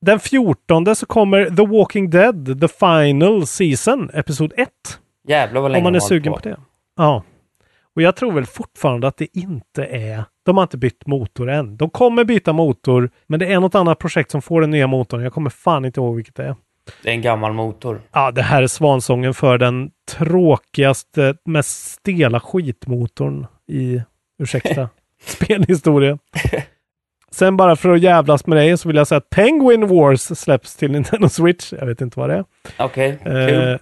Den 0.00 0.20
14 0.20 0.96
så 0.96 1.06
kommer 1.06 1.44
The 1.44 1.66
Walking 1.66 2.10
Dead, 2.10 2.60
The 2.60 2.68
Final 2.68 3.46
Season, 3.46 4.10
Episod 4.14 4.52
1 4.56 4.68
Jävlar 5.28 5.60
vad 5.60 5.70
länge 5.70 5.80
Om 5.80 5.84
man 5.84 5.94
är 5.94 6.00
sugen 6.00 6.32
på 6.32 6.38
det. 6.38 6.56
Ja. 6.96 7.22
Och 7.96 8.02
jag 8.02 8.16
tror 8.16 8.32
väl 8.32 8.46
fortfarande 8.46 9.08
att 9.08 9.16
det 9.16 9.36
inte 9.38 9.84
är... 9.84 10.24
De 10.44 10.56
har 10.56 10.62
inte 10.64 10.76
bytt 10.76 11.06
motor 11.06 11.50
än. 11.50 11.76
De 11.76 11.90
kommer 11.90 12.24
byta 12.24 12.52
motor, 12.52 13.10
men 13.26 13.40
det 13.40 13.52
är 13.52 13.60
något 13.60 13.74
annat 13.74 13.98
projekt 13.98 14.30
som 14.30 14.42
får 14.42 14.60
den 14.60 14.70
nya 14.70 14.86
motorn. 14.86 15.20
Jag 15.22 15.32
kommer 15.32 15.50
fan 15.50 15.84
inte 15.84 16.00
ihåg 16.00 16.16
vilket 16.16 16.34
det 16.34 16.44
är. 16.44 16.56
Det 17.02 17.08
är 17.08 17.12
en 17.14 17.22
gammal 17.22 17.52
motor. 17.52 18.00
Ja, 18.12 18.30
det 18.30 18.42
här 18.42 18.62
är 18.62 18.66
svansången 18.66 19.34
för 19.34 19.58
den 19.58 19.90
tråkigaste, 20.10 21.34
mest 21.44 21.90
stela 21.92 22.40
skitmotorn 22.40 23.46
i, 23.68 24.02
ursäkta, 24.42 24.88
spelhistoria. 25.24 26.18
Sen 27.30 27.56
bara 27.56 27.76
för 27.76 27.88
att 27.94 28.00
jävlas 28.00 28.46
med 28.46 28.58
dig 28.58 28.78
så 28.78 28.88
vill 28.88 28.96
jag 28.96 29.06
säga 29.06 29.16
att 29.18 29.30
Penguin 29.30 29.86
Wars 29.88 30.20
släpps 30.38 30.76
till 30.76 30.92
Nintendo 30.92 31.28
Switch. 31.28 31.72
Jag 31.72 31.86
vet 31.86 32.00
inte 32.00 32.20
vad 32.20 32.28
det 32.30 32.34
är. 32.34 32.44
Okej, 32.78 33.08
Eh, 33.24 33.46
kul. 33.48 33.78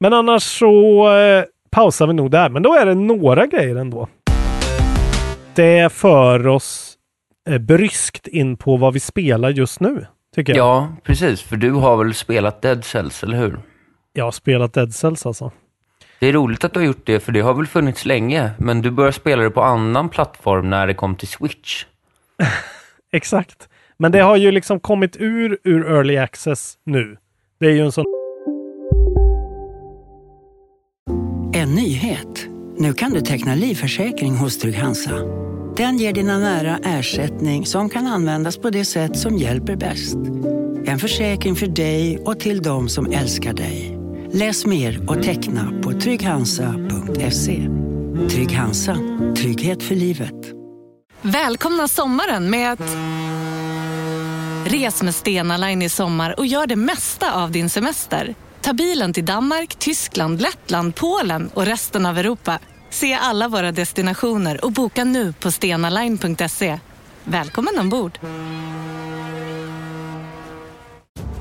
men 0.00 0.12
annars 0.12 0.42
så 0.42 1.08
eh, 1.16 1.44
pausar 1.70 2.06
vi 2.06 2.12
nog 2.12 2.30
där. 2.30 2.48
Men 2.48 2.62
då 2.62 2.74
är 2.74 2.86
det 2.86 2.94
några 2.94 3.46
grejer 3.46 3.76
ändå. 3.76 4.08
Det 5.54 5.92
för 5.92 6.46
oss 6.46 6.96
eh, 7.48 7.58
bryskt 7.58 8.26
in 8.26 8.56
på 8.56 8.76
vad 8.76 8.94
vi 8.94 9.00
spelar 9.00 9.50
just 9.50 9.80
nu, 9.80 10.06
tycker 10.34 10.56
jag. 10.56 10.66
Ja, 10.66 10.88
precis. 11.02 11.42
För 11.42 11.56
du 11.56 11.72
har 11.72 11.96
väl 11.96 12.14
spelat 12.14 12.62
Dead 12.62 12.84
Cells, 12.84 13.22
eller 13.22 13.38
hur? 13.38 13.58
Jag 14.12 14.24
har 14.24 14.32
spelat 14.32 14.72
Dead 14.72 14.94
Cells 14.94 15.26
alltså. 15.26 15.50
Det 16.18 16.26
är 16.26 16.32
roligt 16.32 16.64
att 16.64 16.72
du 16.72 16.80
har 16.80 16.86
gjort 16.86 17.06
det, 17.06 17.20
för 17.20 17.32
det 17.32 17.40
har 17.40 17.54
väl 17.54 17.66
funnits 17.66 18.04
länge. 18.04 18.50
Men 18.58 18.82
du 18.82 18.90
började 18.90 19.12
spela 19.12 19.42
det 19.42 19.50
på 19.50 19.62
annan 19.62 20.08
plattform 20.08 20.70
när 20.70 20.86
det 20.86 20.94
kom 20.94 21.16
till 21.16 21.28
Switch. 21.28 21.84
Exakt. 23.12 23.68
Men 23.96 24.12
det 24.12 24.20
har 24.20 24.36
ju 24.36 24.50
liksom 24.50 24.80
kommit 24.80 25.16
ur, 25.16 25.58
ur 25.64 25.90
early 25.90 26.16
access 26.16 26.78
nu. 26.84 27.16
Det 27.60 27.66
är 27.66 27.72
ju 27.72 27.80
en 27.80 27.92
sån... 27.92 28.04
En 31.66 31.74
nyhet. 31.74 32.48
Nu 32.78 32.92
kan 32.92 33.12
du 33.12 33.20
teckna 33.20 33.54
livförsäkring 33.54 34.36
hos 34.36 34.58
Trygg-Hansa. 34.58 35.10
Den 35.76 35.98
ger 35.98 36.12
dina 36.12 36.38
nära 36.38 36.78
ersättning 36.84 37.66
som 37.66 37.88
kan 37.88 38.06
användas 38.06 38.56
på 38.56 38.70
det 38.70 38.84
sätt 38.84 39.18
som 39.18 39.38
hjälper 39.38 39.76
bäst. 39.76 40.16
En 40.86 40.98
försäkring 40.98 41.56
för 41.56 41.66
dig 41.66 42.18
och 42.18 42.40
till 42.40 42.62
de 42.62 42.88
som 42.88 43.12
älskar 43.12 43.52
dig. 43.52 43.98
Läs 44.32 44.66
mer 44.66 45.10
och 45.10 45.22
teckna 45.22 45.72
på 45.82 45.92
trygghansa.se. 45.92 47.68
Trygg 48.30 48.52
Hansa. 48.52 48.96
Trygghet 49.36 49.82
för 49.82 49.94
livet. 49.94 50.52
Välkomna 51.22 51.88
sommaren 51.88 52.50
med 52.50 52.72
att... 52.72 52.96
Res 54.66 55.02
med 55.02 55.14
Stena 55.14 55.56
Line 55.56 55.82
i 55.82 55.88
sommar 55.88 56.34
och 56.38 56.46
gör 56.46 56.66
det 56.66 56.76
mesta 56.76 57.32
av 57.32 57.50
din 57.50 57.70
semester. 57.70 58.34
Ta 58.66 58.72
bilen 58.72 59.12
till 59.12 59.24
Danmark, 59.24 59.74
Tyskland, 59.78 60.40
Lettland, 60.40 60.94
Polen 60.94 61.50
och 61.54 61.66
resten 61.66 62.06
av 62.06 62.18
Europa. 62.18 62.58
Se 62.90 63.14
alla 63.14 63.48
våra 63.48 63.72
destinationer 63.72 64.64
och 64.64 64.72
boka 64.72 65.04
nu 65.04 65.32
på 65.32 65.50
stenaline.se. 65.50 66.78
Välkommen 67.24 67.78
ombord! 67.78 68.18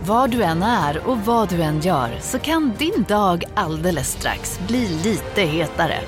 Var 0.06 0.28
du 0.28 0.44
än 0.44 0.64
är 0.64 1.08
och 1.08 1.18
vad 1.18 1.50
du 1.50 1.62
än 1.62 1.82
gör 1.82 2.18
så 2.22 2.40
kan 2.40 2.74
din 2.78 3.06
dag 3.08 3.44
alldeles 3.56 4.12
strax 4.12 4.60
bli 4.68 4.88
lite 5.04 5.42
hetare. 5.42 6.00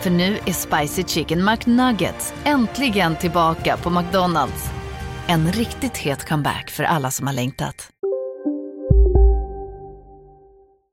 För 0.00 0.10
nu 0.10 0.38
är 0.46 0.52
Spicy 0.52 1.04
Chicken 1.04 1.44
McNuggets 1.44 2.34
äntligen 2.44 3.16
tillbaka 3.16 3.76
på 3.76 3.90
McDonalds. 3.90 4.70
En 5.26 5.52
riktigt 5.52 5.96
het 5.96 6.28
comeback 6.28 6.70
för 6.70 6.84
alla 6.84 7.10
som 7.10 7.26
har 7.26 7.34
längtat 7.34 7.90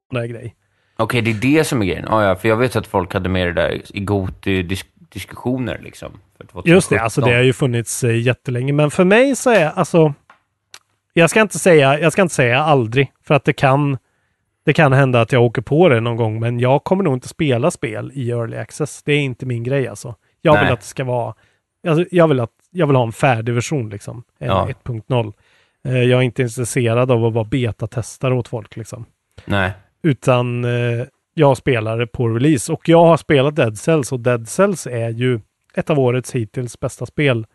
där 0.10 0.26
grej. 0.26 0.56
Okej, 0.98 1.22
det 1.22 1.32
är 1.32 1.58
det 1.58 1.64
som 1.64 1.82
är 1.82 1.86
grejen. 1.86 2.08
Ah, 2.08 2.24
ja, 2.24 2.36
för 2.36 2.50
jag 2.50 2.58
vet 2.58 2.76
att 2.76 2.88
folk 2.88 3.14
hade 3.14 3.30
med 3.30 3.48
det 3.48 3.54
där 3.54 3.82
i 3.94 4.00
GOTY-diskussioner 4.00 5.80
liksom. 5.84 6.12
För 6.38 6.44
2017. 6.44 6.72
Just 6.72 6.90
det, 6.90 7.00
alltså 7.00 7.22
det 7.22 7.36
har 7.36 7.44
ju 7.44 7.54
funnits 7.54 8.04
eh, 8.04 8.20
jättelänge. 8.22 8.74
Men 8.74 8.92
för 8.92 9.04
mig 9.04 9.36
så 9.36 9.50
är 9.50 9.66
alltså... 9.70 10.14
Jag 11.14 11.30
ska 11.30 11.42
inte 11.42 11.60
säga, 11.60 12.00
jag 12.00 12.12
ska 12.14 12.22
inte 12.22 12.36
säga 12.36 12.60
aldrig, 12.60 13.12
för 13.24 13.34
att 13.36 13.46
det 13.46 13.54
kan, 13.54 13.98
det 14.66 14.74
kan 14.74 14.94
hända 14.94 15.22
att 15.22 15.32
jag 15.32 15.44
åker 15.44 15.62
på 15.62 15.90
det 15.90 16.00
någon 16.00 16.16
gång, 16.18 16.40
men 16.40 16.60
jag 16.60 16.84
kommer 16.84 17.04
nog 17.04 17.14
inte 17.14 17.28
spela 17.28 17.72
spel 17.72 18.12
i 18.14 18.32
early 18.32 18.58
access. 18.58 19.04
Det 19.04 19.14
är 19.14 19.20
inte 19.20 19.46
min 19.46 19.64
grej 19.64 19.88
alltså. 19.88 20.16
Jag 20.42 20.54
vill 20.54 20.64
Nej. 20.64 20.74
att 20.74 20.80
det 20.80 20.86
ska 20.86 21.04
vara, 21.04 21.34
alltså, 21.88 22.06
jag 22.12 22.28
vill 22.28 22.40
att, 22.40 22.52
jag 22.72 22.88
vill 22.88 22.96
ha 22.96 23.04
en 23.04 23.12
färdig 23.12 23.54
version 23.54 23.90
liksom. 23.90 24.24
En 24.40 24.48
Ja. 24.48 24.68
1.0. 24.84 25.34
Eh, 25.86 25.94
Jag 26.04 26.20
är 26.20 26.24
inte 26.24 26.42
intresserad 26.42 27.12
av 27.12 27.26
att 27.26 27.34
vara 27.34 27.46
betatestare 27.46 28.34
åt 28.34 28.48
folk 28.48 28.76
liksom. 28.76 29.06
Nej. 29.46 29.72
Utan 30.08 30.66
eh, 30.66 31.06
jag 31.34 31.58
spelar 31.58 32.06
på 32.06 32.28
release 32.28 32.74
och 32.74 32.90
jag 32.90 33.06
har 33.06 33.18
spelat 33.18 33.56
Dead 33.56 33.78
Cells 33.78 34.12
och 34.12 34.20
Dead 34.20 34.48
Cells 34.48 34.88
är 34.88 35.10
ju 35.10 35.40
ett 35.74 35.90
av 35.90 36.00
årets 36.00 36.32
hittills 36.36 36.80
bästa 36.80 37.06
spel. 37.06 37.46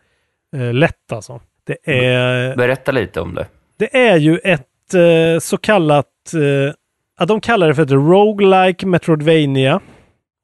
Eh, 0.55 0.73
lätt 0.73 1.11
alltså. 1.11 1.41
Det 1.63 1.77
är, 2.05 2.55
Berätta 2.55 2.91
lite 2.91 3.21
om 3.21 3.35
det. 3.35 3.47
det 3.77 3.97
är 3.97 4.17
ju 4.17 4.37
ett 4.37 4.93
eh, 4.93 5.39
så 5.39 5.57
kallat, 5.57 6.33
eh, 6.33 6.73
ja, 7.19 7.25
de 7.25 7.41
kallar 7.41 7.67
det 7.67 7.75
för 7.75 7.83
ett 7.83 7.91
roguelike 7.91 8.85
Metroidvania. 8.85 9.79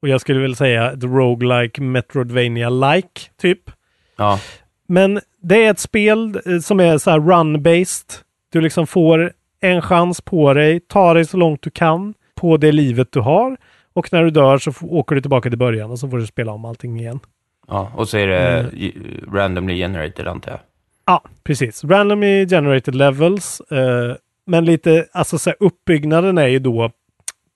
Och 0.02 0.08
jag 0.08 0.20
skulle 0.20 0.40
väl 0.40 0.56
säga 0.56 0.92
ett 0.92 1.04
roguelike 1.04 1.80
Metroidvania-like, 1.80 3.30
typ. 3.40 3.70
Ja. 4.16 4.40
Men 4.88 5.20
det 5.42 5.64
är 5.64 5.70
ett 5.70 5.78
spel 5.78 6.40
eh, 6.46 6.58
som 6.58 6.80
är 6.80 6.98
så 6.98 7.10
här 7.10 7.18
run-based. 7.18 8.12
Du 8.52 8.60
liksom 8.60 8.86
får 8.86 9.32
en 9.60 9.82
chans 9.82 10.20
på 10.20 10.54
dig, 10.54 10.80
ta 10.80 11.14
dig 11.14 11.24
så 11.24 11.36
långt 11.36 11.62
du 11.62 11.70
kan 11.70 12.14
på 12.34 12.56
det 12.56 12.72
livet 12.72 13.08
du 13.12 13.20
har. 13.20 13.56
Och 13.92 14.12
när 14.12 14.24
du 14.24 14.30
dör 14.30 14.58
så 14.58 14.72
åker 14.82 15.14
du 15.14 15.20
tillbaka 15.20 15.48
till 15.48 15.58
början 15.58 15.90
och 15.90 15.98
så 15.98 16.08
får 16.08 16.18
du 16.18 16.26
spela 16.26 16.52
om 16.52 16.64
allting 16.64 17.00
igen. 17.00 17.20
ja. 17.68 17.92
Och 17.96 18.08
så 18.08 18.18
är 18.18 18.26
det 18.26 18.38
Mm. 18.60 19.24
randomly 19.32 19.76
generated, 19.78 20.26
antar 20.28 20.50
jag. 20.50 20.60
Ja, 21.06 21.22
precis. 21.44 21.84
Randomly 21.84 22.46
generated 22.48 22.94
levels. 22.94 23.60
Eh, 23.60 24.14
men 24.46 24.64
lite, 24.64 25.06
alltså 25.12 25.38
så 25.38 25.50
här, 25.50 25.56
uppbyggnaden 25.60 26.38
är 26.38 26.46
ju 26.46 26.58
då 26.58 26.90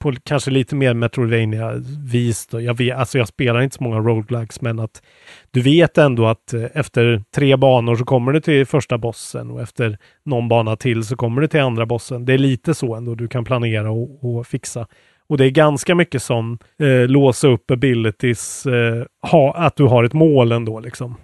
på 0.04 0.14
kanske 0.24 0.50
lite 0.50 0.74
mer 0.74 0.94
Metroidvania-vis. 0.94 2.48
Jag, 2.52 2.76
vet, 2.78 2.96
alltså 2.96 3.18
jag 3.18 3.28
spelar 3.28 3.60
inte 3.60 3.76
så 3.76 3.82
många 3.84 3.98
roguelikes, 3.98 4.60
men 4.60 4.78
att 4.80 5.02
du 5.50 5.60
vet 5.60 5.98
ändå 5.98 6.26
att 6.26 6.52
eh, 6.54 6.64
efter 6.74 7.22
tre 7.34 7.56
banor 7.56 7.96
så 7.96 8.04
kommer 8.04 8.32
du 8.32 8.40
till 8.40 8.66
första 8.66 8.98
bossen 8.98 9.50
och 9.50 9.60
efter 9.60 9.98
någon 10.24 10.48
bana 10.48 10.76
till 10.76 11.04
så 11.04 11.16
kommer 11.16 11.40
du 11.40 11.46
till 11.48 11.60
andra 11.60 11.86
bossen. 11.86 12.24
Det 12.24 12.32
är 12.34 12.38
lite 12.38 12.74
så 12.74 12.94
ändå 12.94 13.14
du 13.14 13.28
kan 13.28 13.44
planera 13.44 13.90
och, 13.90 14.24
och 14.36 14.46
fixa. 14.46 14.86
Och 15.28 15.36
det 15.38 15.44
är 15.46 15.50
ganska 15.50 15.94
mycket 15.94 16.22
som 16.22 16.58
eh, 16.80 17.08
låsa 17.08 17.48
upp 17.48 17.70
abilities, 17.70 18.66
eh, 18.66 19.04
ha, 19.30 19.54
att 19.54 19.76
du 19.76 19.84
har 19.84 20.04
ett 20.04 20.12
mål 20.12 20.52
ändå 20.52 20.80
liksom. 20.80 21.14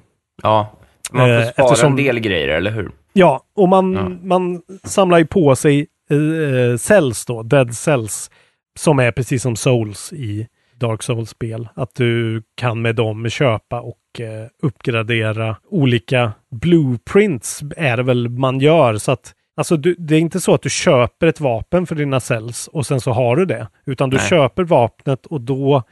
Ja. 0.43 0.77
Man 1.13 1.27
får 1.27 1.35
Eh, 1.35 1.43
spara 1.49 1.67
eftersom- 1.67 1.91
en 1.93 1.97
del 2.05 2.21
grejer, 2.21 2.49
eller 2.49 2.71
hur? 2.71 2.91
Ja, 3.13 3.41
och 3.57 3.69
man, 3.69 3.93
Ja. 3.93 4.09
man 4.23 4.63
samlar 4.85 5.19
ju 5.19 5.27
på 5.27 5.57
sig 5.57 5.87
eh, 6.11 6.77
cells 6.79 7.27
då, 7.27 7.43
dead 7.43 7.75
cells, 7.75 8.31
som 8.79 8.99
är 8.99 9.13
precis 9.13 9.43
som 9.43 9.57
souls 9.57 10.13
i 10.13 10.47
Dark 10.75 11.03
Souls-spel. 11.03 11.69
Att 11.75 11.95
du 11.95 12.43
kan 12.55 12.83
med 12.83 12.95
dem 12.95 13.29
köpa 13.29 13.81
och 13.81 14.21
eh, 14.21 14.47
uppgradera 14.63 15.57
olika 15.71 16.33
blueprints 16.51 17.63
är 17.77 17.97
det 17.97 18.03
väl 18.03 18.29
man 18.29 18.61
gör. 18.61 18.97
Så 18.97 19.13
att 19.13 19.35
Alltså 19.61 19.77
du, 19.77 19.95
det 19.99 20.17
är 20.17 20.21
inte 20.21 20.41
så 20.41 20.55
att 20.55 20.63
du 20.63 20.71
köper 20.71 21.27
ett 21.27 21.41
vapen 21.41 21.87
för 21.87 21.95
dina 21.95 22.21
cells 22.21 22.69
och 22.69 22.87
sen 22.87 23.01
så 23.01 23.13
har 23.13 23.37
du 23.37 23.45
det. 23.45 23.69
Utan 23.87 24.11
du 24.11 24.17
Nej. 24.17 24.29
köper 24.29 24.65
vapnet 24.65 25.27
och 25.27 25.41
då 25.41 25.83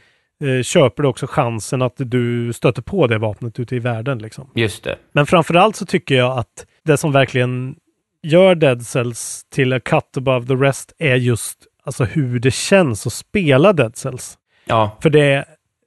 eh, 0.44 0.62
köper 0.62 1.02
du 1.02 1.08
också 1.08 1.26
chansen 1.26 1.82
att 1.82 1.94
du 1.96 2.52
stöter 2.52 2.82
på 2.82 3.06
det 3.06 3.18
vapnet 3.18 3.60
ute 3.60 3.76
i 3.76 3.78
världen. 3.78 4.18
Liksom. 4.18 4.50
Just 4.54 4.84
det. 4.84 4.96
Men 5.12 5.26
framförallt 5.26 5.76
så 5.76 5.86
tycker 5.86 6.14
jag 6.14 6.38
att 6.38 6.66
det 6.84 6.96
som 6.96 7.12
verkligen 7.12 7.76
gör 8.22 8.54
Dead 8.54 8.82
Cells 8.86 9.44
till 9.50 9.72
a 9.72 9.80
cut 9.80 10.16
above 10.16 10.46
the 10.46 10.54
rest 10.54 10.92
är 10.98 11.16
just 11.16 11.58
alltså 11.88 12.04
hur 12.04 12.38
det 12.38 12.50
känns 12.50 13.06
att 13.06 13.12
spela 13.12 13.72
Dead 13.72 13.96
Cells. 13.96 14.38
Ja. 14.64 14.96
För 15.00 15.10
det, 15.10 15.44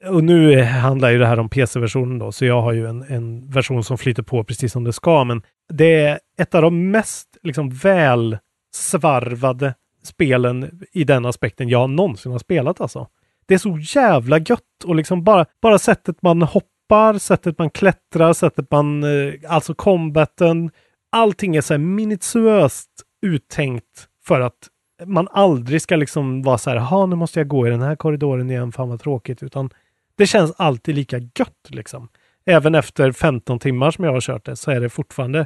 och 0.07 0.23
nu 0.23 0.61
handlar 0.63 1.09
ju 1.09 1.19
det 1.19 1.27
här 1.27 1.39
om 1.39 1.49
PC-versionen 1.49 2.19
då, 2.19 2.31
så 2.31 2.45
jag 2.45 2.61
har 2.61 2.71
ju 2.71 2.87
en, 2.87 3.03
en 3.03 3.49
version 3.49 3.83
som 3.83 3.97
flyter 3.97 4.23
på 4.23 4.43
precis 4.43 4.71
som 4.71 4.83
det 4.83 4.93
ska, 4.93 5.23
men 5.23 5.41
det 5.73 6.01
är 6.01 6.19
ett 6.37 6.55
av 6.55 6.61
de 6.61 6.91
mest 6.91 7.27
liksom 7.43 7.69
väl 7.69 8.37
svarvade 8.75 9.73
spelen 10.03 10.81
i 10.93 11.03
den 11.03 11.25
aspekten 11.25 11.69
jag 11.69 11.89
någonsin 11.89 12.31
har 12.31 12.39
spelat 12.39 12.81
alltså. 12.81 13.07
Det 13.45 13.53
är 13.53 13.57
så 13.57 13.77
jävla 13.99 14.37
gött 14.37 14.83
och 14.85 14.95
liksom 14.95 15.23
bara, 15.23 15.45
bara 15.61 15.79
sättet 15.79 16.21
man 16.21 16.41
hoppar, 16.41 17.17
sättet 17.17 17.57
man 17.57 17.69
klättrar, 17.69 18.33
sättet 18.33 18.71
man, 18.71 19.03
eh, 19.03 19.33
alltså 19.47 19.73
combaten, 19.73 20.71
allting 21.11 21.55
är 21.55 21.61
så 21.61 21.73
här 21.73 21.79
minutiöst 21.79 22.89
uttänkt 23.21 24.07
för 24.25 24.41
att 24.41 24.67
man 25.05 25.27
aldrig 25.31 25.81
ska 25.81 25.95
liksom 25.95 26.41
vara 26.41 26.57
så 26.57 26.69
här, 26.69 26.77
ha 26.77 27.05
nu 27.05 27.15
måste 27.15 27.39
jag 27.39 27.47
gå 27.47 27.67
i 27.67 27.69
den 27.69 27.81
här 27.81 27.95
korridoren 27.95 28.51
igen, 28.51 28.71
fan 28.71 28.89
vad 28.89 28.99
tråkigt, 29.01 29.43
utan 29.43 29.69
det 30.15 30.27
känns 30.27 30.53
alltid 30.57 30.95
lika 30.95 31.17
gött 31.17 31.67
liksom. 31.69 32.09
Även 32.45 32.75
efter 32.75 33.11
15 33.11 33.59
timmar 33.59 33.91
som 33.91 34.03
jag 34.03 34.11
har 34.11 34.21
kört 34.21 34.45
det 34.45 34.55
så 34.55 34.71
är 34.71 34.81
det 34.81 34.89
fortfarande 34.89 35.45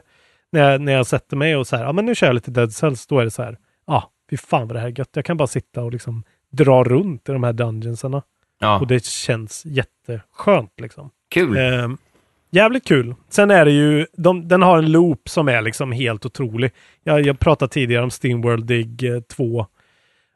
när 0.51 0.72
jag, 0.72 0.82
när 0.82 0.93
jag 0.93 1.08
sätter 1.08 1.38
mig 1.38 1.56
och 1.56 1.68
så 1.68 1.76
här, 1.76 1.84
ja 1.84 1.91
men 1.93 2.06
nu 2.06 2.16
kör 2.16 2.28
jag 2.28 2.34
lite 2.34 2.51
Dead 2.51 2.74
Cells, 2.74 3.08
då 3.08 3.20
är 3.20 3.24
det 3.24 3.32
så 3.32 3.43
här, 3.43 3.58
ja, 3.88 4.12
fy 4.30 4.38
fan 4.38 4.68
vad 4.68 4.76
det 4.76 4.80
här 4.80 4.88
är 4.88 4.99
gött. 4.99 5.10
Jag 5.14 5.26
kan 5.26 5.38
bara 5.38 5.47
sitta 5.47 5.84
och 5.84 5.91
liksom 5.91 6.24
dra 6.51 6.84
runt 6.84 7.30
i 7.30 7.32
de 7.32 7.43
här 7.43 7.53
dungeonsarna. 7.53 8.22
Ja, 8.60 8.80
Och 8.80 8.88
det 8.88 9.06
känns 9.06 9.66
jätteskönt 9.66 10.80
liksom. 10.82 11.10
kul. 11.30 11.58
Eh, 11.58 11.88
jävligt 12.56 12.88
kul. 12.88 13.16
Sen 13.30 13.51
är 13.51 13.66
det 13.66 13.72
ju, 13.72 14.06
de, 14.18 14.47
den 14.47 14.62
har 14.62 14.78
en 14.78 14.91
loop 14.91 15.30
som 15.30 15.47
är 15.47 15.62
liksom 15.62 15.91
helt 15.91 16.26
otrolig. 16.26 16.72
Jag, 17.03 17.26
jag 17.26 17.39
pratade 17.39 17.74
tidigare 17.74 18.03
om 18.03 18.12
Steamworld 18.12 18.66
Dig 18.66 18.97
eh, 19.03 19.22
2. 19.22 19.66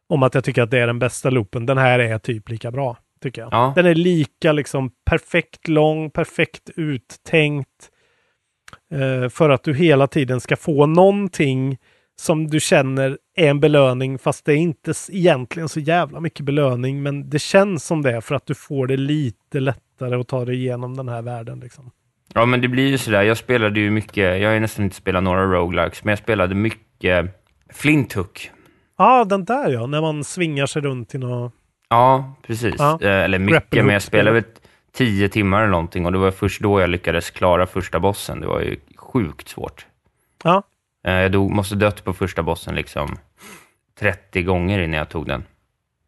Om 0.09 0.23
att 0.23 0.35
jag 0.35 0.43
tycker 0.43 0.61
att 0.61 0.71
det 0.71 0.79
är 0.79 0.87
den 0.87 0.99
bästa 0.99 1.29
loopen. 1.29 1.65
Den 1.65 1.77
här 1.77 1.99
är 1.99 2.17
typ 2.17 2.49
lika 2.49 2.71
bra, 2.71 2.97
tycker 3.21 3.41
jag. 3.41 3.49
Ja. 3.53 3.73
Den 3.75 3.85
är 3.85 3.95
lika 3.95 4.51
liksom 4.51 4.91
perfekt 5.05 5.67
lång, 5.67 6.11
perfekt 6.11 6.69
uttänkt. 6.75 7.89
Eh, 8.93 9.29
för 9.29 9.49
att 9.49 9.63
du 9.63 9.73
hela 9.73 10.07
tiden 10.07 10.41
ska 10.41 10.55
få 10.55 10.85
någonting 10.85 11.77
som 12.19 12.47
du 12.47 12.59
känner 12.59 13.17
är 13.35 13.49
en 13.49 13.59
belöning 13.59 14.19
fast 14.19 14.45
det 14.45 14.53
är 14.53 14.57
inte 14.57 14.93
egentligen 15.09 15.69
så 15.69 15.79
jävla 15.79 16.19
mycket 16.19 16.45
belöning 16.45 17.03
men 17.03 17.29
det 17.29 17.39
känns 17.39 17.85
som 17.85 18.01
det 18.01 18.21
för 18.21 18.35
att 18.35 18.45
du 18.45 18.55
får 18.55 18.87
det 18.87 18.97
lite 18.97 19.59
lättare 19.59 20.15
att 20.15 20.27
ta 20.27 20.45
dig 20.45 20.55
igenom 20.55 20.97
den 20.97 21.09
här 21.09 21.21
världen. 21.21 21.59
Liksom. 21.59 21.91
Ja, 22.33 22.45
men 22.45 22.61
det 22.61 22.67
blir 22.67 22.87
ju 22.87 22.97
sådär. 22.97 23.23
Jag 23.23 23.37
spelade 23.37 23.79
ju 23.79 23.91
mycket, 23.91 24.41
jag 24.41 24.47
har 24.49 24.53
ju 24.53 24.59
nästan 24.59 24.83
inte 24.85 24.95
spelat 24.95 25.23
några 25.23 25.43
roguelikes, 25.45 26.03
men 26.03 26.11
jag 26.11 26.19
spelade 26.19 26.55
mycket 26.55 27.43
Flinthook. 27.73 28.51
Ja, 28.97 29.25
den 29.25 29.45
där 29.45 29.69
ja, 29.69 29.85
när 29.85 30.01
man 30.01 30.23
svingar 30.23 30.65
sig 30.65 30.81
runt 30.81 31.15
i 31.15 31.17
något... 31.17 31.53
Ja, 31.89 32.33
precis. 32.47 32.75
Ja. 32.77 32.99
Eh, 33.01 33.09
Eller 33.09 33.39
mycket, 33.39 33.85
men 33.85 33.89
jag 33.93 34.01
spelade 34.01 34.31
väl 34.31 34.43
tio 34.93 35.29
timmar 35.29 35.59
eller 35.61 35.71
någonting 35.71 36.05
och 36.05 36.11
det 36.11 36.17
var 36.17 36.31
först 36.31 36.61
då 36.61 36.81
jag 36.81 36.89
lyckades 36.89 37.29
klara 37.31 37.65
första 37.67 37.99
bossen. 37.99 38.41
Det 38.41 38.47
var 38.47 38.59
ju 38.61 38.75
sjukt 38.95 39.49
svårt. 39.49 39.85
Ja, 40.43 40.63
Eh, 41.07 41.13
Jag 41.13 41.31
dog, 41.31 41.51
måste 41.51 41.75
dött 41.75 42.03
på 42.03 42.13
första 42.13 42.43
bossen 42.43 42.75
liksom 42.75 43.17
30 43.99 44.43
gånger 44.43 44.79
innan 44.79 44.97
jag 44.97 45.09
tog 45.09 45.27
den. 45.27 45.43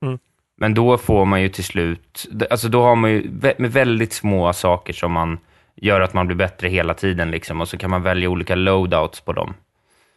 Mm. 0.01 0.19
Men 0.57 0.74
då 0.74 0.97
får 0.97 1.26
man 1.26 1.41
ju 1.41 1.49
till 1.49 1.63
slut, 1.63 2.28
alltså 2.49 2.69
då 2.69 2.84
har 2.84 2.95
man 2.95 3.11
ju 3.11 3.32
med 3.57 3.72
väldigt 3.72 4.13
små 4.13 4.53
saker 4.53 4.93
som 4.93 5.11
man 5.11 5.38
gör 5.76 6.01
att 6.01 6.13
man 6.13 6.28
blir 6.28 6.38
bättre 6.38 6.67
hela 6.67 6.93
tiden 6.93 7.32
liksom 7.32 7.61
och 7.61 7.67
så 7.67 7.78
kan 7.78 7.89
man 7.89 8.03
välja 8.03 8.30
olika 8.30 8.55
loadouts 8.55 9.22
på 9.22 9.34
dem. 9.34 9.53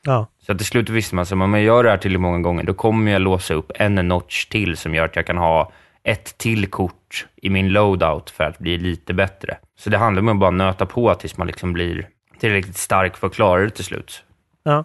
ja, 0.04 0.26
Så 0.38 0.54
till 0.54 0.66
slut 0.66 0.88
visste 0.88 1.14
man 1.14 1.22
att 1.22 1.32
om 1.32 1.54
jag 1.54 1.62
gör 1.62 1.84
det 1.84 1.90
här 1.90 1.96
tillräckligt 1.98 2.20
många 2.20 2.38
gånger, 2.38 2.64
då 2.64 2.74
kommer 2.74 3.12
jag 3.12 3.22
låsa 3.22 3.54
upp 3.54 3.72
en 3.74 3.94
notch 3.94 4.44
till 4.46 4.76
som 4.76 4.94
gör 4.94 5.04
att 5.04 5.16
jag 5.16 5.26
kan 5.26 5.38
ha 5.38 5.72
ett 6.02 6.38
till 6.38 6.66
kort 6.66 7.26
i 7.36 7.50
min 7.50 7.68
loadout 7.68 8.30
för 8.30 8.44
att 8.44 8.58
bli 8.58 8.78
lite 8.78 9.14
bättre. 9.14 9.56
Så 9.78 9.90
det 9.90 9.98
handlar 9.98 10.20
om 10.20 10.28
att 10.28 10.38
bara 10.38 10.50
nöta 10.50 10.86
på 10.86 11.14
tills 11.14 11.36
man 11.36 11.46
liksom 11.46 11.72
blir 11.72 12.08
tillräckligt 12.38 12.76
stark 12.76 13.16
för 13.16 13.26
att 13.26 13.34
klara 13.34 13.62
det 13.62 13.70
till 13.70 13.84
slut. 13.84 14.24
ja. 14.62 14.84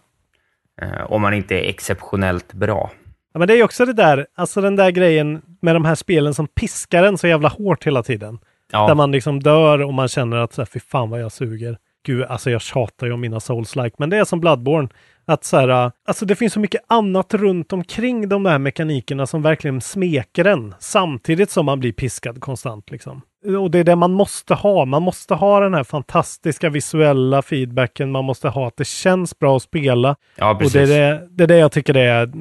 Eh, 0.82 1.12
om 1.12 1.22
man 1.22 1.34
inte 1.34 1.56
är 1.56 1.70
exceptionellt 1.70 2.54
bra. 2.54 2.92
Ja, 3.34 3.40
men 3.40 3.48
det 3.48 3.54
är 3.54 3.58
ju 3.58 3.64
också 3.64 3.86
det 3.86 3.94
där, 3.94 4.28
alltså 4.36 4.62
den 4.62 4.76
där 4.76 4.92
grejen 4.92 5.42
med 5.62 5.76
de 5.76 5.86
här 5.86 5.96
spelen 5.96 6.34
som 6.34 6.48
piskar 6.48 7.04
en 7.04 7.18
så 7.18 7.28
jävla 7.28 7.50
hårt 7.50 7.88
hela 7.88 8.04
tiden. 8.04 8.40
Ja, 8.72 8.88
Där 8.88 8.96
man 8.96 9.12
liksom 9.12 9.40
dör 9.40 9.82
och 9.82 9.94
man 9.94 10.08
känner 10.08 10.38
att 10.38 10.54
så 10.54 10.62
här, 10.62 10.66
fy 10.66 10.80
fan 10.80 11.10
vad 11.10 11.22
jag 11.22 11.32
suger. 11.32 11.78
Gud, 12.06 12.24
alltså 12.24 12.52
jag 12.52 12.62
tjatar 12.62 13.08
ju 13.08 13.14
om 13.14 13.22
mina 13.22 13.40
souls-like, 13.40 13.96
men 13.98 14.10
det 14.10 14.18
är 14.18 14.26
som 14.26 14.40
Bloodborne. 14.40 14.90
Att 15.26 15.44
så 15.44 15.58
här, 15.58 15.92
alltså 16.08 16.26
det 16.26 16.36
finns 16.36 16.54
så 16.54 16.60
mycket 16.60 16.82
annat 16.88 17.34
runt 17.34 17.74
omkring 17.74 18.30
de 18.30 18.44
där 18.44 18.58
mekanikerna 18.60 19.28
som 19.28 19.42
verkligen 19.42 19.82
smeker 19.82 20.46
en. 20.46 20.76
Samtidigt 20.80 21.50
som 21.50 21.66
man 21.66 21.80
blir 21.80 21.92
piskad 21.92 22.42
konstant 22.42 22.92
liksom. 22.92 23.22
Och 23.60 23.72
det 23.72 23.80
är 23.80 23.84
det 23.84 23.96
man 23.96 24.14
måste 24.14 24.54
ha. 24.54 24.86
Man 24.86 25.04
måste 25.04 25.34
ha 25.34 25.60
den 25.60 25.74
här 25.74 25.84
fantastiska 25.84 26.70
visuella 26.70 27.42
feedbacken. 27.42 28.12
Man 28.12 28.26
måste 28.26 28.50
ha 28.50 28.68
att 28.68 28.78
det 28.78 28.88
känns 28.88 29.40
bra 29.40 29.56
att 29.56 29.64
spela. 29.64 30.16
ja 30.36 30.52
Och 30.52 30.60
precis. 30.60 30.74
det 30.74 30.96
är 30.96 31.14
det, 31.14 31.28
det 31.30 31.44
är 31.44 31.48
det 31.48 31.58
jag 31.58 31.72
tycker 31.72 31.94
det 31.94 32.02
är. 32.02 32.32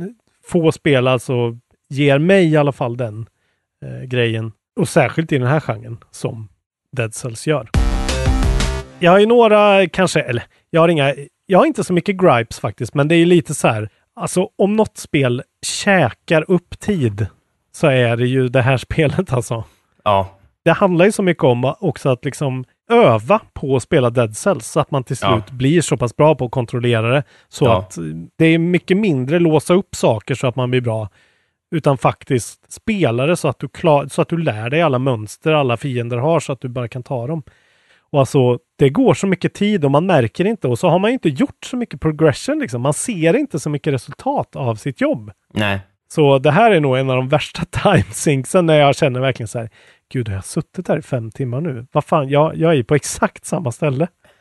Få 0.46 0.72
spel 0.72 1.08
alltså 1.08 1.56
ger 1.88 2.18
mig 2.18 2.52
i 2.52 2.56
alla 2.56 2.72
fall 2.72 2.96
den 2.96 3.26
eh, 3.82 4.06
grejen. 4.06 4.52
Och 4.78 4.88
särskilt 4.88 5.32
i 5.32 5.38
den 5.38 5.48
här 5.48 5.60
genren 5.60 5.98
som 6.10 6.48
Dead 6.96 7.14
Cells 7.14 7.46
gör. 7.46 7.68
Jag 8.98 9.10
har 9.12 9.18
ju 9.18 9.26
några 9.26 9.88
kanske, 9.88 10.20
eller 10.20 10.42
jag 10.70 10.80
har 10.80 10.88
inga, 10.88 11.14
jag 11.46 11.58
har 11.58 11.66
inte 11.66 11.84
så 11.84 11.92
mycket 11.92 12.16
gripes 12.16 12.60
faktiskt, 12.60 12.94
men 12.94 13.08
det 13.08 13.14
är 13.14 13.16
ju 13.18 13.24
lite 13.26 13.54
så 13.54 13.68
här. 13.68 13.88
Alltså 14.16 14.48
om 14.58 14.76
något 14.76 14.96
spel 14.98 15.42
käkar 15.66 16.50
upp 16.50 16.78
tid 16.80 17.26
så 17.72 17.86
är 17.86 18.16
det 18.16 18.26
ju 18.26 18.48
det 18.48 18.62
här 18.62 18.76
spelet 18.86 19.32
alltså. 19.32 19.64
Ja, 20.04 20.38
Det 20.64 20.70
handlar 20.72 21.04
ju 21.04 21.12
så 21.12 21.22
mycket 21.22 21.44
om 21.44 21.74
också 21.80 22.08
att 22.08 22.24
liksom 22.24 22.64
öva 22.90 23.40
på 23.54 23.76
att 23.76 23.82
spela 23.82 24.10
Dead 24.10 24.36
Cells 24.36 24.66
så 24.66 24.80
att 24.80 24.90
man 24.90 25.04
till 25.04 25.16
Ja. 25.22 25.32
slut 25.32 25.50
blir 25.50 25.80
så 25.80 25.96
pass 25.96 26.16
bra 26.16 26.34
på 26.34 26.44
att 26.44 26.50
kontrollera 26.50 27.08
det. 27.14 27.22
Så 27.48 27.64
Ja. 27.64 27.78
att 27.78 27.98
eh, 27.98 28.04
det 28.38 28.44
är 28.46 28.58
mycket 28.58 28.96
mindre 28.96 29.38
låsa 29.38 29.74
upp 29.74 29.94
saker 29.94 30.34
så 30.34 30.46
att 30.46 30.56
man 30.56 30.70
blir 30.70 30.80
bra. 30.80 31.08
Utan 31.70 31.98
faktiskt 31.98 32.72
spela 32.72 33.26
det 33.26 33.36
så 33.36 33.48
att 33.48 33.58
du, 33.58 33.68
klar, 33.68 34.06
så 34.06 34.22
att 34.22 34.28
du 34.28 34.36
lär 34.36 34.70
dig 34.70 34.82
alla 34.82 34.98
mönster 34.98 35.52
alla 35.52 35.76
fiender 35.76 36.16
har 36.16 36.40
så 36.40 36.52
att 36.52 36.60
du 36.60 36.68
bara 36.68 36.88
kan 36.88 37.02
ta 37.02 37.26
dem. 37.26 37.42
Och 38.10 38.20
alltså, 38.20 38.58
det 38.78 38.88
går 38.88 39.14
så 39.14 39.26
mycket 39.26 39.54
tid 39.54 39.84
och 39.84 39.90
man 39.90 40.06
märker 40.06 40.44
inte 40.44 40.68
och 40.68 40.78
så 40.78 40.88
har 40.88 40.98
man 40.98 41.10
inte 41.10 41.28
gjort 41.28 41.64
så 41.66 41.76
mycket 41.76 42.00
progression 42.00 42.58
liksom. 42.58 42.82
Man 42.82 42.94
ser 42.94 43.36
inte 43.36 43.58
så 43.60 43.70
mycket 43.70 43.92
resultat 43.92 44.56
av 44.56 44.74
sitt 44.74 45.00
jobb. 45.00 45.30
nej. 45.54 45.80
Så 46.10 46.38
det 46.38 46.50
här 46.50 46.70
är 46.70 46.80
nog 46.80 46.98
en 46.98 47.10
av 47.10 47.16
de 47.16 47.28
värsta 47.28 47.62
timesinksen 47.70 48.66
när 48.66 48.74
jag 48.74 48.96
känner 48.96 49.20
verkligen 49.20 49.48
så 49.48 49.58
här. 49.58 49.70
Gud, 50.12 50.28
har 50.28 50.34
jag 50.34 50.44
suttit 50.44 50.88
här 50.88 50.98
i 50.98 51.02
fem 51.02 51.30
timmar 51.30 51.60
nu? 51.60 51.86
Vad 51.92 52.04
fan, 52.04 52.28
jag, 52.28 52.56
jag 52.56 52.74
är 52.74 52.82
på 52.82 52.94
exakt 52.94 53.44
samma 53.44 53.72
ställe. 53.72 54.08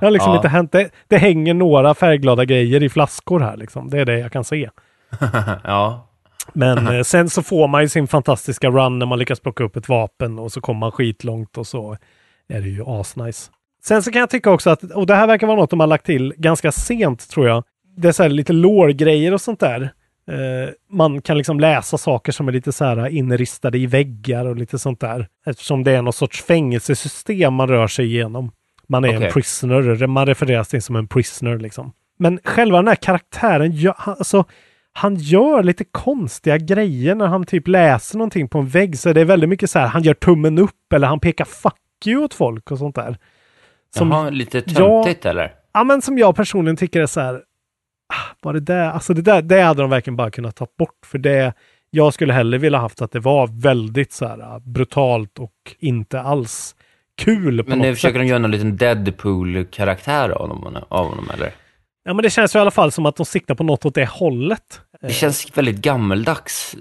har 0.06 0.10
liksom 0.10 0.30
Ja. 0.32 0.36
inte 0.36 0.48
hänt. 0.48 0.72
Det, 0.72 0.90
det 1.08 1.18
hänger 1.18 1.54
några 1.54 1.94
färgglada 1.94 2.44
grejer 2.44 2.82
i 2.82 2.88
flaskor 2.88 3.40
här 3.40 3.56
liksom. 3.56 3.90
Det 3.90 4.00
är 4.00 4.04
det 4.04 4.18
jag 4.18 4.32
kan 4.32 4.44
se. 4.44 4.70
ja. 5.64 6.08
Men 6.52 6.86
eh, 6.88 7.02
sen 7.02 7.30
så 7.30 7.42
får 7.42 7.68
man 7.68 7.82
ju 7.82 7.88
sin 7.88 8.06
fantastiska 8.06 8.70
run 8.70 8.98
när 8.98 9.06
man 9.06 9.18
lyckas 9.18 9.40
plocka 9.40 9.64
upp 9.64 9.76
ett 9.76 9.88
vapen 9.88 10.38
och 10.38 10.52
så 10.52 10.60
kommer 10.60 10.80
man 10.80 10.92
skitlångt 10.92 11.58
och 11.58 11.66
så 11.66 11.96
är 12.48 12.60
det 12.60 12.68
ju 12.68 12.82
asnice. 12.86 13.50
Sen 13.84 14.02
så 14.02 14.10
kan 14.12 14.20
jag 14.20 14.30
tycka 14.30 14.50
också 14.50 14.70
att, 14.70 14.82
och 14.82 15.06
det 15.06 15.14
här 15.14 15.26
verkar 15.26 15.46
vara 15.46 15.56
något 15.56 15.70
de 15.70 15.80
har 15.80 15.86
lagt 15.86 16.06
till 16.06 16.34
ganska 16.36 16.72
sent 16.72 17.30
tror 17.30 17.48
jag. 17.48 17.64
Det 17.96 18.08
är 18.08 18.12
så 18.12 18.22
här 18.22 18.30
lite 18.30 18.52
lore-grejer 18.52 19.34
och 19.34 19.40
sånt 19.40 19.60
där. 19.60 19.82
Eh, 20.30 20.70
man 20.90 21.22
kan 21.22 21.38
liksom 21.38 21.60
läsa 21.60 21.98
saker 21.98 22.32
som 22.32 22.48
är 22.48 22.52
lite 22.52 22.72
så 22.72 22.84
här 22.84 23.06
inristade 23.08 23.78
i 23.78 23.86
väggar 23.86 24.46
och 24.46 24.56
lite 24.56 24.78
sånt 24.78 25.00
där. 25.00 25.26
Eftersom 25.46 25.84
det 25.84 25.92
är 25.92 26.02
någon 26.02 26.12
sorts 26.12 26.42
fängelsesystem 26.44 27.54
man 27.54 27.68
rör 27.68 27.86
sig 27.86 28.04
igenom. 28.06 28.50
Man 28.88 29.04
är 29.04 29.08
Okej. 29.16 29.26
en 29.26 29.32
prisoner, 29.32 30.06
man 30.06 30.26
refereras 30.26 30.68
till 30.68 30.82
som 30.82 30.96
en 30.96 31.08
prisoner 31.08 31.58
liksom. 31.58 31.92
Men 32.18 32.38
själva 32.44 32.78
den 32.78 32.88
här 32.88 32.94
karaktären, 32.94 33.92
han- 33.96 34.14
alltså, 34.18 34.44
han 34.96 35.16
gör 35.16 35.62
lite 35.62 35.84
konstiga 35.84 36.58
grejer 36.58 37.14
när 37.14 37.26
han 37.26 37.44
typ 37.44 37.68
läser 37.68 38.18
någonting 38.18 38.48
på 38.48 38.58
en 38.58 38.68
vägg. 38.68 38.98
Så 38.98 39.12
det 39.12 39.20
är 39.20 39.24
väldigt 39.24 39.48
mycket 39.48 39.70
så 39.70 39.78
här, 39.78 39.86
han 39.86 40.02
gör 40.02 40.14
tummen 40.14 40.58
upp 40.58 40.92
eller 40.92 41.06
han 41.06 41.20
pekar 41.20 41.44
fuck 41.44 42.06
you 42.06 42.24
åt 42.24 42.34
folk 42.34 42.70
och 42.70 42.78
sånt 42.78 42.94
där. 42.94 43.18
Som, 43.96 44.10
Jaha, 44.10 44.30
lite 44.30 44.62
töntigt 44.62 45.26
eller? 45.26 45.54
ja, 45.72 45.84
men 45.84 46.02
som 46.02 46.18
jag 46.18 46.36
personligen 46.36 46.76
tycker 46.76 47.00
är 47.00 47.06
så 47.06 47.20
här, 47.20 47.34
ah, 47.34 48.34
var 48.42 48.52
det 48.52 48.60
där, 48.60 48.90
alltså 48.90 49.14
det 49.14 49.22
där, 49.22 49.42
det 49.42 49.60
hade 49.60 49.82
de 49.82 49.90
verkligen 49.90 50.16
bara 50.16 50.30
kunnat 50.30 50.56
ta 50.56 50.66
bort 50.78 51.06
för 51.06 51.18
det, 51.18 51.52
jag 51.90 52.14
skulle 52.14 52.32
hellre 52.32 52.58
vilja 52.58 52.78
haft 52.78 53.02
att 53.02 53.12
det 53.12 53.20
var 53.20 53.62
väldigt 53.62 54.12
så 54.12 54.26
här 54.26 54.38
ah, 54.38 54.60
brutalt 54.60 55.38
och 55.38 55.76
inte 55.78 56.20
alls 56.20 56.76
kul 57.16 57.64
på 57.64 57.70
Men 57.70 57.78
nu 57.78 57.94
försöker 57.94 58.14
sätt. 58.14 58.22
de 58.22 58.26
göra 58.28 58.38
någon 58.38 58.50
liten 58.50 58.76
Deadpool-karaktär 58.76 60.30
av 60.30 60.48
honom, 60.48 60.76
av 60.88 61.06
honom 61.06 61.30
eller? 61.34 61.52
Ja, 62.06 62.14
men 62.14 62.22
det 62.22 62.30
känns 62.30 62.54
ju 62.54 62.58
i 62.58 62.60
alla 62.60 62.70
fall 62.70 62.92
som 62.92 63.06
att 63.06 63.16
de 63.16 63.26
siktar 63.26 63.54
på 63.54 63.64
något 63.64 63.84
åt 63.84 63.94
det 63.94 64.08
hållet. 64.08 64.80
Det 65.00 65.12
känns 65.12 65.58
väldigt 65.58 65.76
gammeldags. 65.76 66.76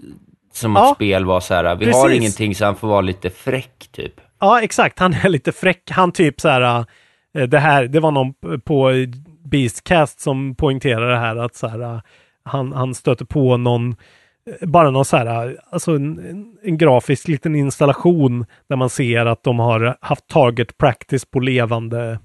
Som 0.53 0.75
Ja, 0.75 0.89
att 0.91 0.95
spel 0.97 1.25
var 1.25 1.39
så 1.39 1.53
här, 1.53 1.75
vi 1.75 1.85
har 1.91 2.03
precis. 2.03 2.17
ingenting 2.21 2.55
så 2.55 2.65
han 2.65 2.75
får 2.75 2.87
vara 2.87 3.01
lite 3.01 3.29
fräck 3.29 3.87
typ. 3.91 4.13
Ja, 4.39 4.61
exakt. 4.61 4.99
Han 4.99 5.13
är 5.13 5.29
lite 5.29 5.51
fräck. 5.51 5.91
Han 5.91 6.11
typ 6.11 6.41
så 6.41 6.49
här, 6.49 6.85
eh, 7.37 7.43
det 7.43 7.59
här, 7.59 7.83
det 7.87 7.99
var 7.99 8.11
någon 8.11 8.33
på 8.65 8.91
Beastcast 9.45 10.19
som 10.19 10.55
poängterade 10.55 11.11
det 11.11 11.17
här 11.17 11.35
att 11.35 11.55
så 11.55 11.67
här, 11.67 11.79
eh, 11.81 11.99
han, 12.45 12.73
han 12.73 12.93
stöter 12.95 13.25
på 13.25 13.57
någon, 13.57 13.95
eh, 14.61 14.67
bara 14.67 14.89
någon 14.91 15.05
så 15.05 15.17
här, 15.17 15.57
alltså 15.69 15.91
en, 15.95 16.19
en- 16.29 16.57
en 16.63 16.77
grafisk 16.77 17.27
liten 17.27 17.55
installation 17.55 18.45
där 18.69 18.75
man 18.75 18.89
ser 18.89 19.25
att 19.25 19.43
de 19.43 19.59
har 19.59 19.97
haft 20.01 20.27
target 20.27 20.77
practice 20.77 21.25
på 21.25 21.39
levande 21.39 22.19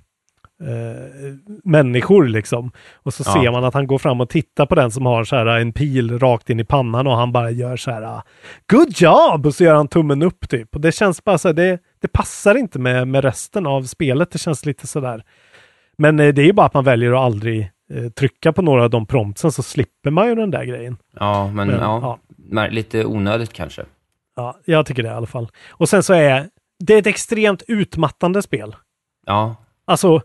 eh, 0.61 1.34
människor 1.64 2.26
liksom. 2.26 2.70
Och 2.94 3.14
så 3.14 3.22
Ja. 3.26 3.32
ser 3.32 3.50
man 3.50 3.64
att 3.64 3.74
han 3.74 3.86
går 3.86 3.98
fram 3.98 4.20
och 4.20 4.28
tittar 4.28 4.66
på 4.66 4.74
den 4.74 4.90
som 4.90 5.06
har 5.06 5.24
så 5.24 5.36
här 5.36 5.46
en 5.46 5.72
pil 5.72 6.18
rakt 6.18 6.50
in 6.50 6.61
i 6.61 6.64
pannan 6.64 7.06
och 7.06 7.16
han 7.16 7.32
bara 7.32 7.50
gör 7.50 7.76
så 7.76 7.90
här 7.90 8.22
Good 8.70 8.92
job! 9.00 9.46
Och 9.46 9.54
så 9.54 9.64
gör 9.64 9.74
han 9.74 9.88
tummen 9.88 10.22
upp 10.22 10.48
typ. 10.48 10.74
Och 10.74 10.80
det 10.80 10.92
känns 10.92 11.24
bara 11.24 11.38
så 11.38 11.48
här, 11.48 11.52
det, 11.54 11.78
det 12.00 12.08
passar 12.08 12.54
inte 12.54 12.78
med, 12.78 13.08
med 13.08 13.24
resten 13.24 13.66
av 13.66 13.82
spelet. 13.82 14.30
Det 14.30 14.38
känns 14.38 14.66
lite 14.66 14.86
sådär. 14.86 15.24
Men 15.98 16.20
eh, 16.20 16.34
det 16.34 16.42
är 16.42 16.46
ju 16.46 16.52
bara 16.52 16.66
att 16.66 16.74
man 16.74 16.84
väljer 16.84 17.12
att 17.12 17.20
aldrig 17.20 17.70
eh, 17.94 18.08
trycka 18.11 18.52
på 18.52 18.62
några 18.62 18.84
av 18.84 18.90
de 18.90 19.06
promptsen 19.06 19.52
så 19.52 19.62
slipper 19.62 20.11
man 20.11 20.28
ju 20.28 20.34
den 20.34 20.50
där 20.50 20.64
grejen. 20.64 20.96
Ja, 21.18 21.46
men, 21.46 21.68
Men, 21.68 21.80
ja, 21.80 22.18
ja. 22.52 22.66
lite 22.70 23.04
onödigt 23.04 23.52
kanske. 23.52 23.82
Ja, 24.36 24.56
jag 24.64 24.86
tycker 24.86 25.02
det 25.02 25.08
i 25.08 25.12
alla 25.12 25.26
fall. 25.26 25.48
Och 25.70 25.88
sen 25.88 26.02
så 26.02 26.12
är 26.14 26.48
det 26.84 26.98
ett 26.98 27.06
extremt 27.06 27.62
utmattande 27.68 28.42
spel. 28.42 28.76
Ja, 29.26 29.56
Alltså, 29.84 30.20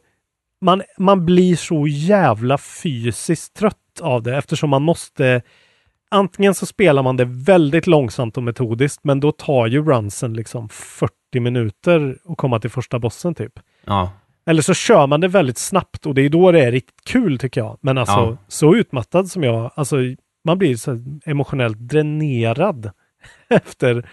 man, 0.62 0.82
man 0.98 1.26
blir 1.26 1.56
så 1.56 1.88
jävla 1.88 2.58
fysiskt 2.58 3.54
trött 3.56 4.02
av 4.02 4.24
det 4.24 4.38
eftersom 4.38 4.70
man 4.70 4.82
måste 4.82 5.42
antingen 6.10 6.54
så 6.54 6.66
spelar 6.66 7.04
man 7.04 7.18
det 7.18 7.26
väldigt 7.26 7.88
långsamt 7.88 8.38
och 8.38 8.44
metodiskt, 8.44 9.04
men 9.04 9.20
då 9.20 9.32
tar 9.32 9.68
ju 9.68 9.84
runsen 9.86 10.34
liksom 10.34 10.70
40 10.70 11.14
minuter 11.40 12.18
att 12.26 12.38
komma 12.38 12.60
till 12.60 12.70
första 12.70 13.00
bossen 13.00 13.36
typ. 13.36 13.60
Ja. 13.86 14.12
Eller 14.46 14.62
så 14.62 14.74
kör 14.74 15.08
man 15.08 15.22
det 15.22 15.28
väldigt 15.28 15.58
snabbt 15.58 16.06
och 16.06 16.16
det 16.16 16.22
är 16.22 16.30
då 16.30 16.52
det 16.52 16.64
är 16.64 16.72
riktigt 16.72 17.04
kul 17.06 17.40
tycker 17.40 17.62
jag. 17.62 17.78
Men 17.82 17.98
alltså 17.98 18.16
Ja. 18.16 18.38
så 18.48 18.76
utmattad 18.76 19.28
som 19.28 19.44
jag, 19.44 19.72
alltså 19.76 19.98
man 20.46 20.58
blir 20.58 20.76
så 20.76 21.00
emotionellt 21.26 21.78
dränerad 21.80 22.92
efter, 23.50 24.10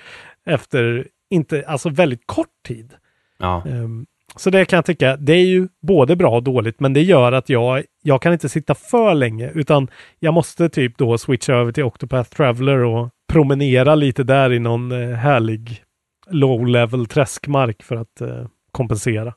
efter 0.46 1.08
inte, 1.30 1.64
alltså 1.66 1.88
väldigt 1.90 2.26
kort 2.26 2.62
tid. 2.66 2.94
Ja. 3.38 3.62
Ehm, 3.66 4.06
så 4.36 4.50
det 4.50 4.64
kan 4.64 4.76
jag 4.76 4.84
tycka, 4.84 5.16
det 5.16 5.32
är 5.32 5.44
ju 5.46 5.68
både 5.82 6.16
bra 6.16 6.30
och 6.30 6.42
dåligt, 6.42 6.80
men 6.80 6.92
det 6.92 7.02
gör 7.02 7.32
att 7.32 7.48
jag, 7.48 7.82
jag 8.02 8.22
kan 8.22 8.32
inte 8.32 8.48
sitta 8.48 8.74
för 8.74 9.14
länge, 9.14 9.50
utan 9.54 9.88
jag 10.18 10.34
måste 10.34 10.68
typ 10.68 10.98
då 10.98 11.18
switcha 11.18 11.52
över 11.52 11.72
till 11.72 11.84
Octopath 11.84 12.30
Traveler 12.30 12.78
och 12.78 13.08
promenera 13.32 13.94
lite 13.94 14.24
där 14.24 14.52
i 14.52 14.58
någon 14.58 14.92
eh, 14.92 15.16
härlig 15.16 15.82
low-level 16.30 17.06
träskmark 17.06 17.82
för 17.82 17.96
att 17.96 18.20
eh, 18.20 18.46
kompensera. 18.72 19.34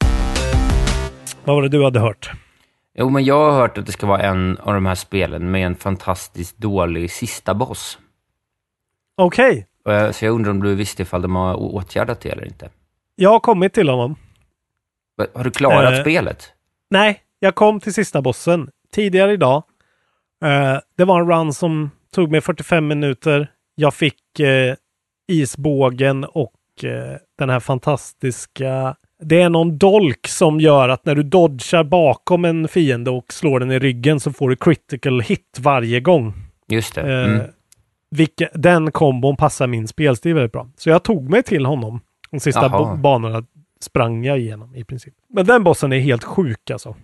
Vad 1.44 1.56
var 1.56 1.62
det 1.64 1.70
du 1.70 1.84
hade 1.84 2.00
hört? 2.00 2.32
Jo, 2.98 3.10
men 3.10 3.24
jag 3.26 3.52
har 3.52 3.60
hört 3.62 3.78
att 3.78 3.86
det 3.86 3.92
ska 3.92 4.08
vara 4.08 4.22
en 4.22 4.58
av 4.58 4.74
de 4.74 4.86
här 4.86 4.96
spelen 4.96 5.52
med 5.52 5.66
en 5.66 5.76
fantastiskt 5.76 6.58
dålig 6.58 7.12
sista 7.12 7.54
boss. 7.54 7.98
Okej, 9.18 9.68
jag- 9.86 10.16
Så 10.16 10.26
jag 10.26 10.34
undrar 10.36 10.52
om 10.52 10.64
du 10.64 10.76
visste 10.76 11.02
ifall 11.02 11.22
de 11.22 11.36
har 11.36 11.56
åtgärdat 11.56 12.22
det 12.22 12.30
eller 12.30 12.46
inte. 12.46 12.70
jag 13.16 13.30
har 13.30 13.40
kommit 13.40 13.74
till 13.74 13.90
honom. 13.90 14.16
Har 15.34 15.44
du 15.44 15.52
klarat 15.52 15.94
Eh, 15.94 16.02
spelet? 16.02 16.54
Nej, 16.90 17.22
jag 17.40 17.56
kom 17.56 17.80
till 17.80 17.94
sista 17.94 18.22
bossen 18.22 18.70
tidigare 18.96 19.34
idag. 19.34 19.64
Eh, 20.46 20.78
det 20.98 21.06
var 21.06 21.20
en 21.22 21.28
run 21.30 21.54
som 21.54 21.92
tog 22.16 22.32
mig 22.32 22.42
45 22.42 22.88
minuter. 22.88 23.52
Jag 23.76 23.94
fick 23.94 24.40
eh, 24.40 24.76
isbågen 25.32 26.24
och 26.24 26.54
eh, 26.84 27.18
den 27.38 27.50
här 27.50 27.60
fantastiska... 27.60 28.96
Det 29.24 29.42
är 29.42 29.50
någon 29.50 29.78
dolk 29.78 30.28
som 30.28 30.60
gör 30.60 30.90
att 30.90 31.06
när 31.06 31.16
du 31.16 31.24
dodgar 31.24 31.84
bakom 31.84 32.46
en 32.46 32.68
fiende 32.68 33.12
och 33.12 33.34
slår 33.34 33.60
den 33.60 33.72
i 33.72 33.80
ryggen 33.80 34.20
så 34.20 34.34
får 34.34 34.50
du 34.50 34.56
critical 34.56 35.22
hit 35.22 35.58
varje 35.60 36.00
gång. 36.00 36.34
Just 36.68 36.96
det. 36.96 37.02
Eh, 37.02 37.26
Mm. 37.34 37.42
vilka, 38.10 38.50
den 38.54 38.92
kombon 38.92 39.36
passar 39.38 39.68
min 39.68 39.88
spelstil 39.88 40.34
väldigt 40.34 40.52
bra. 40.52 40.68
Så 40.78 40.90
jag 40.90 41.04
tog 41.04 41.30
mig 41.30 41.44
till 41.44 41.66
honom. 41.66 42.00
De 42.32 42.40
sista 42.40 42.70
banorna 42.98 43.44
sprang 43.82 44.26
jag 44.26 44.40
igenom 44.40 44.76
i 44.76 44.84
princip. 44.84 45.14
Men 45.30 45.46
den 45.46 45.64
bossen 45.64 45.94
är 45.94 46.00
helt 46.00 46.24
sjuk 46.24 46.70
alltså. 46.72 46.96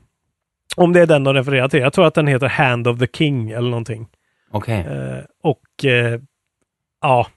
Om 0.76 0.93
det 0.93 1.01
är 1.01 1.05
den 1.05 1.24
de 1.24 1.34
refererar 1.34 1.67
till. 1.69 1.80
Jag 1.80 1.93
tror 1.93 2.05
att 2.05 2.13
den 2.13 2.28
heter 2.28 2.47
Hand 2.47 2.88
of 2.88 2.99
the 2.99 3.07
King 3.07 3.49
eller 3.51 3.69
någonting. 3.69 4.07
Okej. 4.51 4.80
Eh, 4.80 5.24
och 5.43 5.86
eh, 5.86 6.19
ja, 7.01 7.28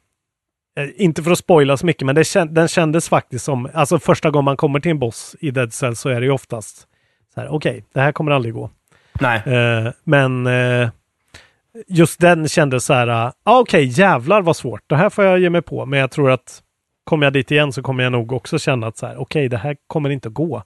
eh, 0.79 0.89
inte 0.97 1.23
för 1.23 1.31
att 1.31 1.39
spoila 1.39 1.77
så 1.77 1.87
mycket, 1.87 2.07
men 2.07 2.15
det 2.15 2.23
kän- 2.23 2.49
den 2.49 2.69
kändes 2.69 3.09
faktiskt 3.09 3.45
som, 3.45 3.69
alltså 3.75 3.99
första 3.99 4.31
gången 4.31 4.45
man 4.45 4.57
kommer 4.57 4.81
till 4.81 4.91
en 4.91 4.99
boss 4.99 5.37
i 5.41 5.51
Dead 5.51 5.73
Cell 5.73 5.97
så 5.97 6.09
är 6.09 6.21
det 6.21 6.27
ju 6.27 6.33
oftast 6.33 6.87
så 7.35 7.41
här, 7.41 7.49
okej, 7.49 7.85
det 7.95 8.01
här 8.01 8.13
kommer 8.13 8.33
aldrig 8.33 8.55
gå. 8.55 8.71
Nej. 9.21 9.43
Eh, 9.47 9.93
men 10.05 10.47
eh, 10.47 10.89
just 11.89 12.21
den 12.21 12.49
kändes 12.49 12.85
så 12.85 12.95
här, 12.95 13.09
ah, 13.09 13.33
okej, 13.61 13.85
jävlar 13.85 14.43
vad 14.43 14.57
svårt. 14.57 14.83
Det 14.87 14.97
här 14.97 15.11
får 15.11 15.25
jag 15.25 15.39
ge 15.39 15.51
mig 15.51 15.63
på. 15.63 15.87
Men 15.87 15.99
jag 15.99 16.11
tror 16.11 16.31
att 16.31 16.63
kommer 17.05 17.27
jag 17.27 17.33
dit 17.33 17.51
igen 17.51 17.73
så 17.73 17.83
kommer 17.83 18.03
jag 18.03 18.13
nog 18.13 18.33
också 18.33 18.59
känna 18.59 18.87
att 18.87 18.97
så 18.97 19.07
här, 19.07 19.17
okej, 19.17 19.49
det 19.49 19.57
här 19.57 19.77
kommer 19.87 20.11
inte 20.11 20.29
att 20.29 20.35
gå. 20.35 20.63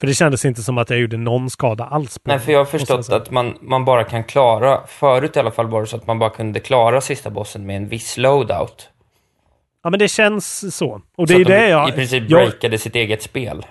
För 0.00 0.06
det 0.06 0.14
kändes 0.14 0.44
inte 0.44 0.62
som 0.62 0.78
att 0.78 0.90
jag 0.90 0.98
gjorde 0.98 1.16
någon 1.16 1.50
skada 1.50 1.84
alls. 1.84 2.18
På 2.18 2.30
Nej, 2.30 2.38
för 2.38 2.52
jag 2.52 2.58
har 2.58 2.64
förstått 2.64 3.06
säga. 3.06 3.16
att 3.16 3.30
man, 3.30 3.58
man 3.60 3.84
bara 3.84 4.04
kan 4.04 4.24
klara, 4.24 4.86
förut 4.86 5.36
i 5.36 5.38
alla 5.38 5.50
fall 5.50 5.66
var 5.66 5.80
det 5.80 5.86
så 5.86 5.96
att 5.96 6.06
man 6.06 6.18
bara 6.18 6.30
kunde 6.30 6.60
klara 6.60 7.00
sista 7.00 7.30
bossen 7.30 7.66
med 7.66 7.76
en 7.76 7.88
viss 7.88 8.16
loadout. 8.16 8.88
Ja, 9.82 9.90
men 9.90 9.98
det 9.98 10.08
känns 10.08 10.76
så. 10.76 11.00
Och 11.16 11.26
det 11.26 11.34
så 11.34 11.40
är 11.40 11.44
de 11.44 11.52
det 11.52 11.68
jag... 11.68 11.88
i 11.88 11.92
princip 11.92 12.22
jag 12.28 12.40
breakade 12.40 12.78
sitt 12.78 12.94
eget 12.94 13.22
spel. 13.22 13.66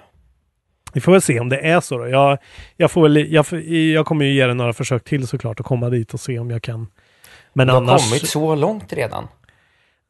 vi 0.94 1.02
får 1.02 1.12
väl 1.12 1.22
se 1.22 1.40
om 1.40 1.50
det 1.50 1.60
är 1.60 1.80
så 1.80 1.98
då. 1.98 2.08
Jag, 2.08 2.38
jag, 2.78 2.92
får 2.92 3.02
väl, 3.02 3.34
jag, 3.34 3.46
jag 3.96 4.06
kommer 4.06 4.26
ju 4.26 4.34
ge 4.34 4.48
det 4.48 4.54
några 4.54 4.74
försök 4.74 5.04
till 5.04 5.28
såklart 5.28 5.60
och 5.60 5.66
komma 5.66 5.90
dit 5.90 6.14
och 6.14 6.20
se 6.20 6.40
om 6.40 6.52
jag 6.52 6.62
kan. 6.64 6.88
Men 7.54 7.68
Det 7.68 7.74
har 7.74 7.82
annars... 7.82 8.10
kommit 8.10 8.28
så 8.30 8.56
långt 8.56 8.94
redan. 8.94 9.28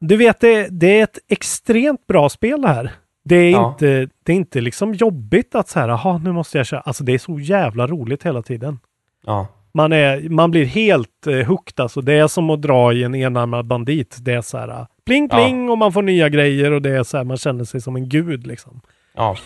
Du 0.00 0.16
vet, 0.16 0.40
det, 0.40 0.68
det 0.70 1.00
är 1.00 1.04
ett 1.04 1.18
extremt 1.28 2.06
bra 2.06 2.28
spel 2.28 2.62
det 2.62 2.68
här. 2.68 2.92
Det 3.24 3.36
är, 3.36 3.50
Ja. 3.50 3.68
inte, 3.70 4.08
det 4.24 4.32
är 4.32 4.36
inte 4.36 4.60
liksom 4.60 4.94
jobbigt 4.94 5.54
att 5.54 5.68
så 5.68 5.80
här, 5.80 5.88
aha, 5.88 6.18
nu 6.18 6.32
måste 6.32 6.58
jag 6.58 6.66
köra. 6.66 6.80
Alltså 6.80 7.04
det 7.04 7.12
är 7.14 7.18
så 7.18 7.38
jävla 7.38 7.86
roligt 7.86 8.22
hela 8.26 8.42
tiden. 8.42 8.78
Ja. 9.26 9.46
Man, 9.74 9.92
är, 9.92 10.28
man 10.28 10.50
blir 10.50 10.64
helt 10.64 11.26
eh, 11.26 11.46
hooked 11.46 11.80
alltså. 11.80 12.00
Det 12.00 12.12
är 12.12 12.26
som 12.26 12.50
att 12.50 12.62
dra 12.62 12.92
i 12.92 13.02
en 13.04 13.14
enarmad 13.14 13.66
bandit. 13.66 14.16
Det 14.20 14.32
är 14.32 14.40
så 14.42 14.58
här, 14.58 14.86
pling 15.06 15.28
pling 15.28 15.70
och 15.70 15.78
man 15.78 15.92
får 15.92 16.02
nya 16.02 16.28
grejer 16.28 16.70
och 16.72 16.82
det 16.82 16.90
är 16.90 17.02
så 17.02 17.16
här, 17.16 17.24
man 17.24 17.36
känner 17.36 17.64
sig 17.64 17.80
som 17.80 17.96
en 17.96 18.08
gud 18.08 18.46
liksom. 18.46 18.80
Ja. 19.14 19.36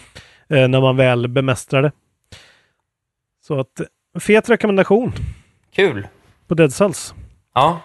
Eh, 0.49 0.69
när 0.69 0.81
man 0.81 0.97
väl 0.97 1.29
bemästrar 1.29 1.83
det. 1.83 1.93
Så 3.47 3.61
att, 3.61 3.81
fet 4.21 4.51
rekommendation 4.51 5.13
Kul. 5.75 6.07
på 6.47 6.55
Dead 6.55 6.73
Cells. 6.73 7.15
Ja. 7.55 7.81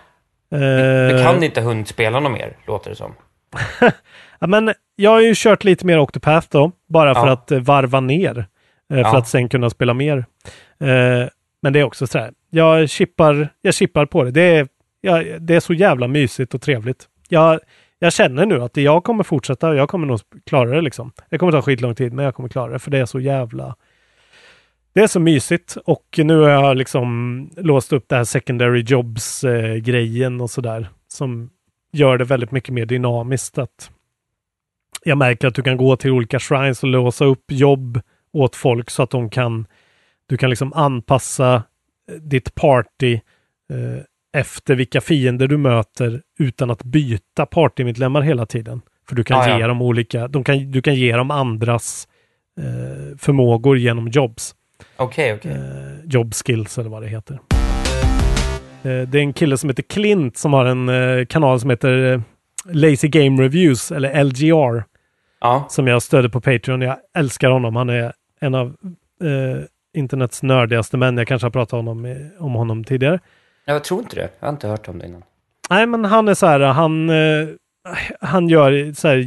Eh, 0.51 1.17
Du 1.17 1.23
kan 1.23 1.43
inte 1.43 1.61
hundspela 1.61 2.19
något 2.19 2.31
mer, 2.31 2.57
låter 2.67 2.89
det 2.89 2.95
som. 2.95 3.13
Ja, 4.39 4.47
men 4.47 4.73
jag 4.95 5.11
har 5.11 5.21
ju 5.21 5.33
kört 5.35 5.63
lite 5.63 5.85
mer 5.85 5.99
Octopath 5.99 6.47
då, 6.51 6.71
bara 6.89 7.15
för 7.15 7.27
Ja. 7.27 7.33
att 7.33 7.51
eh, 7.51 7.59
varva 7.59 7.99
ner. 7.99 8.37
Eh, 8.93 8.99
Ja. 8.99 9.11
För 9.11 9.17
att 9.17 9.27
sen 9.27 9.49
kunna 9.49 9.69
spela 9.69 9.93
mer. 9.93 10.17
Eh, 10.79 11.27
men 11.61 11.73
det 11.73 11.79
är 11.79 11.83
också 11.83 12.07
så 12.07 12.17
här, 12.19 12.31
jag 12.49 12.89
chippar, 12.89 13.49
jag 13.61 13.73
chippar 13.73 14.05
på 14.05 14.23
det. 14.23 14.31
Det 14.31 14.41
är, 14.41 14.67
jag, 15.01 15.41
det 15.41 15.55
är 15.55 15.59
så 15.59 15.73
jävla 15.73 16.07
mysigt 16.07 16.53
och 16.53 16.61
trevligt. 16.61 17.05
Jag, 17.29 17.59
jag 17.99 18.13
känner 18.13 18.45
nu 18.45 18.63
att 18.63 18.77
jag 18.77 19.03
kommer 19.03 19.23
fortsätta 19.23 19.69
och 19.69 19.75
jag 19.75 19.89
kommer 19.89 20.07
nog 20.07 20.19
klara 20.49 20.69
det 20.69 20.81
liksom. 20.81 21.11
Det 21.29 21.37
kommer 21.37 21.51
ta 21.51 21.61
skitlång 21.61 21.95
tid, 21.95 22.13
men 22.13 22.25
jag 22.25 22.35
kommer 22.35 22.49
klara 22.49 22.71
det 22.73 22.79
för 22.79 22.91
det 22.91 22.97
är 22.97 23.05
så 23.05 23.19
jävla 23.19 23.75
det 24.97 25.03
är 25.03 25.07
så 25.07 25.19
mysigt 25.19 25.77
och 25.85 26.19
nu 26.23 26.37
har 26.39 26.49
jag 26.49 26.77
liksom 26.77 27.49
låst 27.57 27.93
upp 27.93 28.05
det 28.09 28.15
här 28.15 28.23
secondary 28.23 28.83
jobs 28.87 29.43
eh, 29.43 29.75
grejen 29.75 30.41
och 30.41 30.49
sådär 30.49 30.89
som 31.07 31.49
gör 31.93 32.17
det 32.17 32.25
väldigt 32.25 32.51
mycket 32.51 32.73
mer 32.73 32.85
dynamiskt. 32.85 33.57
Att 33.57 33.91
jag 35.03 35.17
märker 35.17 35.47
att 35.47 35.55
du 35.55 35.61
kan 35.61 35.77
gå 35.77 35.95
till 35.95 36.11
olika 36.11 36.39
shrines 36.39 36.83
och 36.83 36.89
låsa 36.89 37.25
upp 37.25 37.51
jobb 37.51 38.01
åt 38.33 38.55
folk 38.55 38.89
så 38.89 39.03
att 39.03 39.09
de 39.09 39.29
kan 39.29 39.67
du 40.27 40.37
kan 40.37 40.49
liksom 40.49 40.73
anpassa 40.73 41.63
eh, 42.11 42.15
ditt 42.15 42.55
party 42.55 43.13
eh, 43.73 44.03
efter 44.37 44.75
vilka 44.75 45.01
fiender 45.01 45.47
du 45.47 45.57
möter 45.57 46.21
utan 46.39 46.71
att 46.71 46.83
byta 46.83 47.45
partymedlemmar 47.45 48.21
hela 48.21 48.45
tiden. 48.45 48.81
För 49.09 49.15
du 49.15 49.23
kan 49.23 49.37
Ja, 49.37 49.49
ja. 49.49 49.59
ge 49.59 49.67
dem 49.67 49.81
olika, 49.81 50.27
de 50.27 50.43
kan, 50.43 50.71
du 50.71 50.81
kan 50.81 50.95
ge 50.95 51.15
dem 51.15 51.31
andras 51.31 52.07
eh, 52.59 53.17
förmågor 53.17 53.77
genom 53.77 54.07
jobs. 54.07 54.55
Okej, 54.97 55.33
okej. 55.33 55.51
Eh, 55.51 56.05
job 56.05 56.33
skills 56.33 56.77
eller 56.77 56.89
vad 56.89 57.01
det 57.01 57.07
heter. 57.07 57.39
Eh, 58.83 59.01
det 59.07 59.17
är 59.17 59.21
en 59.21 59.33
kille 59.33 59.57
som 59.57 59.69
heter 59.69 59.83
Clint 59.83 60.37
som 60.37 60.53
har 60.53 60.65
en 60.65 60.89
eh, 60.89 61.25
kanal 61.25 61.59
som 61.59 61.69
heter 61.69 62.21
Lazy 62.65 63.07
Game 63.07 63.43
Reviews 63.43 63.91
eller 63.91 64.23
LGR. 64.23 64.83
Ja. 65.39 65.65
Som 65.69 65.87
jag 65.87 66.01
stöder 66.01 66.29
på 66.29 66.41
Patreon. 66.41 66.81
Jag 66.81 66.97
älskar 67.17 67.49
honom. 67.49 67.75
Han 67.75 67.89
är 67.89 68.13
en 68.39 68.55
av 68.55 68.75
internets 69.93 70.43
nördigaste 70.43 70.97
män. 70.97 71.17
Jag 71.17 71.27
kanske 71.27 71.45
har 71.45 71.51
pratat 71.51 71.73
om, 71.73 72.05
eh, 72.05 72.17
om 72.39 72.53
honom 72.53 72.83
tidigare. 72.83 73.19
Jag 73.65 73.83
tror 73.83 73.99
inte 73.99 74.15
det. 74.15 74.29
Jag 74.39 74.47
har 74.47 74.53
inte 74.53 74.67
hört 74.67 74.87
om 74.87 74.99
det 74.99 75.05
innan. 75.05 75.23
Nej, 75.69 75.85
men 75.85 76.05
han 76.05 76.27
är 76.27 76.33
så 76.33 76.45
här, 76.45 76.59
han, 76.59 77.11
han 78.21 78.49
gör 78.49 78.93
så 78.93 79.07
här 79.07 79.17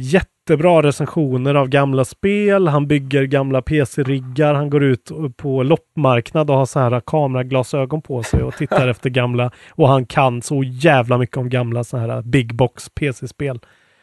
jättebra 0.51 0.83
recensioner 0.83 1.55
av 1.55 1.67
gamla 1.67 2.05
spel. 2.05 2.67
Han 2.67 2.87
bygger 2.87 3.23
gamla 3.23 3.61
PC-riggar. 3.61 4.53
Han 4.53 4.69
går 4.69 4.83
ut 4.83 5.11
på 5.37 5.63
loppmarknad 5.63 6.49
och 6.49 6.55
har 6.55 6.65
så 6.65 6.79
här 6.79 7.01
kameraglasögon 7.05 8.01
på 8.01 8.23
sig 8.23 8.43
och 8.43 8.55
tittar 8.55 8.87
efter 8.91 9.09
gamla. 9.09 9.51
Och 9.69 9.87
han 9.87 10.05
kan 10.05 10.41
så 10.41 10.63
jävla 10.63 11.17
mycket 11.17 11.37
om 11.37 11.49
gamla 11.49 11.83
så 11.83 11.97
här 11.97 12.21
big 12.21 12.55
box 12.55 12.89
PC-spel. 12.89 13.59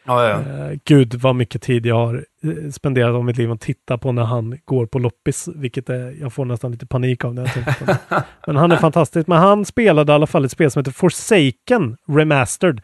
Ja, 0.06 0.28
ja. 0.28 0.36
Eh, 0.36 0.78
Gud 0.84 1.14
vad 1.14 1.36
mycket 1.36 1.62
tid 1.62 1.86
jag 1.86 1.94
har 1.94 2.24
eh, 2.42 2.70
spenderat 2.70 3.14
av 3.14 3.24
mitt 3.24 3.36
liv 3.36 3.52
att 3.52 3.60
titta 3.60 3.98
på 3.98 4.12
när 4.12 4.24
han 4.24 4.58
går 4.64 4.86
på 4.86 4.98
loppis, 4.98 5.48
vilket 5.54 5.90
är, 5.90 6.14
jag 6.20 6.32
får 6.32 6.44
nästan 6.44 6.72
lite 6.72 6.86
panik 6.86 7.24
av 7.24 7.34
när 7.34 7.42
jag 7.42 7.52
tänker 7.52 7.72
på 7.72 7.84
det. 7.84 8.24
Men 8.46 8.56
han 8.56 8.72
är 8.72 8.76
fantastisk. 8.76 9.28
Men 9.28 9.38
han 9.38 9.64
spelade 9.64 10.12
i 10.12 10.14
alla 10.14 10.26
fall 10.26 10.44
ett 10.44 10.52
spel 10.52 10.70
som 10.70 10.80
heter 10.80 10.92
Forsaken 10.92 11.96
Remastered. 12.06 12.80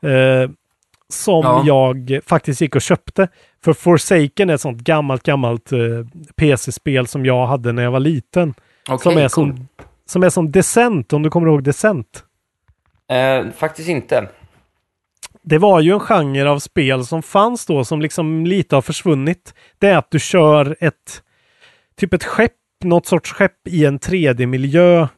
Eh, 0.00 0.50
som 1.12 1.42
Ja. 1.44 1.62
jag 1.66 2.20
faktiskt 2.26 2.60
gick 2.60 2.74
och 2.74 2.82
köpte. 2.82 3.28
För 3.64 3.72
Forsaken 3.72 4.50
är 4.50 4.54
ett 4.54 4.60
sånt 4.60 4.80
gammalt, 4.82 5.22
gammalt 5.22 5.72
eh, 5.72 5.78
PC-spel 6.36 7.06
som 7.06 7.26
jag 7.26 7.46
hade 7.46 7.72
när 7.72 7.82
jag 7.82 7.90
var 7.90 8.00
liten. 8.00 8.54
Okej, 8.88 9.12
som, 9.12 9.12
är 9.22 9.28
cool. 9.28 9.28
som, 9.28 9.68
som 10.06 10.22
är 10.22 10.30
som 10.30 10.52
Descent, 10.52 11.12
om 11.12 11.22
du 11.22 11.30
kommer 11.30 11.46
ihåg 11.48 11.62
Descent. 11.64 12.24
Eh, 13.10 13.52
faktiskt 13.52 13.88
inte. 13.88 14.28
Det 15.42 15.58
var 15.58 15.80
ju 15.80 15.92
en 15.92 16.00
genre 16.00 16.48
av 16.50 16.58
spel 16.58 17.04
som 17.06 17.22
fanns 17.22 17.66
då 17.66 17.84
som 17.84 18.00
liksom 18.00 18.46
lite 18.46 18.74
har 18.74 18.82
försvunnit. 18.82 19.54
Det 19.78 19.86
är 19.88 19.96
att 19.98 20.10
du 20.10 20.18
kör 20.18 20.76
ett 20.80 21.22
typ 21.96 22.12
ett 22.14 22.24
skepp, 22.24 22.52
något 22.84 23.06
sorts 23.06 23.32
skepp 23.32 23.68
i 23.68 23.84
en 23.84 23.98
3D-miljö. 23.98 25.00
Eh, 25.00 25.08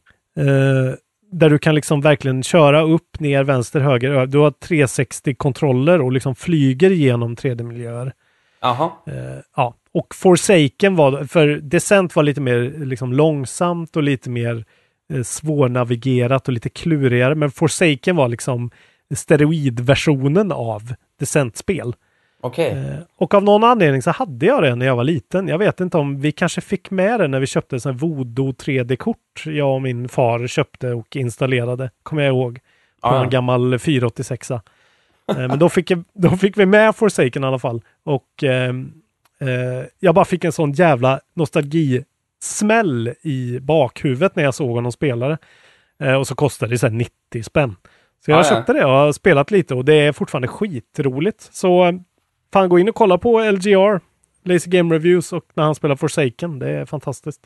där 1.31 1.51
du 1.51 1.59
kan 1.59 1.75
liksom 1.75 2.01
verkligen 2.01 2.43
köra 2.43 2.83
upp, 2.83 3.21
ner, 3.21 3.45
vänster, 3.45 3.81
höger. 3.81 4.27
Du 4.27 4.39
har 4.39 4.51
360-kontroller 4.51 6.01
och 6.01 6.13
liksom 6.13 6.35
flyger 6.35 6.91
igenom 6.91 7.37
3D-miljöer. 7.37 8.13
Jaha. 8.61 8.91
Eh, 9.07 9.39
ja, 9.57 9.75
och 9.93 10.15
Forsaken 10.15 10.97
var, 10.97 11.25
för 11.25 11.47
Descent 11.47 12.17
var 12.17 12.23
lite 12.23 12.41
mer 12.41 12.85
liksom 12.85 13.13
långsamt 13.13 13.97
och 13.97 14.03
lite 14.03 14.31
mer 14.31 14.65
eh, 15.13 15.23
svårnavigerat 15.23 16.49
och 16.49 16.55
lite 16.55 16.69
klurigare. 16.69 17.35
Men 17.35 17.51
Forsaken 17.51 18.17
var 18.17 18.29
liksom 18.29 18.71
steroidversionen 19.15 20.53
av 20.53 20.95
Descent-spel. 21.21 21.95
Okej. 22.41 22.71
Eh, 22.73 22.99
och 23.17 23.35
av 23.35 23.43
någon 23.45 23.65
anledning 23.65 24.03
så 24.03 24.11
hade 24.11 24.47
jag 24.47 24.63
det 24.63 24.75
när 24.75 24.87
jag 24.87 24.97
var 24.97 25.05
liten. 25.05 25.49
Jag 25.49 25.59
vet 25.59 25.81
inte 25.81 25.99
om 25.99 26.21
vi 26.21 26.33
kanske 26.33 26.61
fick 26.61 26.91
med 26.91 27.21
det 27.21 27.29
när 27.29 27.41
vi 27.41 27.47
köpte 27.47 27.77
en 27.77 27.81
sån 27.81 27.97
Voodoo 27.97 28.53
3D-kort. 28.53 29.43
Jag 29.47 29.75
och 29.75 29.83
min 29.83 30.09
far 30.09 30.47
köpte 30.47 30.93
och 30.93 31.17
installerade, 31.17 31.91
kommer 32.03 32.23
jag 32.23 32.29
ihåg. 32.35 32.59
På 33.03 33.09
Ah, 33.09 33.15
ja. 33.17 33.25
en 33.25 33.31
gammal 33.31 33.79
486. 33.79 34.51
Eh, 34.51 34.59
men 35.29 35.59
då 35.59 35.69
fick, 35.69 35.91
jag, 35.91 36.05
då 36.15 36.31
fick 36.31 36.59
vi 36.59 36.67
med 36.67 36.97
Forsaken 36.97 37.45
i 37.45 37.47
alla 37.47 37.59
fall. 37.59 37.83
Och 38.05 38.43
ehm, 38.43 38.93
eh, 39.41 39.87
jag 40.01 40.15
bara 40.15 40.25
fick 40.25 40.45
en 40.45 40.53
sån 40.53 40.73
jävla 40.73 41.21
nostalgismäll 41.35 43.13
i 43.23 43.59
bakhuvudet 43.61 44.37
när 44.37 44.43
jag 44.45 44.55
såg 44.55 44.71
honom 44.71 44.93
spela. 44.93 45.39
Eh, 46.03 46.15
och 46.15 46.27
så 46.27 46.35
kostade 46.35 46.75
det 46.75 46.79
så 46.79 46.87
här 46.87 46.95
90 46.95 47.43
spänn. 47.43 47.77
Så 48.25 48.31
jag 48.31 48.39
Ah, 48.41 48.43
ja. 48.45 48.49
köpte 48.57 48.73
det 48.73 48.85
och 48.85 48.91
har 48.91 49.13
spelat 49.13 49.51
lite 49.51 49.75
och 49.75 49.85
det 49.85 49.95
är 49.95 50.13
fortfarande 50.13 50.49
skitroligt. 50.49 51.49
Så 51.53 51.85
eh, 51.87 51.93
fan 52.53 52.69
gå 52.69 52.79
in 52.79 52.89
och 52.89 52.95
kolla 52.95 53.19
på 53.19 53.41
LGR, 53.51 54.01
Lazy 54.45 54.71
Game 54.71 54.95
Reviews 54.95 55.33
och 55.33 55.45
när 55.55 55.65
han 55.65 55.75
spelar 55.75 55.97
Forsaken. 55.97 56.59
Det 56.59 56.71
är 56.71 56.85
fantastiskt. 56.85 57.41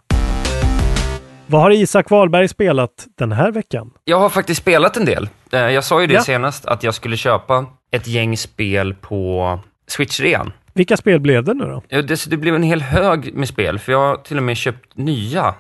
Vad 1.47 1.61
har 1.63 1.71
Isak 1.71 2.11
Wahlberg 2.11 2.49
spelat 2.49 3.07
den 3.19 3.33
här 3.33 3.51
veckan? 3.53 3.91
Jag 4.05 4.19
har 4.19 4.29
faktiskt 4.29 4.61
spelat 4.63 4.97
en 4.97 5.05
del. 5.05 5.29
Eh, 5.53 5.61
Jag 5.61 5.85
sa 5.85 6.01
ju 6.01 6.07
det 6.07 6.15
Ja. 6.15 6.21
senast, 6.23 6.67
att 6.67 6.83
jag 6.83 6.95
skulle 6.95 7.17
köpa 7.17 7.67
ett 7.91 8.07
gäng 8.07 8.37
spel 8.37 8.95
på 8.95 9.59
Switch-rean. 9.87 10.53
Vilka 10.75 10.97
spel 10.97 11.21
blev 11.21 11.45
det 11.45 11.55
nu 11.55 11.65
då? 11.65 11.83
Det, 12.03 12.31
det 12.31 12.37
blev 12.37 12.55
en 12.55 12.63
hel 12.63 12.83
hög 12.83 13.35
med 13.35 13.49
spel, 13.49 13.79
för 13.79 13.93
jag 13.93 13.99
har 13.99 14.17
till 14.17 14.37
och 14.37 14.43
med 14.43 14.57
köpt 14.57 14.97
nya. 14.97 15.47
Eh, 15.47 15.55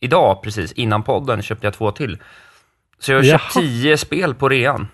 Idag, 0.00 0.42
precis 0.42 0.72
innan 0.72 1.02
podden, 1.02 1.42
köpte 1.42 1.66
jag 1.66 1.74
två 1.74 1.90
till. 1.92 2.18
Så 2.98 3.12
jag 3.12 3.18
har 3.18 3.24
köpt 3.24 3.44
Jaha. 3.54 3.62
tio 3.62 3.96
spel 3.96 4.34
på 4.34 4.48
rean. 4.48 4.88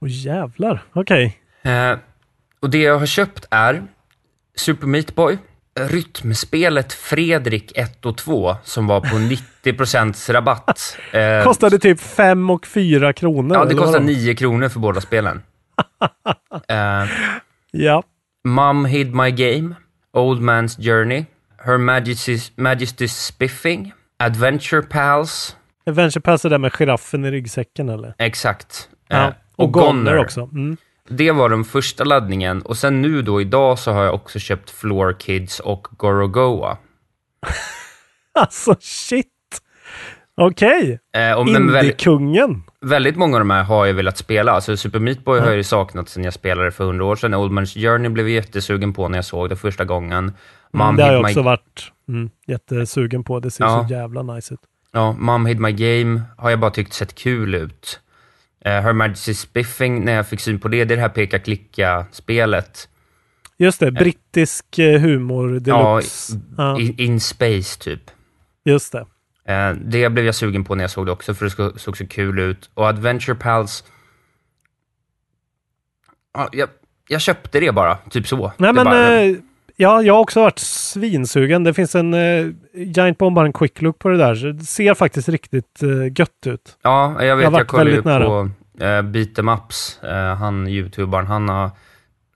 Åh 0.00 0.08
jävlar, 0.10 0.82
okej. 0.92 1.38
Eh, 1.62 1.92
och 2.62 2.70
det 2.70 2.78
jag 2.82 2.98
har 2.98 3.06
köpt 3.06 3.46
är 3.50 3.82
Super 4.56 4.86
Meat 4.86 5.14
Boy, 5.14 5.38
rytmspelet 5.80 6.92
Fredrik 6.92 7.72
1 7.78 8.06
och 8.06 8.16
2 8.18 8.56
som 8.64 8.86
var 8.86 9.00
på 9.00 9.06
90% 9.64 10.32
rabatt. 10.32 10.96
Eh, 11.12 11.44
Kostade 11.44 11.78
typ 11.78 12.00
5 12.00 12.50
och 12.50 12.66
4 12.66 13.12
kronor. 13.12 13.56
Ja, 13.56 13.64
det 13.64 13.74
vadå? 13.74 13.98
9 13.98 14.34
kronor 14.34 14.68
för 14.68 14.80
båda 14.80 15.00
spelen. 15.00 15.42
eh, 16.68 17.04
Ja, 17.72 18.02
Mum 18.44 18.84
Hid 18.84 19.14
My 19.14 19.30
Game, 19.30 19.74
Old 20.12 20.40
Man's 20.42 20.82
Journey, 20.82 21.24
Her 21.64 21.78
Majesty's, 21.78 22.50
Majesty's 22.56 23.06
Spiffing, 23.26 23.92
Adventure 24.18 24.82
Pals, 24.82 25.56
Adventure 25.86 26.20
Pass 26.20 26.44
är 26.44 26.50
där 26.50 26.58
med 26.58 26.72
giraffen 26.72 27.24
i 27.24 27.30
ryggsäcken 27.30 27.88
eller? 27.88 28.14
exakt. 28.18 28.88
Eh, 29.10 29.18
Ja. 29.18 29.34
Och, 29.56 29.72
Goner 29.72 30.16
också. 30.18 30.40
Mm. 30.52 30.76
Det 31.12 31.30
var 31.30 31.48
den 31.48 31.64
första 31.64 32.04
laddningen 32.04 32.62
och 32.62 32.76
sen 32.76 33.02
nu 33.02 33.22
då 33.22 33.40
idag 33.40 33.78
så 33.78 33.92
har 33.92 34.04
jag 34.04 34.14
också 34.14 34.38
köpt 34.38 34.70
Floor 34.70 35.16
Kids 35.18 35.60
och 35.60 35.86
Gorogoa. 35.96 36.76
Alltså 38.34 38.74
shit! 38.80 39.26
Okej, 40.36 41.00
Eh, 41.12 41.44
men 41.44 41.72
väldigt, 41.72 41.82
Indie-kungen. 41.82 42.62
väldigt 42.80 43.16
många 43.16 43.36
av 43.36 43.40
de 43.40 43.50
här 43.50 43.62
har 43.62 43.86
jag 43.86 43.94
velat 43.94 44.18
spela. 44.18 44.52
Alltså 44.52 44.76
Super 44.76 44.98
Meat 44.98 45.24
Boy 45.24 45.40
har 45.40 45.46
jag 45.46 45.56
ju 45.56 45.62
saknat 45.64 46.08
sen 46.08 46.24
jag 46.24 46.34
spelade 46.34 46.70
för 46.70 46.84
hundra 46.84 47.04
år 47.04 47.16
sedan. 47.16 47.34
Old 47.34 47.52
Man's 47.52 47.78
Journey 47.82 48.08
blev 48.10 48.28
jag 48.28 48.34
jättesugen 48.34 48.92
på 48.92 49.08
när 49.08 49.18
jag 49.18 49.24
såg 49.24 49.48
det 49.48 49.56
första 49.56 49.84
gången. 49.84 50.32
Mom 50.72 50.82
Mm, 50.82 50.96
det 50.96 51.02
har 51.04 51.12
jag 51.12 51.22
My 51.22 51.28
också 51.30 51.42
varit 51.42 51.92
mm, 52.08 52.30
jättesugen 52.46 53.24
på. 53.24 53.40
Det 53.40 53.50
ser 53.50 53.64
Ja. 53.64 53.86
så 53.88 53.94
jävla 53.94 54.22
nice 54.22 54.54
ut. 54.54 54.60
Ja, 54.92 55.12
Mom 55.12 55.46
Hid 55.46 55.60
My 55.60 55.72
Game 55.72 56.22
har 56.38 56.50
jag 56.50 56.60
bara 56.60 56.70
tyckt 56.70 56.92
sett 56.92 57.14
kul 57.14 57.54
ut. 57.54 58.00
Uh, 58.66 58.72
Her 58.72 58.92
Majesty's 58.92 59.32
Spiffing, 59.34 60.04
när 60.04 60.12
jag 60.12 60.28
fick 60.28 60.40
syn 60.40 60.60
på 60.60 60.68
det, 60.68 60.84
det 60.84 60.94
är 60.94 60.96
det 60.96 61.02
här 61.02 61.08
peka-klicka-spelet. 61.08 62.88
Just 63.58 63.80
det, 63.80 63.90
brittisk 63.90 64.78
eh, 64.78 65.00
humor 65.00 65.48
deluxe. 65.60 66.40
Ja, 66.56 66.78
in 66.80 67.20
space 67.20 67.80
typ. 67.80 68.02
just 68.64 68.92
det. 68.92 69.06
Eh, 69.52 69.72
det 69.72 70.08
blev 70.08 70.24
jag 70.26 70.34
sugen 70.34 70.64
på 70.64 70.74
när 70.74 70.84
jag 70.84 70.90
såg 70.90 71.06
det 71.06 71.12
också, 71.12 71.34
för 71.34 71.44
det 71.44 71.78
såg 71.78 71.96
så 71.96 72.06
kul 72.06 72.38
ut. 72.38 72.70
Och 72.74 72.88
Adventure 72.88 73.34
Pals... 73.34 73.84
Ja, 76.34 76.48
jag, 76.52 76.68
jag 77.08 77.20
köpte 77.20 77.60
det 77.60 77.72
bara, 77.72 77.96
typ 77.96 78.28
så. 78.28 78.52
Nej 78.56 78.68
Det 78.68 78.72
men, 78.72 78.84
bara, 78.84 79.20
eh, 79.22 79.36
ja, 79.80 80.02
jag 80.02 80.14
har 80.14 80.20
också 80.20 80.40
varit 80.40 80.58
svinsugen. 80.58 81.64
Det 81.64 81.74
finns 81.74 81.94
en 81.94 82.14
eh, 82.14 82.46
Giant 82.74 83.18
Bomb 83.18 83.38
har 83.38 83.44
en 83.44 83.52
quick 83.52 83.82
look 83.82 83.98
på 83.98 84.08
det 84.08 84.16
där. 84.16 84.52
Det 84.52 84.64
ser 84.64 84.94
faktiskt 84.94 85.28
riktigt 85.28 85.82
eh, 85.82 86.18
gött 86.18 86.46
ut. 86.46 86.78
Ja, 86.82 87.14
jag 87.18 87.24
Jag 87.26 87.36
vet. 87.36 87.44
Jag, 87.44 87.50
varit 87.50 87.66
kollade 87.66 87.90
ju 87.90 88.02
nära. 88.02 88.24
på 88.24 88.40
uh, 88.84 89.02
Beat 89.02 89.38
'em 89.38 89.54
Ups. 89.54 90.02
Eh, 90.02 90.34
han, 90.34 90.68
youtubern, 90.68 91.26
han 91.26 91.48
har 91.48 91.70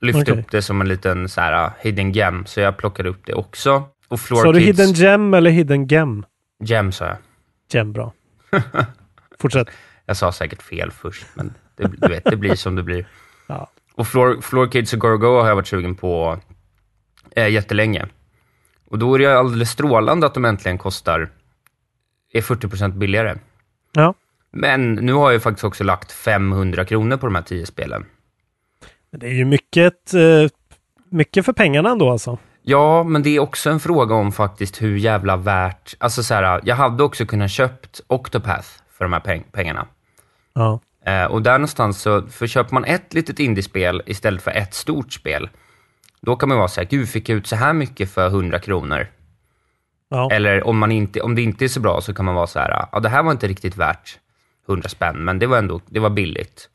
lyft 0.01 0.19
Okej. 0.21 0.39
upp 0.39 0.51
det 0.51 0.61
som 0.61 0.81
en 0.81 0.87
liten 0.87 1.29
så 1.29 1.41
här, 1.41 1.65
uh, 1.65 1.71
hidden 1.79 2.11
gem, 2.11 2.45
så 2.45 2.59
jag 2.59 2.77
plockade 2.77 3.09
upp 3.09 3.25
det 3.25 3.33
också. 3.33 3.83
Och 4.07 4.19
Floor 4.19 4.41
Så 4.43 4.51
du. 4.51 4.59
Hidden 4.59 4.93
Gem 4.93 5.33
eller 5.33 5.51
Hidden 5.51 5.87
Gem? 5.87 6.25
Gem, 6.63 6.91
sa 6.91 7.05
jag. 7.05 7.17
Gem, 7.71 7.93
bra. 7.93 8.13
Fortsätt. 9.39 9.67
Jag 10.05 10.17
sa 10.17 10.31
säkert 10.31 10.61
fel 10.61 10.91
först, 10.91 11.25
men 11.33 11.53
det, 11.77 11.91
du 11.97 12.07
vet, 12.07 12.23
det 12.25 12.35
blir 12.35 12.55
som 12.55 12.75
det 12.75 12.83
blir. 12.83 13.07
Ja. 13.47 13.69
Och 13.95 14.07
Floor, 14.07 14.41
Floor 14.41 14.67
Kids 14.67 14.93
och 14.93 14.99
Gorgo 14.99 15.41
har 15.41 15.47
jag 15.47 15.55
varit 15.55 15.67
sugen 15.67 15.95
på 15.95 16.39
eh, 17.35 17.47
jättelänge. 17.47 18.05
Och 18.89 18.99
då 18.99 19.15
är 19.15 19.19
det 19.19 19.39
alldeles 19.39 19.69
strålande 19.69 20.27
att 20.27 20.33
de 20.33 20.45
äntligen 20.45 20.77
kostar, 20.77 21.29
är 22.33 22.41
40% 22.41 22.91
billigare. 22.91 23.35
Ja. 23.91 24.13
Men 24.51 24.93
nu 24.93 25.13
har 25.13 25.31
jag 25.31 25.43
faktiskt 25.43 25.63
också 25.63 25.83
lagt 25.83 26.11
500 26.11 26.85
kronor 26.85 27.17
på 27.17 27.25
de 27.25 27.35
här 27.35 27.41
10 27.41 27.65
spelen. 27.65 28.05
Det 29.11 29.27
är 29.27 29.33
ju 29.33 29.45
mycket, 29.45 30.13
eh, 30.13 30.49
mycket 31.09 31.45
för 31.45 31.53
pengarna 31.53 31.89
ändå 31.89 32.09
alltså. 32.11 32.37
Ja, 32.61 33.03
men 33.03 33.23
det 33.23 33.29
är 33.35 33.39
också 33.39 33.69
en 33.69 33.79
fråga 33.79 34.15
om 34.15 34.31
faktiskt 34.31 34.81
hur 34.81 34.97
jävla 34.97 35.37
värt... 35.37 35.95
Alltså 35.97 36.23
så 36.23 36.33
här, 36.33 36.61
jag 36.63 36.75
hade 36.75 37.03
också 37.03 37.25
kunnat 37.25 37.51
köpt 37.51 38.01
Octopath 38.07 38.67
för 38.91 39.05
de 39.05 39.13
här 39.13 39.19
peng- 39.19 39.43
pengarna. 39.51 39.87
Ja. 40.53 40.79
Eh, 41.05 41.25
och 41.25 41.41
där 41.41 41.53
någonstans 41.53 42.01
så, 42.01 42.21
för 42.21 42.47
köper 42.47 42.73
man 42.73 42.85
ett 42.85 43.13
litet 43.13 43.39
indiespel 43.39 44.01
istället 44.05 44.41
för 44.41 44.51
ett 44.51 44.73
stort 44.73 45.13
spel, 45.13 45.49
då 46.25 46.35
kan 46.35 46.49
man 46.49 46.57
vara 46.57 46.67
så 46.67 46.81
här, 46.81 46.87
gud, 46.87 47.09
fick 47.09 47.29
jag 47.29 47.37
ut 47.37 47.47
så 47.47 47.55
här 47.55 47.73
mycket 47.73 48.09
för 48.11 48.27
100 48.27 48.59
kronor? 48.59 49.07
Ja. 50.09 50.29
Eller 50.31 50.67
om, 50.67 50.77
man 50.77 50.91
inte, 50.91 51.21
om 51.21 51.35
det 51.35 51.41
inte 51.41 51.65
är 51.65 51.69
så 51.69 51.79
bra 51.79 52.01
så 52.01 52.13
kan 52.13 52.25
man 52.25 52.35
vara 52.35 52.47
så 52.47 52.59
här, 52.59 52.87
ja, 52.91 52.99
det 52.99 53.09
här 53.09 53.23
var 53.23 53.31
inte 53.31 53.47
riktigt 53.47 53.77
värt 53.77 54.19
100 54.69 54.89
spänn, 54.89 55.25
men 55.25 55.39
det 55.39 55.47
var 55.47 55.57
ändå, 55.57 55.81
det 55.89 55.99
var 55.99 56.09
billigt. 56.09 56.69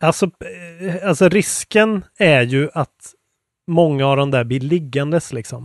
Alltså, 0.00 0.26
eh, 0.26 1.08
alltså 1.08 1.28
risken 1.28 2.04
är 2.18 2.42
ju 2.42 2.68
att 2.74 3.12
många 3.66 4.06
av 4.06 4.16
de 4.16 4.30
där 4.30 4.44
blir 4.44 4.60
liggandes 4.60 5.32
liksom. 5.32 5.64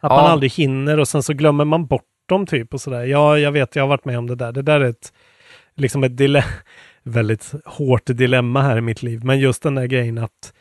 Att 0.00 0.10
Ja. 0.10 0.16
man 0.16 0.30
aldrig 0.30 0.52
hinner 0.52 0.98
och 0.98 1.08
sen 1.08 1.22
så 1.22 1.32
glömmer 1.32 1.64
man 1.64 1.86
bort 1.86 2.04
dem 2.28 2.46
typ 2.46 2.74
och 2.74 2.80
sådär. 2.80 3.04
Ja, 3.04 3.38
jag 3.38 3.52
vet, 3.52 3.76
jag 3.76 3.82
har 3.82 3.88
varit 3.88 4.04
med 4.04 4.18
om 4.18 4.26
det 4.26 4.34
där. 4.34 4.52
Det 4.52 4.62
där 4.62 4.80
är 4.80 4.88
ett, 4.88 5.12
liksom 5.74 6.04
ett 6.04 6.16
dile 6.16 6.44
väldigt 7.02 7.52
hårt 7.64 8.02
dilemma 8.06 8.62
här 8.62 8.78
i 8.78 8.80
mitt 8.80 9.02
liv. 9.02 9.24
Men 9.24 9.38
just 9.38 9.62
den 9.62 9.74
där 9.74 9.86
grejen 9.86 10.18
att 10.18 10.52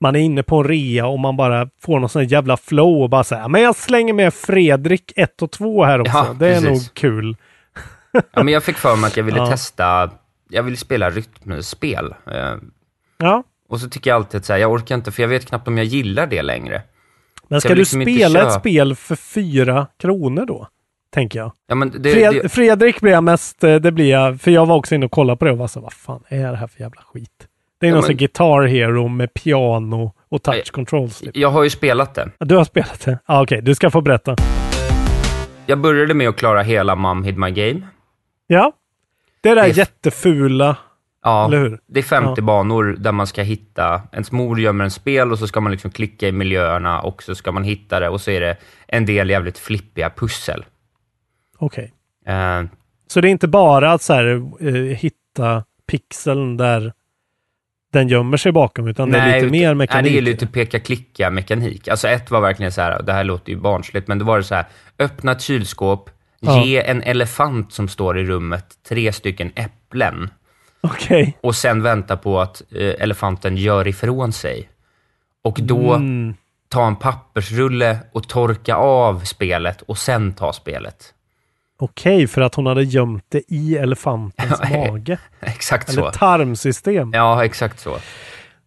man 0.00 0.16
är 0.16 0.20
inne 0.20 0.42
på 0.42 0.56
en 0.56 0.64
rea 0.64 1.06
och 1.06 1.18
man 1.18 1.36
bara 1.36 1.68
får 1.80 2.00
någon 2.00 2.08
sån 2.08 2.22
här 2.22 2.28
jävla 2.32 2.56
flow 2.56 3.02
och 3.02 3.10
bara 3.10 3.24
säga 3.24 3.48
men 3.48 3.62
jag 3.62 3.76
slänger 3.76 4.14
med 4.14 4.34
Fredrik 4.34 5.12
1 5.16 5.42
och 5.42 5.50
2 5.50 5.84
här 5.84 6.00
också. 6.00 6.12
Ja, 6.16 6.36
det 6.38 6.48
är 6.48 6.60
precis. 6.60 6.68
nog 6.68 6.94
kul. 6.94 7.36
Ja, 8.32 8.42
men 8.42 8.54
jag 8.54 8.62
fick 8.64 8.76
för 8.76 8.96
mig 8.96 9.08
att 9.08 9.16
jag 9.16 9.24
ville 9.24 9.38
Ja. 9.38 9.46
testa, 9.46 10.10
jag 10.50 10.62
ville 10.62 10.76
spela 10.76 11.10
rytmspel. 11.10 12.14
Eh, 12.26 12.54
Ja, 13.18 13.42
och 13.68 13.80
så 13.80 13.88
tycker 13.88 14.10
jag 14.10 14.16
alltid 14.16 14.38
att 14.38 14.44
så 14.44 14.52
här, 14.52 14.60
jag 14.60 14.72
orkar 14.72 14.94
inte, 14.94 15.12
för 15.12 15.22
jag 15.22 15.28
vet 15.28 15.46
knappt 15.46 15.68
om 15.68 15.78
jag 15.78 15.86
gillar 15.86 16.26
det 16.26 16.42
längre. 16.42 16.82
men 17.48 17.60
ska 17.60 17.68
du 17.68 17.74
liksom 17.74 18.02
inte 18.02 18.12
spela 18.14 18.46
ett 18.46 18.52
spel 18.52 18.94
för 18.96 19.16
fyra 19.16 19.86
kronor 20.00 20.46
då? 20.46 20.68
Tänker 21.12 21.38
jag. 21.38 21.52
Ja, 21.66 21.74
men 21.74 22.02
det, 22.02 22.10
Fred 22.12 22.34
det, 22.42 22.48
Fredrik 22.48 23.00
blir 23.00 23.12
jag 23.12 23.24
mest, 23.24 23.64
eh, 23.64 23.74
det 23.76 23.92
blir 23.92 24.10
jag, 24.10 24.40
för 24.40 24.50
jag 24.50 24.66
var 24.66 24.76
också 24.76 24.94
inne 24.94 25.06
och 25.06 25.12
kollade 25.12 25.36
på 25.36 25.44
det 25.44 25.50
och 25.50 25.58
var 25.58 25.68
så 25.68 25.80
vad 25.80 25.92
fan 25.92 26.22
är 26.28 26.50
det 26.50 26.56
här 26.56 26.66
för 26.66 26.80
jävla 26.80 27.00
skit? 27.02 27.48
Det 27.84 27.88
är 27.88 27.90
Ja, 27.90 27.94
någon 27.96 28.04
men- 28.08 28.16
Guitar 28.16 28.62
Hero 28.62 29.08
med 29.08 29.34
piano 29.34 30.12
och 30.28 30.42
touch 30.42 30.54
Nej. 30.54 30.64
controls. 30.72 31.20
Typ. 31.20 31.36
jag 31.36 31.50
har 31.50 31.62
ju 31.64 31.70
spelat 31.70 32.14
det. 32.14 32.30
Du 32.38 32.56
har 32.56 32.64
spelat 32.64 33.00
det? 33.04 33.18
Ah, 33.26 33.42
Okej, 33.42 33.62
du 33.62 33.74
ska 33.74 33.90
få 33.90 34.00
berätta. 34.00 34.36
Jag 35.66 35.78
började 35.78 36.14
med 36.14 36.28
att 36.28 36.36
klara 36.36 36.62
hela 36.62 36.96
Mum 36.96 37.24
Hid 37.24 37.38
My 37.38 37.50
Game. 37.50 37.80
Ja, 38.46 38.72
det 39.40 39.48
är 39.48 39.54
det 39.54 39.60
där 39.60 39.68
Det 39.68 39.76
jättefula, 39.76 40.76
Ja, 41.22 41.48
det 41.86 41.98
är 42.00 42.02
50 42.02 42.32
Ja. 42.36 42.42
banor 42.44 42.96
där 42.98 43.12
man 43.12 43.26
ska 43.26 43.42
hitta, 43.42 44.02
ens 44.12 44.32
mor 44.32 44.60
gömmer 44.60 44.84
en 44.84 44.90
spel 44.90 45.32
och 45.32 45.38
så 45.38 45.46
ska 45.46 45.60
man 45.60 45.72
liksom 45.72 45.90
klicka 45.90 46.28
i 46.28 46.32
miljöerna 46.32 47.00
och 47.00 47.22
så 47.22 47.34
ska 47.34 47.52
man 47.52 47.64
hitta 47.64 48.00
det 48.00 48.08
och 48.08 48.20
så 48.20 48.30
är 48.30 48.40
det 48.40 48.56
en 48.88 49.06
del 49.06 49.30
jävligt 49.30 49.58
flippiga 49.58 50.10
pussel. 50.10 50.64
Okej. 51.58 51.92
Eh, 52.26 52.62
Så 53.06 53.20
det 53.20 53.28
är 53.28 53.30
inte 53.30 53.48
bara 53.48 53.92
att 53.92 54.02
så 54.02 54.12
här, 54.14 54.42
eh, 54.60 54.74
hitta 54.96 55.64
pixeln 55.86 56.56
där 56.56 56.92
den 57.94 58.08
gömmer 58.08 58.36
sig 58.36 58.52
bakom, 58.52 58.88
utan 58.88 59.10
det 59.10 59.18
är 59.18 59.34
lite 59.34 59.46
ut- 59.46 59.52
mer 59.52 59.74
mekanik. 59.74 60.04
Nej, 60.04 60.12
det 60.12 60.18
är 60.18 60.22
lite 60.32 60.46
peka-klicka-mekanik. 60.46 61.88
Alltså 61.88 62.08
ett 62.08 62.30
var 62.30 62.40
verkligen 62.40 62.72
så 62.72 62.80
här, 62.80 63.02
det 63.02 63.12
här 63.12 63.24
låter 63.24 63.52
ju 63.52 63.58
barnsligt, 63.58 64.08
men 64.08 64.18
det 64.18 64.24
var 64.24 64.36
det 64.38 64.44
så 64.44 64.54
här, 64.54 64.64
öppna 64.98 65.32
ett 65.32 65.40
kylskåp, 65.42 66.10
Ja. 66.40 66.64
ge 66.64 66.82
en 66.84 67.02
elefant 67.02 67.72
som 67.72 67.88
står 67.88 68.18
i 68.18 68.24
rummet 68.24 68.64
tre 68.88 69.12
stycken 69.12 69.52
äpplen 69.54 70.30
Okej. 70.80 71.36
och 71.40 71.54
sen 71.54 71.82
vänta 71.82 72.16
på 72.16 72.40
att 72.40 72.62
eh, 72.72 72.78
elefanten 73.02 73.56
gör 73.56 73.88
ifrån 73.88 74.32
sig. 74.32 74.68
Och 75.44 75.58
då 75.62 75.92
Mm. 75.94 76.34
ta 76.68 76.86
en 76.86 76.96
pappersrulle 76.96 77.98
och 78.12 78.28
torka 78.28 78.76
av 78.76 79.20
spelet 79.24 79.82
och 79.82 79.98
sen 79.98 80.32
ta 80.32 80.52
spelet. 80.52 81.14
Okej, 81.78 82.26
för 82.26 82.40
att 82.40 82.54
hon 82.54 82.66
hade 82.66 82.82
gömt 82.84 83.24
det 83.28 83.42
i 83.48 83.76
elefantens 83.76 84.60
mage. 84.70 85.18
Exakt 85.40 85.88
Eller 85.88 86.02
så. 86.02 86.10
tarmsystem. 86.10 87.10
Ja, 87.14 87.44
exakt 87.44 87.80
så. 87.80 87.98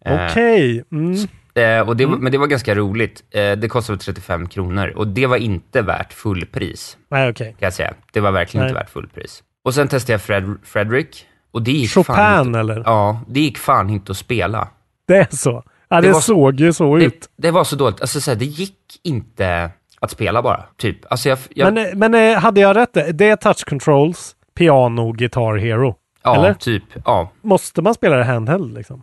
Eh, 0.04 0.26
Okej. 0.30 0.84
Mm. 0.92 1.14
Eh, 1.54 1.88
och 1.88 1.96
det, 1.96 2.06
var- 2.06 2.16
Men 2.16 2.32
det 2.32 2.38
var 2.38 2.46
ganska 2.46 2.74
roligt. 2.74 3.22
Eh, 3.30 3.52
det 3.52 3.68
kostade 3.68 3.98
35 3.98 4.48
kronor 4.48 4.92
och 4.96 5.06
det 5.08 5.26
var 5.26 5.36
inte 5.36 5.82
värt 5.82 6.12
fullpris, 6.12 6.96
Nej, 7.10 7.30
okej. 7.30 7.46
kan 7.58 7.66
jag 7.66 7.72
säga. 7.74 7.94
Det 8.12 8.20
var 8.20 8.30
verkligen 8.32 8.62
Nej. 8.66 8.70
inte 8.70 8.80
värt 8.80 8.90
fullpris. 8.90 9.42
Och 9.64 9.74
sen 9.74 9.88
testade 9.88 10.12
jag 10.12 10.22
Fred, 10.22 10.56
Fredrik 10.64 11.26
och 11.52 11.62
det 11.62 11.72
gick 11.72 11.90
fan 11.90 12.04
Chopin 12.04 12.46
inte, 12.48 12.58
eller? 12.58 12.82
Ja, 12.86 13.20
det 13.28 13.40
gick 13.40 13.58
fan 13.58 13.90
inte 13.90 14.12
att 14.12 14.18
spela. 14.18 14.68
Det 15.08 15.16
är 15.16 15.26
så. 15.30 15.62
Ja, 15.88 16.00
det, 16.00 16.06
Det 16.08 16.12
var 16.12 16.20
så- 16.20 16.26
såg 16.34 16.60
ju 16.60 16.72
så 16.72 16.98
ut. 16.98 17.20
Det, 17.20 17.28
det 17.48 17.50
var 17.50 17.64
så 17.64 17.76
dåligt. 17.76 18.00
Alltså, 18.00 18.20
så 18.20 18.30
här, 18.30 18.38
det 18.38 18.44
gick 18.44 18.76
inte 19.04 19.70
att 20.00 20.10
spela 20.10 20.42
bara, 20.42 20.64
typ. 20.76 20.96
Alltså, 21.10 21.28
jag, 21.28 21.38
jag, 21.50 21.74
Men, 21.74 21.98
men 21.98 22.14
eh, 22.14 22.38
hade 22.38 22.60
jag 22.60 22.76
rätt? 22.76 22.94
Det 23.14 23.28
är 23.28 23.36
touch 23.36 23.64
controls, 23.64 24.36
piano, 24.54 25.12
guitar 25.12 25.56
hero. 25.56 25.96
ja, 26.22 26.36
eller? 26.36 26.54
typ. 26.54 26.82
Ja, 27.04 27.30
Måste 27.40 27.82
man 27.82 27.94
spela 27.94 28.16
det 28.16 28.24
handheld 28.24 28.74
liksom? 28.74 29.02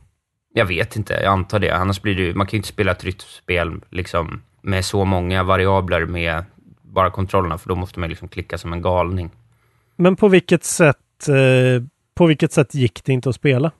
jag 0.53 0.65
vet 0.65 0.95
inte. 0.95 1.13
Jag 1.13 1.25
antar 1.25 1.59
det. 1.59 1.69
Annars 1.71 2.01
blir 2.01 2.15
det 2.15 2.21
ju, 2.21 2.33
man 2.33 2.47
kan 2.47 2.51
ju 2.51 2.57
inte 2.57 2.67
spela 2.69 2.91
ett 2.91 3.03
rytmspel 3.03 3.81
liksom, 3.89 4.41
med 4.61 4.85
så 4.85 5.05
många 5.05 5.43
variabler 5.43 6.05
med 6.05 6.43
bara 6.81 7.09
kontrollerna, 7.11 7.57
för 7.57 7.69
då 7.69 7.75
måste 7.75 7.99
man 7.99 8.09
liksom 8.09 8.27
klicka 8.27 8.57
som 8.57 8.73
en 8.73 8.81
galning. 8.81 9.29
Men 9.95 10.15
på 10.15 10.27
vilket 10.27 10.63
sätt, 10.63 11.27
eh, 11.27 11.83
på 12.15 12.25
vilket 12.25 12.51
sätt 12.51 12.75
gick 12.75 13.03
det 13.03 13.13
inte 13.13 13.29
att 13.29 13.35
spela? 13.35 13.71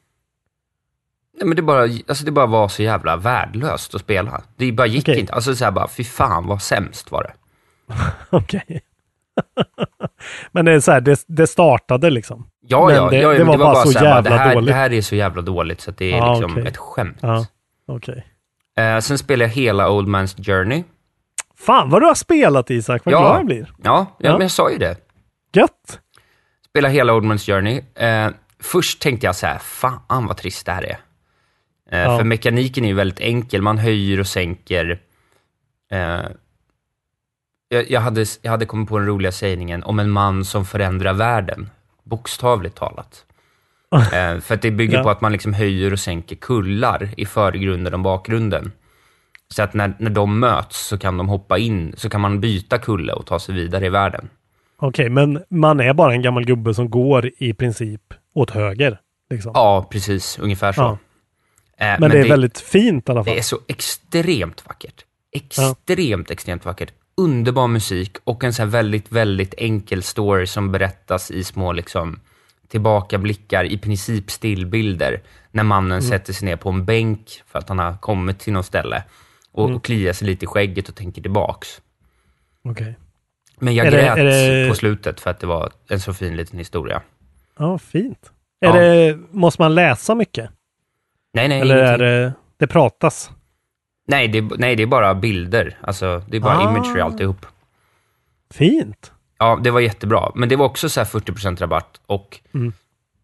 Nej, 1.37 1.47
men 1.47 1.55
det 1.55 1.61
bara, 1.61 1.81
alltså 1.81 2.25
det 2.25 2.31
bara 2.31 2.45
var 2.45 2.67
så 2.67 2.83
jävla 2.83 3.15
värdelöst 3.15 3.95
att 3.95 4.01
spela. 4.01 4.41
Det 4.57 4.71
bara 4.71 4.87
gick 4.87 5.03
Okej. 5.03 5.19
inte. 5.19 5.33
Alltså 5.33 5.55
så 5.55 5.63
här 5.65 5.71
bara, 5.71 5.87
fy 5.87 6.03
fan 6.03 6.47
vad 6.47 6.61
sämst 6.61 7.11
var 7.11 7.23
det. 7.23 7.33
Okej. 8.29 8.81
men 10.51 10.65
det 10.65 10.71
är 10.71 10.79
så 10.79 10.91
här, 10.91 11.01
det, 11.01 11.23
det 11.27 11.47
startade 11.47 12.09
liksom. 12.09 12.47
Ja, 12.67 12.91
ja, 12.93 13.09
det- 13.09 13.17
ja, 13.17 13.29
det 13.29 13.37
men 13.37 13.47
var 13.47 13.57
bara 13.57 13.75
så 13.75 13.91
så 13.91 13.99
här, 13.99 14.05
jävla 14.05 14.29
det, 14.29 14.37
här, 14.37 14.53
dåligt. 14.53 14.67
det 14.67 14.73
här 14.73 14.93
är 14.93 15.01
så 15.01 15.15
jävla 15.15 15.41
dåligt 15.41 15.81
så 15.81 15.91
att 15.91 15.97
det 15.97 16.13
är 16.13 16.17
Ja, 16.17 16.33
liksom 16.33 16.51
okej. 16.51 16.67
ett 16.67 16.77
skämt. 16.77 17.17
Ja, 17.21 17.45
okej. 17.87 18.25
Eh, 18.77 18.99
sen 18.99 19.17
spelade 19.17 19.43
jag 19.43 19.55
hela 19.55 19.89
Old 19.89 20.07
Man's 20.07 20.43
Journey. 20.45 20.83
Fan 21.57 21.89
vad 21.89 22.01
du 22.01 22.05
har 22.05 22.15
spelat 22.15 22.69
Isak, 22.71 23.01
vad 23.05 23.13
Ja. 23.13 23.19
glad 23.19 23.37
jag 23.39 23.45
blir. 23.45 23.73
Ja, 23.83 24.05
ja, 24.17 24.25
Ja. 24.29 24.31
men 24.31 24.41
jag 24.41 24.51
sa 24.51 24.71
ju 24.71 24.77
det. 24.77 24.97
Gött! 25.53 25.99
Spela 26.69 26.87
hela 26.89 27.13
Old 27.13 27.25
Man's 27.25 27.45
Journey. 27.55 27.81
Eh, 27.95 28.29
först 28.59 29.01
tänkte 29.01 29.25
jag 29.25 29.35
så 29.35 29.47
här, 29.47 29.57
fan 29.57 30.25
vad 30.27 30.37
trist 30.37 30.65
det 30.65 30.71
här 30.71 30.83
är. 30.83 30.97
Eh, 31.91 31.99
Ja. 31.99 32.17
För 32.17 32.23
mekaniken 32.23 32.83
är 32.83 32.87
ju 32.89 32.93
väldigt 32.95 33.19
enkel, 33.19 33.61
man 33.61 33.77
höjer 33.77 34.19
och 34.19 34.27
sänker. 34.27 34.99
Eh, 35.91 36.21
jag, 37.87 38.01
hade, 38.01 38.25
jag 38.41 38.51
hade 38.51 38.65
kommit 38.65 38.89
på 38.89 38.97
den 38.99 39.07
roliga 39.07 39.31
sägningen 39.31 39.83
om 39.83 39.99
en 39.99 40.09
man 40.09 40.45
som 40.45 40.65
förändrar 40.65 41.13
världen, 41.13 41.69
bokstavligt 42.03 42.75
talat. 42.77 43.25
Eh, 44.13 44.39
för 44.39 44.53
att 44.55 44.61
det 44.61 44.71
bygger 44.71 44.97
Ja. 44.97 45.03
på 45.03 45.09
att 45.09 45.21
man 45.21 45.31
liksom 45.31 45.53
höjer 45.53 45.93
och 45.93 45.99
sänker 45.99 46.35
kullar 46.35 47.09
i 47.17 47.25
förgrunden 47.25 47.93
och 47.93 47.99
bakgrunden. 47.99 48.71
Så 49.49 49.63
att 49.63 49.73
när, 49.73 49.93
när 49.99 50.09
de 50.09 50.39
möts 50.39 50.87
så 50.87 50.97
kan 50.97 51.17
de 51.17 51.29
hoppa 51.29 51.57
in, 51.57 51.93
så 51.97 52.09
kan 52.09 52.21
man 52.21 52.39
byta 52.41 52.77
kulle 52.77 53.13
och 53.13 53.25
ta 53.25 53.39
sig 53.39 53.55
vidare 53.55 53.85
i 53.85 53.89
världen. 53.89 54.29
Okej, 54.77 55.09
men 55.09 55.43
man 55.49 55.79
är 55.79 55.93
bara 55.93 56.13
en 56.13 56.21
gammal 56.21 56.45
gubbe 56.45 56.73
som 56.73 56.89
går 56.89 57.31
i 57.37 57.53
princip 57.53 58.01
åt 58.33 58.51
höger. 58.51 58.99
Liksom. 59.29 59.51
Ja, 59.55 59.87
precis. 59.91 60.39
Ungefär 60.39 60.71
så. 60.71 60.81
Ja. 60.81 60.97
Eh, 61.77 61.95
men, 61.99 62.11
det 62.11 62.19
är 62.19 62.27
väldigt 62.29 62.59
fint 62.59 63.09
i 63.09 63.11
alla 63.11 63.23
fall. 63.23 63.33
Det 63.33 63.39
är 63.39 63.43
så 63.43 63.59
extremt 63.67 64.65
vackert. 64.67 65.05
Extremt, 65.31 66.31
extremt 66.31 66.65
vackert. 66.65 66.93
Underbar 67.17 67.67
musik 67.67 68.17
och 68.23 68.43
en 68.43 68.53
så 68.53 68.65
väldigt, 68.65 69.11
väldigt 69.11 69.53
enkel 69.57 70.03
story 70.03 70.47
som 70.47 70.71
berättas 70.71 71.31
i 71.31 71.43
små 71.43 71.71
liksom 71.73 72.19
tillbakablickar, 72.67 73.63
i 73.63 73.77
princip 73.77 74.31
stillbilder, 74.31 75.21
när 75.51 75.63
mannen 75.63 75.91
Mm. 75.99 76.09
sätter 76.09 76.33
sig 76.33 76.45
ner 76.45 76.55
på 76.55 76.69
en 76.69 76.85
bänk 76.85 77.41
för 77.47 77.59
att 77.59 77.69
han 77.69 77.79
har 77.79 77.97
kommit 77.97 78.39
till 78.39 78.53
något 78.53 78.65
ställe 78.65 79.03
och, 79.51 79.63
Mm. 79.65 79.75
och 79.77 79.83
kliar 79.85 80.13
sig 80.13 80.27
lite 80.27 80.45
i 80.45 80.47
skägget 80.47 80.89
och 80.89 80.95
tänker 80.95 81.21
tillbaks. 81.21 81.81
Okej. 82.63 82.95
Men 83.59 83.75
jag 83.75 83.87
Är 83.87 83.91
det- 83.91 83.97
grät 83.97 84.17
är 84.17 84.23
det- 84.23 84.69
på 84.69 84.75
slutet 84.75 85.19
för 85.19 85.29
att 85.29 85.39
det 85.39 85.47
var 85.47 85.71
en 85.87 85.99
så 85.99 86.13
fin 86.13 86.35
liten 86.35 86.59
historia. 86.59 87.01
Ja, 87.59 87.77
fint. 87.77 88.31
Är 88.61 88.67
Ja. 88.67 88.73
det, 88.75 89.19
måste 89.31 89.61
man 89.61 89.75
läsa 89.75 90.15
mycket? 90.15 90.49
Nej, 91.35 91.47
nej, 91.47 91.61
Eller 91.61 91.75
är 91.75 91.85
ingenting. 91.85 92.07
det, 92.07 92.33
det 92.57 92.67
pratas? 92.67 93.31
Nej, 94.07 94.27
det, 94.27 94.37
är- 94.37 94.57
nej, 94.57 94.75
det 94.75 94.83
är 94.83 94.87
bara 94.87 95.15
bilder. 95.15 95.77
Alltså, 95.81 96.23
det 96.27 96.37
är 96.37 96.41
bara 96.41 96.57
Ah. 96.57 96.71
imagery 96.71 97.01
alltihop. 97.01 97.45
Fint. 98.53 99.11
Ja, 99.37 99.59
det 99.63 99.71
var 99.71 99.79
jättebra. 99.79 100.31
Men 100.35 100.49
det 100.49 100.55
var 100.55 100.65
också 100.65 100.89
så 100.89 100.99
här 100.99 101.05
40% 101.05 101.61
rabatt 101.61 102.01
och 102.05 102.39
Mm. 102.53 102.73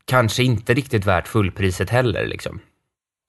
kanske 0.06 0.44
inte 0.44 0.74
riktigt 0.74 1.06
värt 1.06 1.28
fullpriset 1.28 1.90
heller. 1.90 2.26
Liksom. 2.28 2.60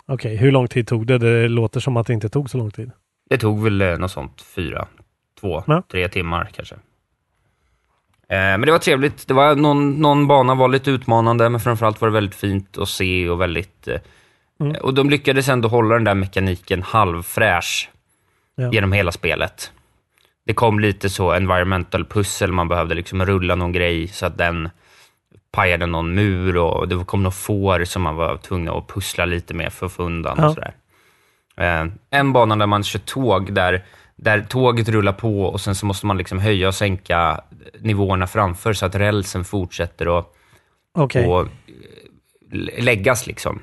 Okej, 0.07 0.37
hur 0.37 0.51
lång 0.53 0.69
tid 0.69 0.87
tog 0.87 1.07
det? 1.07 1.19
Det 1.19 1.49
låter 1.49 1.81
som 1.81 1.97
att 1.97 2.07
det 2.07 2.13
inte 2.13 2.29
tog 2.29 2.51
så 2.51 2.59
lång 2.59 2.71
tid. 2.71 2.91
Det 3.31 3.39
tog 3.39 3.63
väl 3.65 3.83
eh, 3.83 3.99
något 3.99 4.11
sånt, 4.11 4.43
fyra, 4.43 4.87
två, 5.41 5.65
Ja. 5.67 5.83
tre 5.91 6.09
timmar 6.09 6.51
kanske. 6.55 6.75
Eh, 8.29 8.39
men 8.39 8.61
det 8.61 8.73
var 8.73 8.79
trevligt. 8.79 9.29
Det 9.29 9.35
var 9.35 9.55
någon, 9.57 9.91
någon 9.91 10.27
bana 10.27 10.55
var 10.55 10.69
lite 10.69 10.91
utmanande, 10.91 11.49
men 11.49 11.61
framförallt 11.61 12.01
var 12.01 12.09
det 12.09 12.15
väldigt 12.15 12.35
fint 12.35 12.79
att 12.79 12.89
se 12.89 13.29
och 13.29 13.41
väldigt... 13.41 13.89
Eh, 13.89 14.01
Mm. 14.71 14.77
Och 14.83 14.95
de 14.95 15.11
lyckades 15.11 15.49
ändå 15.49 15.69
hålla 15.69 15.95
den 15.95 16.05
där 16.05 16.15
mekaniken 16.15 16.83
halvfräsch 16.83 17.91
Ja. 18.55 18.73
genom 18.73 18.93
hela 18.93 19.13
spelet. 19.13 19.73
Det 20.47 20.55
kom 20.55 20.81
lite 20.81 21.11
så 21.11 21.33
environmental 21.33 22.05
pussel, 22.05 22.53
man 22.53 22.69
behövde 22.69 22.95
liksom 22.95 23.27
rulla 23.27 23.55
någon 23.55 23.73
grej 23.73 24.09
så 24.09 24.27
att 24.27 24.39
den 24.39 24.71
pajade 25.53 25.87
någon 25.87 26.15
mur 26.15 26.57
och 26.57 26.89
det 26.89 27.05
kom 27.05 27.23
några 27.23 27.31
får 27.33 27.85
som 27.85 28.03
man 28.03 28.17
var 28.17 28.37
tvungen 28.37 28.69
att 28.75 28.89
pussla 28.89 29.25
lite 29.25 29.55
med 29.55 29.73
för 29.73 29.87
att 29.87 29.93
få 29.93 30.03
undan 30.03 30.37
Ja. 30.39 30.47
och 30.49 30.55
sådär. 30.55 30.75
Eh, 31.57 31.87
en 32.11 32.33
bana 32.33 32.57
där 32.57 32.67
man 32.67 32.85
kör 32.85 32.99
tåg, 32.99 33.53
där, 33.55 33.85
där 34.17 34.41
tåget 34.43 34.89
rullar 34.89 35.13
på 35.13 35.43
och 35.43 35.61
sen 35.61 35.75
så 35.75 35.87
måste 35.87 36.07
man 36.07 36.19
liksom 36.19 36.39
höja 36.39 36.69
och 36.69 36.75
sänka 36.75 37.41
nivåerna 37.81 38.27
framför 38.27 38.73
så 38.73 38.87
att 38.87 38.95
rälsen 38.95 39.45
fortsätter 39.45 40.19
att 40.19 40.27
och, 40.95 41.41
eh, 41.41 41.47
lä- 42.53 42.83
läggas. 42.83 43.27
Liksom. 43.27 43.61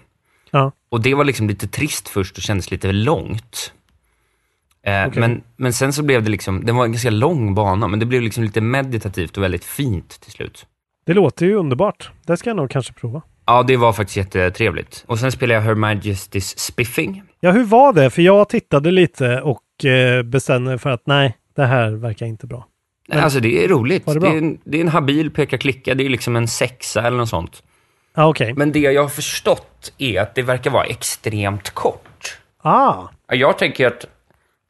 Ja. 0.52 0.72
Och 0.90 1.02
det 1.02 1.14
var 1.14 1.24
liksom 1.24 1.48
lite 1.48 1.68
trist 1.68 2.10
först 2.10 2.38
och 2.38 2.44
kändes 2.44 2.72
lite 2.72 2.92
långt. 2.92 3.74
Eh, 4.84 5.08
Okej. 5.08 5.20
men, 5.20 5.44
men 5.58 5.74
sen 5.74 5.94
så 5.94 6.04
blev 6.04 6.24
det 6.24 6.30
liksom, 6.30 6.66
det 6.66 6.72
var 6.72 6.86
en 6.86 6.92
ganska 6.92 7.10
lång 7.10 7.56
bana, 7.56 7.88
men 7.88 8.00
det 8.00 8.06
blev 8.06 8.22
liksom 8.22 8.44
lite 8.44 8.62
meditativt 8.62 9.38
och 9.38 9.44
väldigt 9.44 9.66
fint 9.66 10.22
till 10.22 10.32
slut. 10.32 10.66
Det 11.06 11.14
låter 11.14 11.46
ju 11.46 11.56
underbart. 11.56 12.12
Det 12.26 12.38
ska 12.38 12.50
jag 12.50 12.58
nog 12.58 12.70
kanske 12.70 12.94
prova. 12.94 13.22
Ja, 13.46 13.64
det 13.64 13.78
var 13.78 13.94
faktiskt 13.94 14.18
jättetrevligt. 14.18 15.04
Och 15.08 15.20
sen 15.20 15.32
spelade 15.32 15.54
jag 15.54 15.62
Her 15.62 15.76
Majesty's 15.76 16.58
Spiffing. 16.58 17.24
Ja, 17.40 17.52
hur 17.52 17.64
var 17.64 17.94
det? 17.94 18.10
För 18.10 18.22
jag 18.22 18.50
tittade 18.50 18.92
lite 18.92 19.42
och 19.42 19.86
eh, 19.86 20.24
bestämde 20.24 20.78
för 20.78 20.90
att 20.90 21.02
nej, 21.06 21.38
det 21.56 21.66
här 21.66 21.92
verkar 21.92 22.26
inte 22.26 22.48
bra. 22.48 22.66
Men- 23.08 23.20
alltså 23.20 23.40
det 23.40 23.64
är 23.64 23.68
roligt. 23.68 24.06
Det 24.06 24.20
det, 24.20 24.28
är 24.28 24.38
en, 24.38 24.58
det 24.64 24.78
är 24.78 24.82
en 24.82 24.88
habil 24.88 25.32
peka-klicka, 25.32 25.96
det 25.96 26.06
är 26.06 26.10
liksom 26.10 26.36
en 26.36 26.48
sexa 26.48 27.02
eller 27.08 27.18
något 27.18 27.30
sånt. 27.30 27.64
Ja, 28.16 28.28
okej. 28.28 28.54
Men 28.54 28.72
det 28.72 28.80
jag 28.80 29.02
har 29.02 29.10
förstått 29.10 29.69
är 29.98 30.22
att 30.22 30.36
det 30.36 30.42
verkar 30.42 30.72
vara 30.72 30.84
extremt 30.86 31.70
kort. 31.70 32.38
Ah, 32.62 32.96
Ja, 33.28 33.36
Jag 33.36 33.58
tänker 33.58 33.88
att 33.88 34.06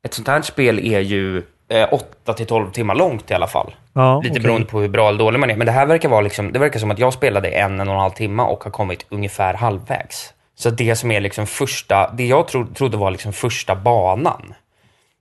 ett 0.03 0.13
sånt 0.13 0.27
här 0.27 0.41
spel 0.41 0.79
är 0.79 0.99
ju 0.99 1.43
eh, 1.69 1.93
8 1.93 2.33
till 2.33 2.45
12 2.45 2.71
timmar 2.71 2.95
långt 2.95 3.31
i 3.31 3.33
alla 3.33 3.47
fall. 3.47 3.75
ja, 3.93 4.19
Lite 4.23 4.31
okej. 4.31 4.43
beroende 4.43 4.67
på 4.67 4.79
hur 4.79 4.87
bra 4.89 5.07
eller 5.09 5.19
dålig 5.19 5.39
man 5.39 5.49
är. 5.51 5.55
Men 5.55 5.65
det 5.65 5.71
här 5.71 5.85
verkar 5.85 6.09
vara 6.09 6.21
liksom, 6.21 6.51
det 6.53 6.59
verkar 6.59 6.79
som 6.79 6.91
att 6.91 6.99
jag 6.99 7.13
spelade 7.13 7.47
en, 7.49 7.79
en 7.79 7.87
och 7.87 7.93
en 7.93 7.99
halv 7.99 8.11
timme 8.11 8.43
och 8.43 8.63
har 8.63 8.71
kommit 8.71 9.05
ungefär 9.09 9.53
halvvägs. 9.53 10.33
Så 10.55 10.69
det 10.69 10.95
som 10.95 11.11
är 11.11 11.19
liksom 11.21 11.47
första, 11.47 12.11
det 12.13 12.25
jag 12.25 12.47
tro, 12.47 12.67
trodde 12.67 12.97
var 12.97 13.11
liksom 13.11 13.33
första 13.33 13.75
banan. 13.75 14.53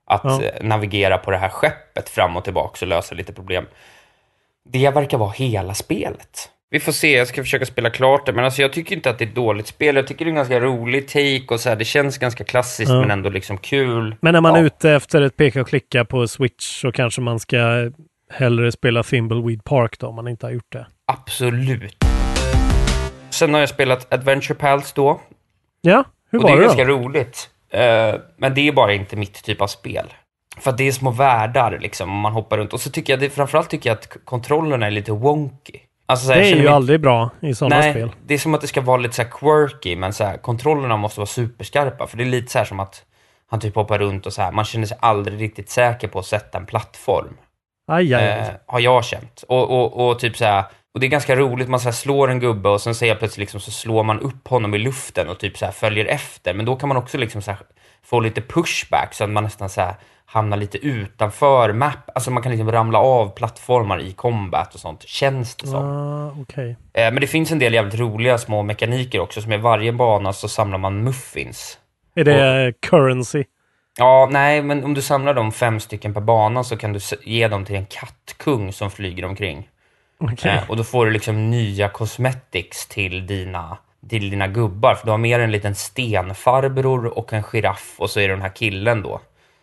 Att 0.07 0.21
Ja. 0.23 0.41
eh, 0.43 0.63
navigera 0.63 1.17
på 1.17 1.31
det 1.31 1.37
här 1.37 1.49
skeppet 1.49 2.09
fram 2.09 2.37
och 2.37 2.43
tillbaka 2.43 2.77
och 2.85 2.87
lösa 2.87 3.15
lite 3.15 3.33
problem. 3.33 3.65
Det 4.65 4.89
verkar 4.89 5.17
vara 5.17 5.31
hela 5.31 5.73
spelet. 5.73 6.49
Vi 6.71 6.79
får 6.79 6.91
se, 6.91 7.17
jag 7.17 7.27
ska 7.27 7.43
försöka 7.43 7.65
spela 7.65 7.89
klart 7.89 8.25
det. 8.25 8.33
Men 8.33 8.45
alltså 8.45 8.61
jag 8.61 8.73
tycker 8.73 8.95
inte 8.95 9.09
att 9.09 9.17
det 9.19 9.23
är 9.25 9.27
ett 9.29 9.35
dåligt 9.35 9.67
spel. 9.67 9.95
Jag 9.95 10.07
tycker 10.07 10.25
det 10.25 10.29
är 10.29 10.31
en 10.31 10.35
ganska 10.35 10.59
rolig 10.59 11.07
take 11.07 11.45
och 11.53 11.59
så 11.59 11.69
här, 11.69 11.75
det 11.75 11.85
känns 11.85 12.17
ganska 12.17 12.43
klassiskt 12.43 12.91
Ja. 12.91 12.99
men 13.01 13.11
ändå 13.11 13.29
liksom 13.29 13.57
kul. 13.57 14.15
Men 14.21 14.33
när 14.33 14.41
man 14.41 14.53
Ja. 14.55 14.59
är 14.59 14.63
ute 14.63 14.91
efter 14.91 15.21
ett 15.21 15.37
peka 15.37 15.61
och 15.61 15.67
klicka 15.67 16.05
på 16.05 16.27
Switch 16.27 16.81
så 16.81 16.91
kanske 16.91 17.21
man 17.21 17.39
ska 17.39 17.91
hellre 18.33 18.71
spela 18.71 19.03
Thimbleweed 19.03 19.63
Park 19.63 19.99
då, 19.99 20.07
om 20.07 20.15
man 20.15 20.27
inte 20.27 20.45
har 20.45 20.51
gjort 20.51 20.71
det. 20.71 20.87
Absolut. 21.07 21.95
Sen 23.29 23.53
har 23.53 23.59
jag 23.59 23.69
spelat 23.69 24.13
Adventure 24.13 24.55
Pals 24.55 24.93
då. 24.93 25.21
Ja, 25.81 26.03
hur 26.31 26.39
och 26.39 26.43
var 26.43 26.49
det 26.49 26.55
är 26.55 26.59
det 26.59 26.65
ganska 26.65 26.85
då? 26.85 26.93
roligt. 26.93 27.49
Eh, 27.69 28.15
men 28.37 28.53
det 28.53 28.67
är 28.67 28.71
bara 28.71 28.93
inte 28.93 29.15
mitt 29.15 29.43
typ 29.43 29.61
av 29.61 29.67
spel. 29.67 30.05
För 30.59 30.71
att 30.71 30.77
det 30.77 30.87
är 30.87 30.91
små 30.91 31.11
världar 31.11 31.77
liksom, 31.81 32.09
och 32.09 32.15
man 32.15 32.33
hoppar 32.33 32.57
runt. 32.57 32.73
Och 32.73 32.81
så 32.81 32.89
tycker 32.91 33.13
jag, 33.13 33.19
det, 33.19 33.29
framförallt 33.29 33.69
tycker 33.69 33.89
jag 33.89 33.95
att 33.97 34.17
kontrollerna 34.25 34.87
är 34.87 34.91
lite 34.91 35.11
wonky. 35.11 35.79
Alltså, 36.09 36.25
så 36.27 36.33
här, 36.33 36.39
Det 36.41 36.47
är 36.47 36.55
ju 36.55 36.63
mig- 36.63 36.67
aldrig 36.67 37.01
bra 37.01 37.29
i 37.41 37.53
sådana 37.55 37.75
Nej, 37.79 37.91
spel. 37.91 38.11
det 38.25 38.33
är 38.33 38.37
som 38.37 38.53
att 38.53 38.61
det 38.61 38.67
ska 38.67 38.81
vara 38.81 38.97
lite 38.97 39.15
så 39.15 39.23
quirky, 39.23 39.95
men 39.95 40.13
så 40.13 40.23
här, 40.23 40.37
kontrollerna 40.37 40.97
måste 40.97 41.19
vara 41.19 41.27
superskarpa. 41.27 42.07
För 42.07 42.17
det 42.17 42.23
är 42.23 42.25
lite 42.25 42.51
så 42.51 42.57
här 42.57 42.65
som 42.65 42.79
att 42.79 43.03
han 43.49 43.59
typ 43.59 43.75
hoppar 43.75 43.99
runt 43.99 44.25
och 44.25 44.33
så 44.33 44.41
här, 44.41 44.51
man 44.51 44.65
känner 44.65 44.85
sig 44.87 44.97
aldrig 45.01 45.41
riktigt 45.41 45.69
säker 45.69 46.07
på 46.07 46.19
att 46.19 46.25
sätta 46.25 46.57
en 46.57 46.65
plattform. 46.65 47.33
Aj, 47.91 48.13
aj, 48.13 48.23
Eh, 48.23 48.47
har 48.65 48.79
jag 48.79 49.05
känt. 49.05 49.43
Och, 49.47 49.69
och, 49.71 50.09
och 50.09 50.19
typ 50.19 50.37
så 50.37 50.45
här, 50.45 50.63
och 50.93 50.99
det 50.99 51.05
är 51.05 51.09
ganska 51.09 51.35
roligt, 51.35 51.69
man 51.69 51.79
så 51.79 51.91
slår 51.91 52.29
en 52.29 52.39
gubbe 52.39 52.69
och 52.69 52.81
sen 52.81 52.95
säger 52.95 53.11
jag 53.13 53.19
plötsligt 53.19 53.39
liksom, 53.39 53.59
så 53.59 53.71
slår 53.71 54.03
man 54.03 54.19
upp 54.19 54.47
honom 54.47 54.75
i 54.75 54.77
luften 54.77 55.29
och 55.29 55.39
typ 55.39 55.57
så 55.57 55.67
följer 55.71 56.05
efter. 56.05 56.53
Men 56.53 56.65
då 56.65 56.75
kan 56.75 56.89
man 56.89 56.97
också 56.97 57.17
liksom 57.17 57.41
så 57.41 57.55
få 58.03 58.19
lite 58.19 58.41
pushback 58.41 59.13
så 59.13 59.23
att 59.23 59.29
man 59.29 59.43
nästan 59.43 59.69
så 59.69 59.81
här 59.81 59.93
hamnar 60.31 60.57
lite 60.57 60.77
utanför 60.77 61.73
map. 61.73 62.09
Alltså 62.15 62.31
man 62.31 62.43
kan 62.43 62.51
liksom 62.51 62.71
ramla 62.71 62.99
av 62.99 63.29
plattformar 63.29 63.99
i 64.01 64.13
combat 64.13 64.73
och 64.73 64.79
sånt, 64.79 65.07
känns 65.07 65.55
det 65.55 65.67
som. 65.67 65.85
Ah, 65.85 66.41
Okej. 66.41 66.77
Eh, 66.93 67.11
Men 67.11 67.21
det 67.21 67.27
finns 67.27 67.51
en 67.51 67.59
del 67.59 67.73
jävligt 67.73 67.99
roliga 67.99 68.37
små 68.37 68.63
mekaniker 68.63 69.19
också, 69.19 69.41
som 69.41 69.53
i 69.53 69.57
varje 69.57 69.91
bana 69.91 70.33
så 70.33 70.47
samlar 70.47 70.77
man 70.77 71.03
muffins. 71.03 71.77
Är 72.15 72.23
det 72.23 72.73
currency? 72.81 73.43
Ja, 73.97 74.27
nej, 74.31 74.61
men 74.61 74.83
om 74.83 74.93
du 74.93 75.01
samlar 75.01 75.33
dem 75.33 75.51
fem 75.51 75.79
stycken 75.79 76.13
per 76.13 76.21
bana 76.21 76.63
så 76.63 76.77
kan 76.77 76.93
du 76.93 76.99
ge 77.23 77.47
dem 77.47 77.65
till 77.65 77.75
en 77.75 77.85
kattkung 77.85 78.73
som 78.73 78.91
flyger 78.91 79.25
omkring. 79.25 79.69
Okej. 80.19 80.51
Eh, 80.51 80.69
och 80.69 80.77
då 80.77 80.83
får 80.83 81.05
du 81.05 81.11
liksom 81.11 81.49
nya 81.49 81.89
cosmetics 81.89 82.87
till 82.87 83.27
dina, 83.27 83.77
till 84.09 84.29
dina 84.29 84.47
gubbar. 84.47 84.95
För 84.95 85.05
du 85.05 85.11
har 85.11 85.17
mer 85.17 85.39
en 85.39 85.51
liten 85.51 85.75
stenfarbror 85.75 87.17
och 87.17 87.33
en 87.33 87.43
giraff 87.43 87.95
och 87.97 88.09
så 88.09 88.19
är 88.19 88.27
det 88.27 88.33
den 88.33 88.41
här 88.41 88.55
killen 88.55 89.01
då. 89.01 89.21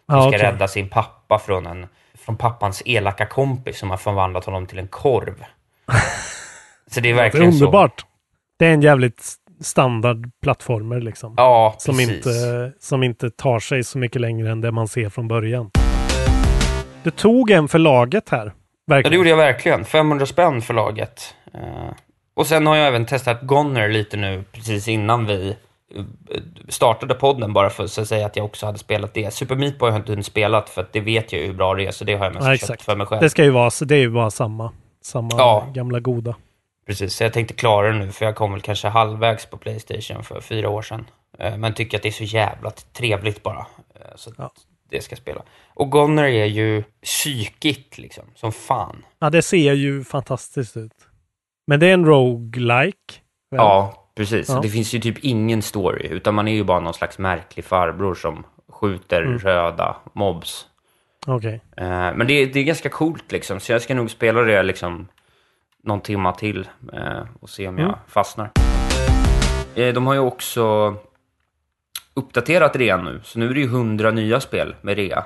Ja, 0.09 0.21
ska 0.21 0.29
okej. 0.29 0.39
rädda 0.41 0.69
sin 0.69 0.89
pappa 0.89 1.39
från, 1.39 1.67
en, 1.67 1.87
från 2.25 2.37
pappans 2.37 2.83
elaka 2.87 3.27
kompis 3.27 3.79
som 3.79 3.91
har 3.91 3.97
förvandlat 3.97 4.45
honom 4.45 4.67
till 4.67 4.79
en 4.79 4.89
korv. 4.89 5.45
så 6.91 7.01
det 7.01 7.01
är 7.01 7.03
Det 7.03 7.09
är 7.11 7.15
verkligen 7.15 7.53
så. 7.53 7.57
underbart. 7.65 8.05
Det 8.59 8.67
är 8.67 8.71
en 8.71 8.83
jävligt 8.83 9.21
s- 9.21 9.35
standard 9.61 10.31
plattformer 10.43 11.01
liksom. 11.01 11.35
Ja, 11.37 11.75
som, 11.79 11.97
precis. 11.97 12.17
inte, 12.17 12.73
som 12.81 13.03
inte 13.03 13.31
tar 13.31 13.59
sig 13.59 13.85
så 13.85 13.99
mycket 13.99 14.21
längre 14.21 14.51
än 14.51 14.61
det 14.61 14.73
man 14.73 14.89
ser 14.89 15.09
från 15.09 15.29
början. 15.29 15.71
Du 17.03 17.11
tog 17.11 17.51
en 17.51 17.69
för 17.69 17.79
laget 17.79 18.29
här. 18.29 18.47
Ja, 18.47 18.53
det 18.87 18.95
Verkligen. 18.95 19.17
gjorde 19.17 19.29
jag 19.29 19.37
verkligen. 19.37 19.85
500 19.85 20.27
spänn 20.27 20.63
för 20.63 20.75
laget. 20.75 21.35
Eh, 21.55 21.91
och 22.37 22.47
sen 22.47 22.67
har 22.67 22.77
jag 22.77 22.87
även 22.89 23.07
testat 23.07 23.43
Goner 23.43 23.89
lite 23.89 24.17
nu, 24.17 24.45
precis 24.53 24.89
innan 24.89 25.27
vi 25.27 25.57
startade 26.69 27.15
podden, 27.15 27.53
bara 27.53 27.71
för 27.71 27.85
att 27.85 27.91
säga 28.09 28.27
att 28.27 28.37
jag 28.37 28.45
också 28.45 28.67
hade 28.67 28.79
spelat 28.79 29.15
det. 29.15 29.35
Super 29.35 29.55
Meat 29.57 29.79
Boy 29.79 29.91
har 29.91 29.95
jag 29.97 30.01
inte 30.03 30.13
hunnit 30.13 30.27
spelat, 30.27 30.69
för 30.71 30.81
att 30.83 30.93
det 30.93 31.01
vet 31.01 31.33
jag 31.33 31.41
hur 31.41 31.53
bra 31.55 31.75
det 31.75 31.87
är, 31.87 31.91
så 31.91 32.05
det 32.05 32.15
har 32.15 32.25
jag 32.25 32.35
mest 32.35 32.47
Ja, 32.47 32.53
köpt 32.53 32.63
exakt. 32.63 32.83
för 32.83 32.97
mig 32.97 33.07
själv. 33.07 33.21
Det 33.23 33.31
ska 33.31 33.45
ju 33.45 33.51
vara. 33.51 33.71
Det 33.87 33.95
är 33.95 33.99
ju 33.99 34.11
bara 34.11 34.31
samma. 34.31 34.73
Samma 35.03 35.31
Ja. 35.39 35.67
gamla 35.75 36.01
goda. 36.01 36.37
Precis, 36.87 37.15
så 37.15 37.25
jag 37.25 37.33
tänkte 37.33 37.55
klara 37.55 37.93
det 37.93 37.99
nu, 37.99 38.13
för 38.13 38.25
jag 38.27 38.37
kom 38.37 38.53
väl 38.53 38.61
kanske 38.61 38.89
halvvägs 38.89 39.47
på 39.47 39.57
Playstation 39.57 40.25
för 40.25 40.41
fyra 40.41 40.69
år 40.69 40.83
sedan. 40.83 41.07
Eh, 41.39 41.57
men 41.57 41.75
tycker 41.75 41.97
att 41.99 42.03
det 42.03 42.09
är 42.09 42.13
så 42.13 42.25
jävla 42.25 42.71
trevligt 42.71 43.43
bara. 43.43 43.67
Eh, 43.95 44.01
så 44.17 44.31
Ja. 44.39 44.51
det 44.91 45.01
ska 45.01 45.17
spela. 45.17 45.43
Och 45.75 45.91
Goner 45.91 46.25
är 46.25 46.45
ju 46.45 46.83
psykigt, 47.03 47.99
liksom, 47.99 48.25
som 48.35 48.53
fan. 48.53 49.05
Ja, 49.19 49.31
det 49.31 49.43
ser 49.43 49.73
ju 49.73 50.05
fantastiskt 50.05 50.77
ut. 50.77 50.93
Men 51.67 51.81
det 51.81 51.87
är 51.87 51.95
en 51.95 52.05
roguelike. 52.07 53.15
väl? 53.51 53.59
Ja, 53.59 54.06
precis. 54.17 54.49
Ja. 54.49 54.61
Det 54.61 54.69
finns 54.69 54.93
ju 54.95 54.99
typ 54.99 55.19
ingen 55.25 55.63
story, 55.63 56.07
utan 56.09 56.35
man 56.35 56.49
är 56.49 56.53
ju 56.53 56.65
bara 56.65 56.81
någon 56.81 56.95
slags 56.95 57.19
märklig 57.19 57.65
farbror 57.65 58.15
som 58.15 58.45
skjuter 58.69 59.23
Mm. 59.23 59.39
röda 59.39 59.97
mobs. 60.13 60.67
Okej. 61.27 61.61
Eh, 61.77 61.87
men 61.89 62.27
det, 62.27 62.47
det 62.47 62.61
är 62.61 62.65
ganska 62.65 62.89
coolt 62.89 63.33
liksom, 63.33 63.61
så 63.61 63.73
jag 63.73 63.83
ska 63.83 63.95
nog 63.95 64.11
spela 64.11 64.41
det 64.41 64.63
liksom 64.63 65.09
någon 65.83 66.01
timma 66.01 66.33
till 66.33 66.69
eh, 66.93 67.23
och 67.41 67.51
se 67.51 67.69
om 67.69 67.79
jag 67.79 67.87
Mm. 67.89 67.99
fastnar. 68.09 68.51
Eh, 69.75 69.95
de 69.95 70.07
har 70.07 70.15
ju 70.15 70.21
också 70.21 70.95
uppdaterat 72.15 72.77
rean 72.77 73.05
nu, 73.05 73.21
så 73.25 73.39
nu 73.39 73.51
är 73.51 73.55
det 73.55 73.61
ju 73.61 73.67
100 73.67 74.11
nya 74.11 74.41
spel 74.41 74.75
med 74.83 74.97
rea 74.97 75.25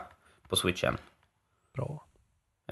på 0.49 0.57
switchen. 0.57 0.97
Bra. 1.77 2.05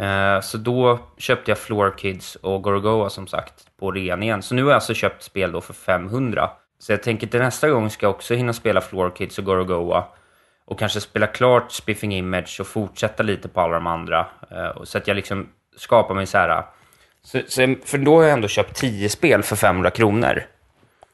Eh, 0.00 0.40
Så 0.40 0.58
då 0.58 0.98
köpte 1.18 1.50
jag 1.50 1.58
Floor 1.58 1.94
Kids 1.98 2.34
och 2.34 2.62
Gorogoa 2.62 3.10
som 3.10 3.26
sagt 3.26 3.54
på 3.80 3.90
rean 3.90 4.22
igen. 4.22 4.42
Så 4.42 4.54
nu 4.54 4.62
har 4.62 4.70
jag 4.70 4.74
alltså 4.74 4.94
köpt 4.94 5.22
spel 5.22 5.52
då 5.52 5.60
för 5.60 5.72
500. 5.74 6.50
Så 6.78 6.92
jag 6.92 7.02
tänker 7.02 7.26
till 7.26 7.40
nästa 7.40 7.68
gång 7.70 7.90
ska 7.90 8.06
jag 8.06 8.10
också 8.14 8.34
hinna 8.34 8.52
spela 8.52 8.80
Floor 8.80 9.10
Kids 9.10 9.38
och 9.38 9.44
Gorogoa. 9.44 10.04
Och 10.66 10.78
kanske 10.78 11.00
spela 11.00 11.26
klart 11.26 11.72
Spiffing 11.72 12.14
Image 12.14 12.56
och 12.60 12.66
fortsätta 12.66 13.22
lite 13.22 13.48
på 13.48 13.60
alla 13.60 13.74
de 13.74 13.86
andra. 13.86 14.26
Eh, 14.50 14.82
Så 14.84 14.98
att 14.98 15.08
jag 15.08 15.14
liksom 15.14 15.48
skapar 15.76 16.14
mig 16.14 16.26
så 16.26 16.38
här... 16.38 16.62
Så, 17.22 17.40
så, 17.48 17.74
för 17.84 17.98
då 17.98 18.16
har 18.16 18.22
jag 18.22 18.32
ändå 18.32 18.48
köpt 18.48 18.74
10 18.76 19.08
spel 19.08 19.42
för 19.42 19.56
500 19.56 19.90
kronor. 19.90 20.42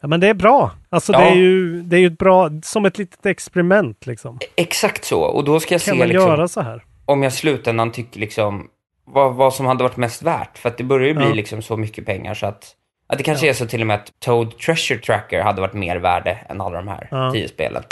Ja, 0.00 0.08
men 0.08 0.20
det 0.20 0.28
är 0.28 0.34
bra. 0.34 0.70
Alltså 0.90 1.12
Ja. 1.12 1.18
det 1.18 1.24
är 1.24 1.34
ju 1.34 1.82
det 1.82 1.96
är 1.96 2.00
ju 2.00 2.06
ett 2.06 2.18
bra, 2.18 2.50
som 2.62 2.84
ett 2.84 2.98
litet 2.98 3.26
experiment 3.26 4.06
liksom. 4.06 4.38
Exakt 4.56 5.04
så. 5.04 5.20
Och 5.20 5.44
då 5.44 5.60
ska 5.60 5.74
jag 5.74 5.82
Kan 5.82 5.94
se 5.94 5.98
man 5.98 6.08
liksom, 6.08 6.28
göra 6.30 6.48
så 6.48 6.60
här? 6.60 6.84
om 7.04 7.22
jag 7.22 7.30
i 7.32 7.34
slutändan 7.34 7.92
tycker 7.92 8.20
liksom 8.20 8.68
vad, 9.04 9.34
vad 9.34 9.54
som 9.54 9.66
hade 9.66 9.82
varit 9.82 9.96
mest 9.96 10.22
värt. 10.22 10.58
För 10.58 10.68
att 10.68 10.78
det 10.78 10.84
börjar 10.84 11.08
ju 11.08 11.14
bli 11.14 11.28
Ja. 11.28 11.34
liksom 11.34 11.62
så 11.62 11.76
mycket 11.76 12.06
pengar 12.06 12.34
så 12.34 12.46
att, 12.46 12.74
att 13.06 13.18
det 13.18 13.24
kanske 13.24 13.48
är 13.48 13.52
så 13.52 13.66
till 13.66 13.80
och 13.80 13.86
med 13.86 13.94
att 13.94 14.12
Toad 14.20 14.58
Treasure 14.58 14.98
Tracker 15.00 15.42
hade 15.42 15.60
varit 15.60 15.72
mer 15.74 15.96
värde 15.96 16.38
än 16.48 16.60
alla 16.60 16.76
de 16.76 16.88
här 16.88 17.08
Ja. 17.10 17.30
tio 17.32 17.48
spelen. 17.48 17.82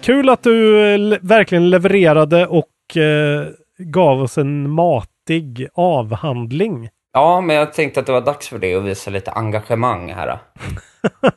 Kul 0.00 0.28
att 0.28 0.42
du 0.42 0.80
eh, 0.94 1.18
verkligen 1.22 1.70
levererade 1.70 2.46
och 2.46 2.96
eh, 2.96 3.46
gav 3.78 4.22
oss 4.22 4.38
en 4.38 4.70
matig 4.70 5.68
avhandling. 5.74 6.88
Ja, 7.12 7.40
men 7.40 7.56
jag 7.56 7.72
tänkte 7.72 8.00
att 8.00 8.06
det 8.06 8.12
var 8.12 8.20
dags 8.20 8.48
för 8.48 8.58
det 8.58 8.76
och 8.76 8.86
visa 8.86 9.10
lite 9.10 9.30
engagemang 9.30 10.12
här. 10.12 10.28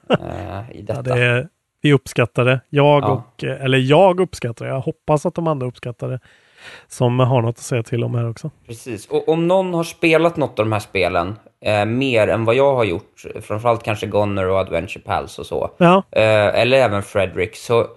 eh, 0.10 0.72
I 0.72 0.86
Ja, 0.88 0.93
detta. 0.95 1.01
det 1.01 1.24
är, 1.26 1.47
vi 1.82 1.93
uppskattar 1.93 2.45
det. 2.45 2.60
Jag 2.70 3.03
Ja. 3.03 3.08
och, 3.38 3.43
eh, 3.43 3.64
eller 3.64 3.78
jag 3.78 4.20
uppskattar 4.20 4.66
det. 4.66 4.72
Jag 4.72 4.80
hoppas 4.80 5.26
att 5.26 5.36
de 5.36 5.47
andra 5.47 5.68
uppskattar 5.68 6.10
det. 6.10 6.20
Som 6.88 7.20
har 7.20 7.41
något 7.41 7.57
att 7.57 7.63
säga 7.63 7.84
till 7.84 8.03
om 8.03 8.15
här 8.15 8.30
också. 8.30 8.51
Precis. 8.68 9.07
Och 9.07 9.30
om 9.30 9.47
någon 9.47 9.74
har 9.74 9.84
spelat 9.84 10.38
något 10.38 10.59
av 10.59 10.65
de 10.65 10.72
här 10.72 10.80
spelen 10.80 11.36
eh, 11.65 11.86
mer 11.86 12.28
än 12.28 12.45
vad 12.45 12.55
jag 12.55 12.76
har 12.76 12.84
gjort, 12.84 13.24
framförallt 13.41 13.84
kanske 13.84 14.07
Goner 14.07 14.49
och 14.49 14.59
Adventure 14.59 15.03
Pals 15.05 15.39
och 15.39 15.45
så, 15.45 15.72
Ja, 15.78 16.03
eh, 16.11 16.59
eller 16.61 16.78
även 16.78 17.03
Fredrik, 17.03 17.55
så 17.55 17.88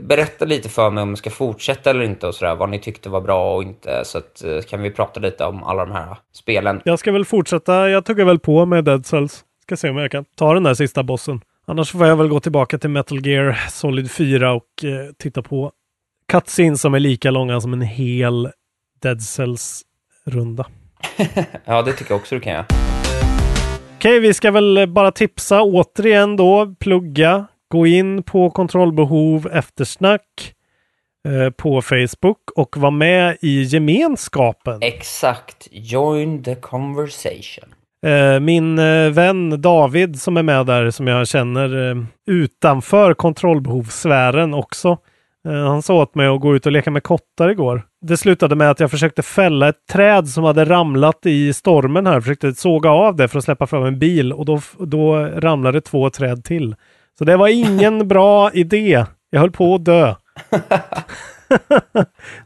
berätta 0.00 0.44
lite 0.44 0.68
för 0.68 0.90
mig 0.90 1.02
om 1.02 1.08
jag 1.08 1.18
ska 1.18 1.30
fortsätta 1.30 1.90
eller 1.90 2.02
inte 2.02 2.26
och 2.26 2.34
sådär, 2.34 2.54
vad 2.54 2.68
ni 2.68 2.78
tyckte 2.78 3.08
var 3.08 3.20
bra 3.20 3.54
och 3.54 3.62
inte, 3.62 4.04
så 4.04 4.18
att, 4.18 4.44
eh, 4.44 4.60
kan 4.60 4.82
vi 4.82 4.90
prata 4.90 5.20
lite 5.20 5.44
om 5.44 5.64
alla 5.64 5.86
de 5.86 5.92
här 5.92 6.16
spelen. 6.32 6.80
jag 6.84 6.98
ska 6.98 7.12
väl 7.12 7.24
fortsätta. 7.24 7.88
Jag 7.90 8.04
tuggar 8.04 8.24
väl 8.24 8.38
på 8.38 8.66
med 8.66 8.84
Dead 8.84 9.06
Cells. 9.06 9.44
Ska 9.62 9.76
se 9.76 9.90
om 9.90 9.96
jag 9.96 10.10
kan 10.10 10.24
ta 10.36 10.54
den 10.54 10.62
där 10.62 10.74
sista 10.74 11.02
bossen. 11.02 11.40
Annars 11.66 11.92
får 11.92 12.06
jag 12.06 12.16
väl 12.16 12.28
gå 12.28 12.40
tillbaka 12.40 12.78
till 12.78 12.90
Metal 12.90 13.26
Gear 13.26 13.52
Solid 13.70 14.10
4 14.10 14.52
och 14.52 14.84
eh, 14.84 15.12
titta 15.18 15.42
på 15.42 15.72
cutscenes 16.28 16.80
som 16.80 16.94
är 16.94 17.00
lika 17.00 17.30
långa 17.30 17.60
som 17.60 17.72
en 17.72 17.82
hel 17.82 18.50
Dead 19.02 19.22
Cells-runda. 19.22 20.66
Ja, 21.64 21.82
det 21.82 21.92
tycker 21.92 22.10
jag 22.12 22.20
också 22.20 22.34
du 22.34 22.40
kan 22.40 22.52
göra. 22.52 22.66
Okej, 23.96 24.20
vi 24.20 24.34
ska 24.34 24.50
väl 24.50 24.86
bara 24.88 25.10
tipsa 25.12 25.62
återigen 25.62 26.36
då, 26.36 26.74
plugga, 26.80 27.46
gå 27.68 27.86
in 27.86 28.22
på 28.22 28.50
kontrollbehov 28.50 29.48
eftersnack 29.52 30.54
eh, 31.28 31.50
på 31.50 31.82
Facebook 31.82 32.50
och 32.56 32.76
vara 32.76 32.90
med 32.90 33.36
i 33.40 33.62
gemenskapen. 33.62 34.78
Exakt. 34.82 35.68
Join 35.70 36.42
the 36.42 36.54
conversation. 36.54 37.64
Eh, 38.06 38.40
min 38.40 38.78
eh, 38.78 39.10
vän 39.10 39.62
David 39.62 40.20
som 40.20 40.36
är 40.36 40.42
med 40.42 40.66
där 40.66 40.90
som 40.90 41.06
jag 41.06 41.28
känner 41.28 41.96
utanför 42.26 43.14
kontrollbehovssfären 43.14 44.54
också. 44.54 44.98
Eh, 45.48 45.66
han 45.66 45.82
sa 45.82 45.94
åt 45.94 46.14
mig 46.14 46.26
att 46.26 46.40
gå 46.40 46.56
ut 46.56 46.66
och 46.66 46.72
leka 46.72 46.90
med 46.90 47.02
kottar 47.02 47.48
igår. 47.48 47.82
Det 48.00 48.16
slutade 48.16 48.56
med 48.56 48.70
att 48.70 48.80
jag 48.80 48.90
försökte 48.90 49.22
fälla 49.22 49.68
ett 49.68 49.86
träd 49.92 50.28
som 50.28 50.44
hade 50.44 50.64
ramlat 50.64 51.26
i 51.26 51.52
stormen 51.52 52.06
här. 52.06 52.20
Försökte 52.20 52.54
såga 52.54 52.90
av 52.90 53.16
det 53.16 53.28
för 53.28 53.38
att 53.38 53.44
släppa 53.44 53.66
fram 53.66 53.84
en 53.84 53.98
bil 53.98 54.32
och 54.32 54.44
då, 54.44 54.60
då 54.78 55.16
ramlade 55.16 55.80
två 55.80 56.10
träd 56.10 56.44
till. 56.44 56.76
Så 57.18 57.24
det 57.24 57.36
var 57.36 57.48
ingen 57.48 58.08
bra 58.08 58.50
idé. 58.52 59.04
Jag 59.30 59.40
höll 59.40 59.50
på 59.50 59.74
att 59.74 59.84
dö. 59.84 60.14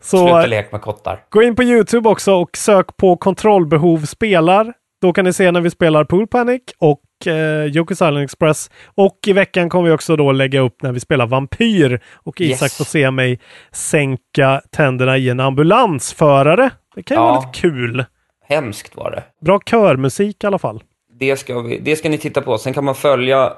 Så 0.01 0.17
Sluta 0.19 0.47
leka 0.47 0.69
med 0.73 0.81
kottar. 0.81 1.21
Gå 1.29 1.43
in 1.43 1.57
på 1.57 1.63
Youtube 1.63 2.09
också 2.09 2.35
och 2.35 2.57
sök 2.57 2.97
på 2.97 3.17
kontrollbehov 3.17 3.99
spelar. 4.05 4.73
Då 5.01 5.13
kan 5.13 5.25
ni 5.25 5.33
se 5.33 5.51
när 5.51 5.61
vi 5.61 5.71
spelar 5.71 6.05
Pool 6.05 6.27
Panic 6.27 6.63
och 6.79 7.01
eh, 7.27 7.65
Yokos 7.77 7.97
Island 7.97 8.19
Express. 8.19 8.71
Och 8.95 9.19
i 9.27 9.33
veckan 9.33 9.69
kommer 9.69 9.89
vi 9.89 9.95
också 9.95 10.17
då 10.17 10.33
lägga 10.33 10.61
upp 10.61 10.83
när 10.83 10.93
vi 10.93 11.01
spelar 11.01 11.27
Vampyr. 11.27 12.01
Och 12.15 12.41
Isak 12.41 12.63
Yes. 12.63 12.77
får 12.79 12.85
se 12.85 13.11
mig 13.11 13.41
sänka 13.73 14.61
tänderna 14.71 15.19
i 15.19 15.29
en 15.29 15.41
ambulansförare. 15.41 16.71
Det 16.95 17.03
kan 17.03 17.15
ju 17.17 17.21
Ja. 17.23 17.27
vara 17.27 17.41
lite 17.41 17.61
kul. 17.61 18.05
Hemskt 18.49 18.97
var 18.97 19.11
det. 19.11 19.23
Bra 19.47 19.61
körmusik 19.67 20.45
i 20.45 20.47
alla 20.47 20.59
fall. 20.59 20.83
Det 21.21 21.37
ska, 21.37 21.61
vi, 21.61 21.79
det 21.79 21.97
ska 21.97 22.09
ni 22.09 22.19
titta 22.19 22.41
på. 22.41 22.59
Sen 22.59 22.73
kan 22.75 22.85
man 22.85 22.95
följa 22.95 23.53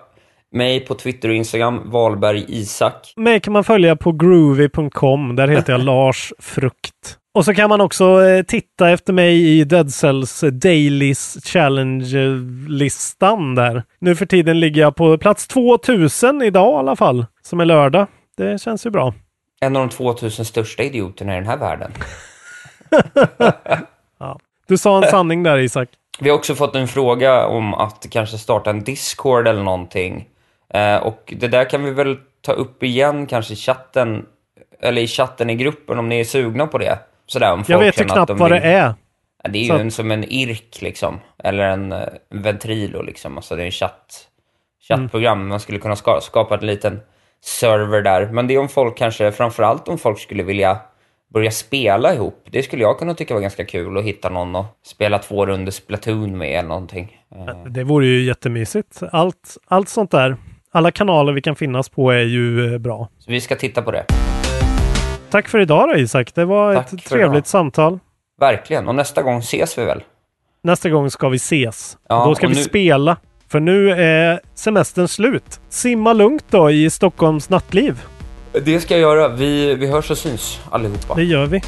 mig 0.53 0.81
på 0.81 0.95
Twitter 0.95 1.29
och 1.29 1.35
Instagram, 1.35 1.81
Valberg 1.91 2.45
Isak. 2.49 3.13
Mig 3.17 3.41
kan 3.41 3.53
man 3.53 3.65
följa 3.65 3.97
på 3.97 4.13
groovy.com. 4.13 5.37
Där 5.37 5.49
heter 5.49 5.73
jag 5.73 5.81
Lars 5.85 6.33
Frukt. 6.39 7.17
Och 7.33 7.45
så 7.45 7.55
kan 7.55 7.69
man 7.69 7.81
också 7.81 8.25
eh, 8.25 8.43
titta 8.43 8.91
efter 8.91 9.13
mig 9.13 9.59
i 9.59 9.65
Dead 9.65 9.93
Cells 9.93 10.45
Dailies 10.53 11.39
Challenge-listan 11.45 13.55
där. 13.55 13.83
Nu 13.99 14.17
för 14.17 14.27
tiden 14.27 14.61
ligger 14.61 14.81
jag 14.81 14.97
på 14.97 15.19
plats 15.19 15.47
2000 15.47 16.43
idag 16.43 16.73
i 16.73 16.77
alla 16.77 16.97
fall, 16.97 17.27
som 17.43 17.61
är 17.61 17.65
lördag. 17.65 18.07
Det 18.37 18.61
känns 18.61 18.87
ju 18.87 18.91
bra. 18.91 19.15
En 19.61 19.77
av 19.77 19.89
de 19.89 19.95
2000 19.95 20.45
största 20.45 20.83
idioterna 20.83 21.33
i 21.33 21.37
den 21.37 21.47
här 21.47 21.57
världen. 21.57 21.93
ja. 24.19 24.39
Du 24.67 24.79
sa 24.79 25.05
en 25.05 25.11
sanning 25.11 25.43
där 25.43 25.59
Isak. 25.59 25.89
Vi 26.21 26.31
har 26.31 26.37
också 26.37 26.55
fått 26.55 26.77
en 26.77 26.89
fråga 26.89 27.47
om 27.47 27.75
att 27.75 28.07
kanske 28.11 28.39
starta 28.39 28.71
en 28.71 28.85
Discord 28.85 29.49
eller 29.49 29.63
någonting. 29.63 30.29
Eh, 30.75 30.97
och 30.97 31.35
det 31.37 31.49
där 31.49 31.71
kan 31.71 31.85
vi 31.85 31.91
väl 31.91 32.17
ta 32.41 32.53
upp 32.53 32.83
igen 32.83 33.27
kanske 33.27 33.53
i 33.53 33.57
chatten, 33.57 34.27
eller 34.81 35.03
i 35.03 35.07
chatten 35.07 35.51
i 35.51 35.55
gruppen 35.55 35.99
om 35.99 36.09
ni 36.09 36.21
är 36.21 36.25
sugna 36.25 36.67
på 36.67 36.79
det. 36.79 36.99
Sådär, 37.33 37.53
om 37.53 37.65
Jag 37.67 37.79
vet 37.79 38.01
ju 38.01 38.05
knappt 38.05 38.29
de 38.29 38.39
vad 38.39 38.53
vill... 38.53 38.61
det 38.61 38.69
är. 38.69 38.95
Det 39.51 39.59
är 39.59 39.65
ju 39.65 39.73
att- 39.73 39.81
en, 39.81 39.91
som 39.91 40.11
en 40.11 40.25
IRK 40.25 40.83
liksom, 40.83 41.21
eller 41.45 41.65
en, 41.65 41.93
eh, 41.93 41.99
en 42.31 42.43
ventrilo 42.43 43.03
liksom. 43.03 43.37
Alltså 43.37 43.57
det 43.57 43.63
är 43.63 43.67
en 43.67 43.71
chatt, 43.73 44.29
chattprogram. 44.89 45.49
Man 45.49 45.61
skulle 45.61 45.79
kunna 45.79 45.97
ska, 45.97 46.19
skapa 46.23 46.55
en 46.59 46.67
liten 46.67 47.01
server 47.45 48.03
där. 48.03 48.27
Men 48.27 48.47
det 48.47 48.55
är 48.55 48.59
om 48.59 48.69
folk 48.69 48.99
kanske, 48.99 49.33
framförallt 49.33 49.89
om 49.89 49.99
folk 49.99 50.19
skulle 50.19 50.43
vilja 50.43 50.79
börja 51.33 51.51
spela 51.51 52.15
ihop. 52.15 52.47
Det 52.51 52.63
skulle 52.63 52.83
jag 52.83 52.99
kunna 52.99 53.15
tycka 53.15 53.35
var 53.35 53.41
ganska 53.41 53.65
kul 53.65 53.99
att 53.99 54.05
hitta 54.05 54.29
någon 54.29 54.57
och 54.57 54.67
spela 54.87 55.19
två 55.19 55.47
runder 55.47 55.73
Splatoon 55.73 56.39
med 56.39 56.59
eller 56.59 56.69
någonting. 56.69 57.21
Det 57.67 57.85
vore 57.85 58.07
ju 58.07 58.23
jättemysigt. 58.23 59.03
Allt, 59.13 59.57
allt 59.67 59.89
sånt 59.89 60.11
där. 60.11 60.37
Alla 60.73 60.91
kanaler 60.91 61.33
vi 61.33 61.43
kan 61.43 61.57
finnas 61.57 61.89
på 61.89 62.11
är 62.11 62.25
ju 62.25 62.73
eh, 62.73 62.79
bra. 62.79 63.09
Så 63.19 63.31
vi 63.31 63.41
ska 63.41 63.57
titta 63.57 63.83
på 63.83 63.91
det. 63.91 64.05
Tack 65.31 65.49
för 65.49 65.59
idag 65.59 65.89
då 65.89 65.97
Isak. 65.97 66.35
Det 66.35 66.45
var 66.45 66.75
Tack 66.75 66.93
ett 66.93 67.05
trevligt 67.05 67.33
idag. 67.35 67.47
samtal. 67.47 67.99
Verkligen. 68.41 68.89
Och 68.89 68.95
nästa 68.95 69.23
gång 69.23 69.39
ses 69.39 69.79
vi 69.79 69.85
väl? 69.85 70.03
Nästa 70.63 70.91
gång 70.91 71.11
ska 71.11 71.29
vi 71.29 71.37
ses. 71.37 71.97
Ja, 72.09 72.25
då 72.25 72.35
ska 72.35 72.47
vi 72.49 72.55
nu- 72.55 72.63
spela. 72.63 73.17
För 73.49 73.61
nu 73.61 73.91
är 73.93 74.41
semestern 74.55 75.09
slut. 75.09 75.61
Simma 75.69 76.13
lugnt 76.13 76.45
då 76.51 76.71
i 76.71 76.91
Stockholms 76.91 77.51
nattliv. 77.51 78.03
Det 78.65 78.81
ska 78.81 78.95
jag 78.99 79.01
göra. 79.01 79.29
Vi, 79.29 79.75
vi 79.75 79.87
hörs 79.87 80.11
och 80.11 80.19
syns 80.19 80.61
allihopa. 80.71 81.15
Det 81.15 81.25
gör 81.25 81.47
vi. 81.47 81.63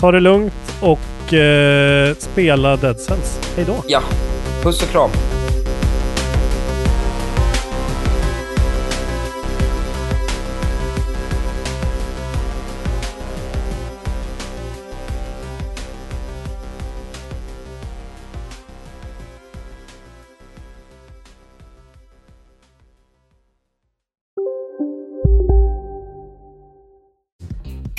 Ta 0.00 0.12
det 0.12 0.20
lugnt 0.20 0.76
och 0.82 1.34
eh, 1.34 2.14
spela 2.14 2.76
Dead 2.76 3.00
Cells. 3.00 3.52
Hej 3.56 3.64
då. 3.64 3.74
Ja. 3.88 4.00
Puss 4.62 4.82
och 4.82 4.88
kram. 4.88 5.10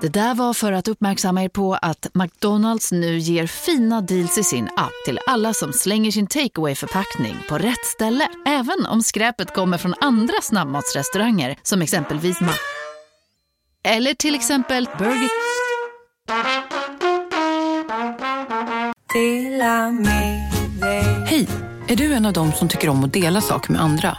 Det 0.00 0.08
där 0.08 0.34
var 0.34 0.54
för 0.54 0.72
att 0.72 0.88
uppmärksamma 0.88 1.42
er 1.42 1.48
på 1.48 1.74
att 1.74 2.06
McDonalds 2.14 2.92
nu 2.92 3.18
ger 3.18 3.46
fina 3.46 4.00
deals 4.00 4.38
i 4.38 4.44
sin 4.44 4.64
app 4.76 4.92
till 5.06 5.18
alla 5.26 5.54
som 5.54 5.72
slänger 5.72 6.10
sin 6.10 6.26
takeaway 6.26 6.74
förpackning 6.74 7.36
på 7.48 7.58
rätt 7.58 7.84
ställe. 7.84 8.28
Även 8.46 8.86
om 8.86 9.02
skräpet 9.02 9.54
kommer 9.54 9.78
från 9.78 9.94
andra 10.00 10.34
snabbmatsrestauranger 10.42 11.56
som 11.62 11.82
exempelvis 11.82 12.40
Ma... 12.40 12.52
Eller 13.84 14.14
till 14.14 14.34
exempel 14.34 14.88
Burger... 14.98 15.28
Hej! 21.24 21.48
Är 21.88 21.96
du 21.96 22.12
en 22.12 22.26
av 22.26 22.32
dem 22.32 22.52
som 22.52 22.68
tycker 22.68 22.88
om 22.88 23.04
att 23.04 23.12
dela 23.12 23.40
saker 23.40 23.72
med 23.72 23.82
andra? 23.82 24.18